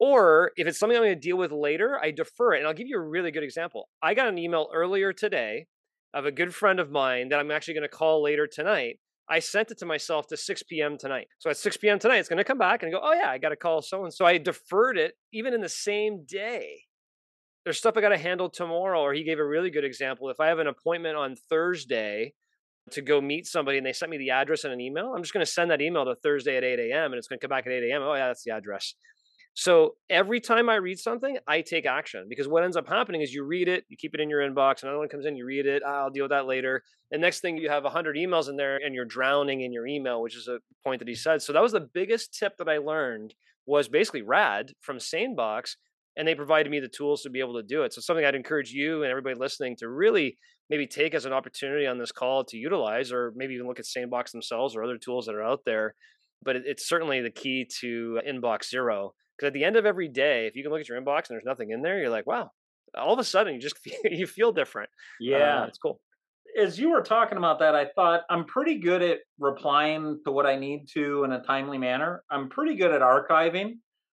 Or 0.00 0.52
if 0.56 0.66
it's 0.66 0.78
something 0.78 0.96
I'm 0.96 1.04
going 1.04 1.14
to 1.14 1.20
deal 1.20 1.36
with 1.36 1.52
later, 1.52 2.00
I 2.02 2.10
defer 2.10 2.54
it. 2.54 2.58
And 2.58 2.66
I'll 2.66 2.74
give 2.74 2.88
you 2.88 2.96
a 2.96 3.06
really 3.06 3.30
good 3.30 3.42
example. 3.42 3.90
I 4.02 4.14
got 4.14 4.28
an 4.28 4.38
email 4.38 4.68
earlier 4.74 5.12
today 5.12 5.66
of 6.14 6.24
a 6.24 6.32
good 6.32 6.54
friend 6.54 6.80
of 6.80 6.90
mine 6.90 7.28
that 7.28 7.38
I'm 7.38 7.50
actually 7.50 7.74
going 7.74 7.82
to 7.82 7.88
call 7.88 8.22
later 8.22 8.46
tonight. 8.46 8.98
I 9.28 9.38
sent 9.38 9.70
it 9.70 9.78
to 9.78 9.86
myself 9.86 10.26
to 10.28 10.36
6 10.38 10.62
p.m. 10.64 10.96
tonight. 10.98 11.28
So 11.38 11.50
at 11.50 11.58
6 11.58 11.76
p.m. 11.76 11.98
tonight, 11.98 12.16
it's 12.16 12.30
going 12.30 12.38
to 12.38 12.44
come 12.44 12.58
back 12.58 12.82
and 12.82 12.90
go, 12.90 12.98
oh, 13.00 13.12
yeah, 13.12 13.30
I 13.30 13.38
got 13.38 13.50
to 13.50 13.56
call 13.56 13.82
so 13.82 14.02
and 14.02 14.12
so. 14.12 14.24
I 14.24 14.38
deferred 14.38 14.96
it 14.96 15.12
even 15.32 15.52
in 15.52 15.60
the 15.60 15.68
same 15.68 16.24
day. 16.24 16.84
There's 17.64 17.78
stuff 17.78 17.96
I 17.96 18.00
got 18.00 18.08
to 18.08 18.18
handle 18.18 18.48
tomorrow. 18.48 19.02
Or 19.02 19.12
he 19.12 19.22
gave 19.22 19.38
a 19.38 19.46
really 19.46 19.70
good 19.70 19.84
example. 19.84 20.30
If 20.30 20.40
I 20.40 20.46
have 20.46 20.58
an 20.58 20.66
appointment 20.66 21.16
on 21.16 21.36
Thursday 21.36 22.32
to 22.92 23.02
go 23.02 23.20
meet 23.20 23.46
somebody 23.46 23.76
and 23.76 23.86
they 23.86 23.92
sent 23.92 24.10
me 24.10 24.16
the 24.16 24.30
address 24.30 24.64
in 24.64 24.72
an 24.72 24.80
email, 24.80 25.12
I'm 25.14 25.22
just 25.22 25.34
going 25.34 25.44
to 25.44 25.52
send 25.52 25.70
that 25.70 25.82
email 25.82 26.06
to 26.06 26.16
Thursday 26.16 26.56
at 26.56 26.64
8 26.64 26.90
a.m. 26.90 27.12
and 27.12 27.14
it's 27.16 27.28
going 27.28 27.38
to 27.38 27.46
come 27.46 27.54
back 27.54 27.66
at 27.66 27.72
8 27.72 27.90
a.m. 27.90 28.02
Oh, 28.02 28.14
yeah, 28.14 28.28
that's 28.28 28.42
the 28.42 28.52
address. 28.52 28.94
So 29.60 29.96
every 30.08 30.40
time 30.40 30.70
I 30.70 30.76
read 30.76 30.98
something, 30.98 31.36
I 31.46 31.60
take 31.60 31.84
action 31.84 32.24
because 32.30 32.48
what 32.48 32.64
ends 32.64 32.78
up 32.78 32.88
happening 32.88 33.20
is 33.20 33.34
you 33.34 33.44
read 33.44 33.68
it, 33.68 33.84
you 33.90 33.96
keep 33.98 34.14
it 34.14 34.20
in 34.20 34.30
your 34.30 34.40
inbox, 34.40 34.82
another 34.82 34.96
one 34.96 35.10
comes 35.10 35.26
in, 35.26 35.36
you 35.36 35.44
read 35.44 35.66
it, 35.66 35.82
"Ah, 35.84 36.04
I'll 36.04 36.10
deal 36.10 36.24
with 36.24 36.30
that 36.30 36.46
later. 36.46 36.82
And 37.10 37.20
next 37.20 37.40
thing 37.40 37.58
you 37.58 37.68
have 37.68 37.84
100 37.84 38.16
emails 38.16 38.48
in 38.48 38.56
there 38.56 38.78
and 38.78 38.94
you're 38.94 39.04
drowning 39.04 39.60
in 39.60 39.70
your 39.70 39.86
email, 39.86 40.22
which 40.22 40.34
is 40.34 40.48
a 40.48 40.60
point 40.82 41.00
that 41.00 41.08
he 41.08 41.14
said. 41.14 41.42
So 41.42 41.52
that 41.52 41.60
was 41.62 41.72
the 41.72 41.80
biggest 41.92 42.32
tip 42.32 42.56
that 42.56 42.70
I 42.70 42.78
learned 42.78 43.34
was 43.66 43.86
basically 43.86 44.22
rad 44.22 44.72
from 44.80 44.96
Sanebox 44.96 45.76
and 46.16 46.26
they 46.26 46.34
provided 46.34 46.70
me 46.70 46.80
the 46.80 46.88
tools 46.88 47.20
to 47.24 47.28
be 47.28 47.40
able 47.40 47.56
to 47.56 47.62
do 47.62 47.82
it. 47.82 47.92
So 47.92 48.00
something 48.00 48.24
I'd 48.24 48.34
encourage 48.34 48.72
you 48.72 49.02
and 49.02 49.10
everybody 49.10 49.34
listening 49.34 49.76
to 49.80 49.90
really 49.90 50.38
maybe 50.70 50.86
take 50.86 51.14
as 51.14 51.26
an 51.26 51.34
opportunity 51.34 51.86
on 51.86 51.98
this 51.98 52.12
call 52.12 52.44
to 52.44 52.56
utilize 52.56 53.12
or 53.12 53.34
maybe 53.36 53.56
even 53.56 53.66
look 53.66 53.78
at 53.78 53.84
Sanebox 53.84 54.30
themselves 54.30 54.74
or 54.74 54.82
other 54.82 54.96
tools 54.96 55.26
that 55.26 55.34
are 55.34 55.44
out 55.44 55.66
there. 55.66 55.96
But 56.42 56.56
it's 56.56 56.88
certainly 56.88 57.20
the 57.20 57.30
key 57.30 57.68
to 57.80 58.22
inbox 58.26 58.70
zero 58.70 59.12
because 59.40 59.48
at 59.48 59.54
the 59.54 59.64
end 59.64 59.76
of 59.76 59.86
every 59.86 60.08
day, 60.08 60.46
if 60.46 60.54
you 60.54 60.62
can 60.62 60.70
look 60.70 60.80
at 60.80 60.88
your 60.88 61.00
inbox 61.00 61.28
and 61.28 61.36
there's 61.36 61.44
nothing 61.46 61.70
in 61.70 61.80
there, 61.80 61.98
you're 61.98 62.10
like, 62.10 62.26
wow, 62.26 62.50
all 62.96 63.14
of 63.14 63.18
a 63.18 63.24
sudden 63.24 63.54
you 63.54 63.60
just 63.60 63.78
feel, 63.84 63.94
you 64.04 64.26
feel 64.26 64.52
different. 64.52 64.90
Yeah. 65.18 65.62
Uh, 65.62 65.66
it's 65.66 65.78
cool. 65.78 66.00
as 66.58 66.78
you 66.78 66.90
were 66.90 67.02
talking 67.02 67.38
about 67.38 67.58
that, 67.60 67.74
I 67.74 67.86
thought 67.94 68.22
I'm 68.28 68.44
pretty 68.44 68.78
good 68.78 69.02
at 69.02 69.18
replying 69.38 70.20
to 70.24 70.32
what 70.32 70.44
I 70.44 70.56
need 70.56 70.88
to 70.94 71.24
in 71.24 71.32
a 71.32 71.42
timely 71.42 71.78
manner. 71.78 72.22
I'm 72.30 72.50
pretty 72.50 72.76
good 72.76 72.92
at 72.92 73.00
archiving. 73.00 73.78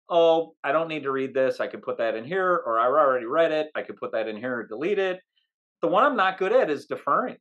Oh, 0.08 0.54
I 0.64 0.72
don't 0.72 0.88
need 0.88 1.04
to 1.04 1.12
read 1.12 1.34
this. 1.34 1.60
I 1.60 1.66
could 1.66 1.82
put 1.82 1.98
that 1.98 2.16
in 2.16 2.24
here, 2.24 2.62
or 2.66 2.80
I 2.80 2.86
already 2.86 3.26
read 3.26 3.52
it. 3.52 3.68
I 3.76 3.82
could 3.82 3.96
put 3.96 4.12
that 4.12 4.26
in 4.26 4.36
here 4.36 4.56
or 4.56 4.66
delete 4.66 4.98
it. 4.98 5.20
The 5.82 5.88
one 5.88 6.02
I'm 6.02 6.16
not 6.16 6.38
good 6.38 6.52
at 6.52 6.70
is 6.70 6.86
deferring. 6.86 7.36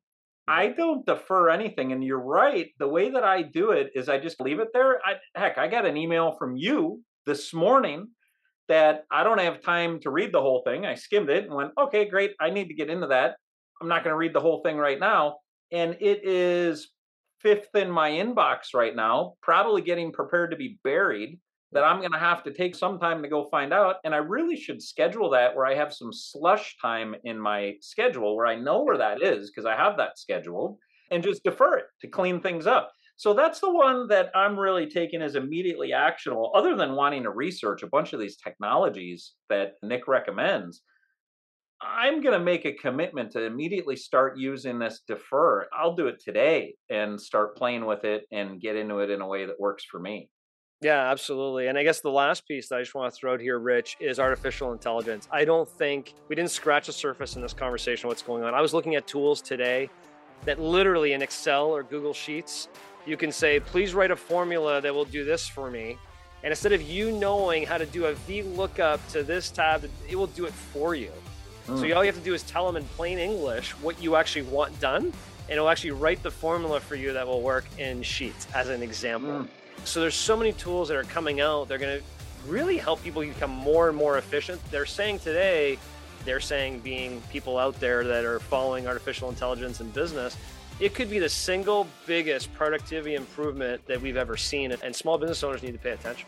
I 0.47 0.67
don't 0.67 1.05
defer 1.05 1.49
anything. 1.49 1.91
And 1.93 2.03
you're 2.03 2.19
right. 2.19 2.69
The 2.77 2.87
way 2.87 3.09
that 3.11 3.23
I 3.23 3.41
do 3.41 3.71
it 3.71 3.91
is 3.95 4.09
I 4.09 4.19
just 4.19 4.39
leave 4.39 4.59
it 4.59 4.69
there. 4.73 4.99
I, 5.05 5.15
heck, 5.35 5.57
I 5.57 5.67
got 5.67 5.85
an 5.85 5.97
email 5.97 6.35
from 6.37 6.55
you 6.55 7.01
this 7.29 7.53
morning 7.53 8.07
that 8.69 9.05
I 9.11 9.23
don't 9.23 9.39
have 9.39 9.61
time 9.61 9.99
to 9.99 10.09
read 10.09 10.31
the 10.33 10.41
whole 10.41 10.63
thing. 10.65 10.83
I 10.83 10.95
skimmed 10.95 11.29
it 11.29 11.45
and 11.45 11.53
went, 11.53 11.73
okay, 11.79 12.09
great. 12.09 12.33
I 12.39 12.49
need 12.49 12.69
to 12.69 12.73
get 12.73 12.89
into 12.89 13.05
that. 13.07 13.35
I'm 13.79 13.87
not 13.87 14.03
going 14.03 14.13
to 14.13 14.17
read 14.17 14.33
the 14.33 14.39
whole 14.39 14.63
thing 14.63 14.77
right 14.77 14.99
now. 14.99 15.37
And 15.71 15.95
it 16.01 16.27
is 16.27 16.89
fifth 17.39 17.75
in 17.75 17.91
my 17.91 18.09
inbox 18.09 18.73
right 18.73 18.95
now, 18.95 19.35
probably 19.43 19.83
getting 19.83 20.11
prepared 20.11 20.49
to 20.49 20.57
be 20.57 20.79
buried. 20.83 21.39
That 21.71 21.83
I'm 21.83 21.99
going 21.99 22.13
to 22.13 22.17
have 22.17 22.41
to 22.45 22.51
take 22.51 22.73
some 22.73 22.97
time 22.97 23.21
to 23.21 23.29
go 23.29 23.47
find 23.51 23.71
out. 23.71 23.97
And 24.03 24.15
I 24.15 24.17
really 24.17 24.57
should 24.57 24.81
schedule 24.81 25.29
that 25.29 25.55
where 25.55 25.67
I 25.67 25.75
have 25.75 25.93
some 25.93 26.11
slush 26.11 26.75
time 26.81 27.15
in 27.25 27.39
my 27.39 27.75
schedule 27.79 28.35
where 28.35 28.47
I 28.47 28.55
know 28.55 28.81
where 28.81 28.97
that 28.97 29.21
is 29.21 29.51
because 29.51 29.67
I 29.67 29.75
have 29.75 29.95
that 29.97 30.17
scheduled 30.17 30.79
and 31.11 31.21
just 31.21 31.43
defer 31.43 31.77
it 31.77 31.85
to 32.01 32.07
clean 32.07 32.41
things 32.41 32.65
up. 32.65 32.91
So 33.19 33.33
that's 33.33 33.59
the 33.59 33.69
one 33.69 34.07
that 34.07 34.31
I'm 34.33 34.57
really 34.57 34.87
taking 34.87 35.21
as 35.21 35.35
immediately 35.35 35.91
actionable, 35.91 36.53
other 36.55 36.73
than 36.73 36.95
wanting 36.95 37.23
to 37.23 37.31
research 37.31 37.83
a 37.83 37.87
bunch 37.87 38.13
of 38.13 38.19
these 38.21 38.37
technologies 38.37 39.33
that 39.49 39.73
Nick 39.83 40.07
recommends. 40.07 40.83
I'm 41.81 42.21
going 42.21 42.39
to 42.39 42.43
make 42.43 42.63
a 42.63 42.71
commitment 42.71 43.31
to 43.31 43.43
immediately 43.43 43.97
start 43.97 44.37
using 44.37 44.79
this 44.79 45.01
defer. 45.05 45.67
I'll 45.73 45.97
do 45.97 46.07
it 46.07 46.21
today 46.23 46.75
and 46.89 47.19
start 47.19 47.57
playing 47.57 47.85
with 47.85 48.05
it 48.05 48.23
and 48.31 48.61
get 48.61 48.77
into 48.77 48.99
it 48.99 49.09
in 49.09 49.19
a 49.19 49.27
way 49.27 49.45
that 49.45 49.59
works 49.59 49.83
for 49.83 49.99
me. 49.99 50.29
Yeah, 50.79 51.11
absolutely. 51.11 51.67
And 51.67 51.77
I 51.77 51.83
guess 51.83 51.99
the 51.99 52.09
last 52.09 52.47
piece 52.47 52.69
that 52.69 52.77
I 52.77 52.79
just 52.79 52.95
want 52.95 53.13
to 53.13 53.19
throw 53.19 53.33
out 53.33 53.41
here, 53.41 53.59
Rich, 53.59 53.97
is 53.99 54.17
artificial 54.17 54.71
intelligence. 54.71 55.27
I 55.29 55.43
don't 55.43 55.67
think 55.67 56.13
we 56.29 56.37
didn't 56.37 56.51
scratch 56.51 56.87
the 56.87 56.93
surface 56.93 57.35
in 57.35 57.41
this 57.41 57.53
conversation 57.53 58.07
what's 58.07 58.21
going 58.21 58.45
on. 58.45 58.53
I 58.53 58.61
was 58.61 58.73
looking 58.73 58.95
at 58.95 59.07
tools 59.07 59.41
today 59.41 59.89
that 60.45 60.57
literally 60.57 61.11
in 61.11 61.21
Excel 61.21 61.65
or 61.65 61.83
Google 61.83 62.13
Sheets, 62.13 62.69
you 63.09 63.17
can 63.17 63.31
say, 63.31 63.59
please 63.59 63.93
write 63.93 64.11
a 64.11 64.15
formula 64.15 64.79
that 64.81 64.93
will 64.93 65.05
do 65.05 65.25
this 65.25 65.47
for 65.47 65.71
me. 65.71 65.97
And 66.43 66.51
instead 66.51 66.71
of 66.71 66.81
you 66.81 67.11
knowing 67.11 67.65
how 67.65 67.77
to 67.77 67.85
do 67.85 68.05
a 68.05 68.13
VLOOKUP 68.13 68.99
to 69.11 69.23
this 69.23 69.49
tab, 69.49 69.89
it 70.07 70.15
will 70.15 70.27
do 70.27 70.45
it 70.45 70.53
for 70.53 70.95
you. 70.95 71.11
So 71.65 71.73
Mm. 71.73 71.95
all 71.95 72.03
you 72.03 72.11
have 72.11 72.17
to 72.17 72.23
do 72.23 72.33
is 72.33 72.43
tell 72.43 72.65
them 72.65 72.77
in 72.77 72.85
plain 72.95 73.17
English 73.19 73.71
what 73.81 74.01
you 74.01 74.15
actually 74.15 74.43
want 74.43 74.79
done, 74.79 75.03
and 75.03 75.51
it'll 75.51 75.69
actually 75.69 75.91
write 75.91 76.23
the 76.23 76.31
formula 76.31 76.79
for 76.79 76.95
you 76.95 77.13
that 77.13 77.27
will 77.27 77.41
work 77.41 77.65
in 77.77 78.01
Sheets 78.03 78.47
as 78.55 78.69
an 78.69 78.81
example. 78.81 79.31
Mm. 79.31 79.47
So 79.85 80.01
there's 80.01 80.15
so 80.15 80.37
many 80.37 80.53
tools 80.53 80.87
that 80.87 80.97
are 80.97 81.03
coming 81.03 81.41
out. 81.41 81.67
They're 81.67 81.77
going 81.77 81.99
to 81.99 82.03
really 82.49 82.77
help 82.77 83.03
people 83.03 83.21
become 83.21 83.51
more 83.51 83.89
and 83.89 83.97
more 83.97 84.17
efficient. 84.17 84.61
They're 84.71 84.85
saying 84.85 85.19
today, 85.19 85.77
they're 86.25 86.39
saying 86.39 86.79
being 86.79 87.21
people 87.31 87.57
out 87.57 87.79
there 87.79 88.03
that 88.03 88.23
are 88.25 88.39
following 88.39 88.87
artificial 88.87 89.29
intelligence 89.29 89.81
in 89.81 89.89
business, 89.91 90.37
it 90.79 90.93
could 90.93 91.09
be 91.09 91.19
the 91.19 91.29
single 91.29 91.87
biggest 92.05 92.53
productivity 92.53 93.15
improvement 93.15 93.85
that 93.87 94.01
we've 94.01 94.17
ever 94.17 94.37
seen. 94.37 94.71
And 94.71 94.95
small 94.95 95.17
business 95.17 95.43
owners 95.43 95.61
need 95.61 95.73
to 95.73 95.77
pay 95.79 95.91
attention. 95.91 96.27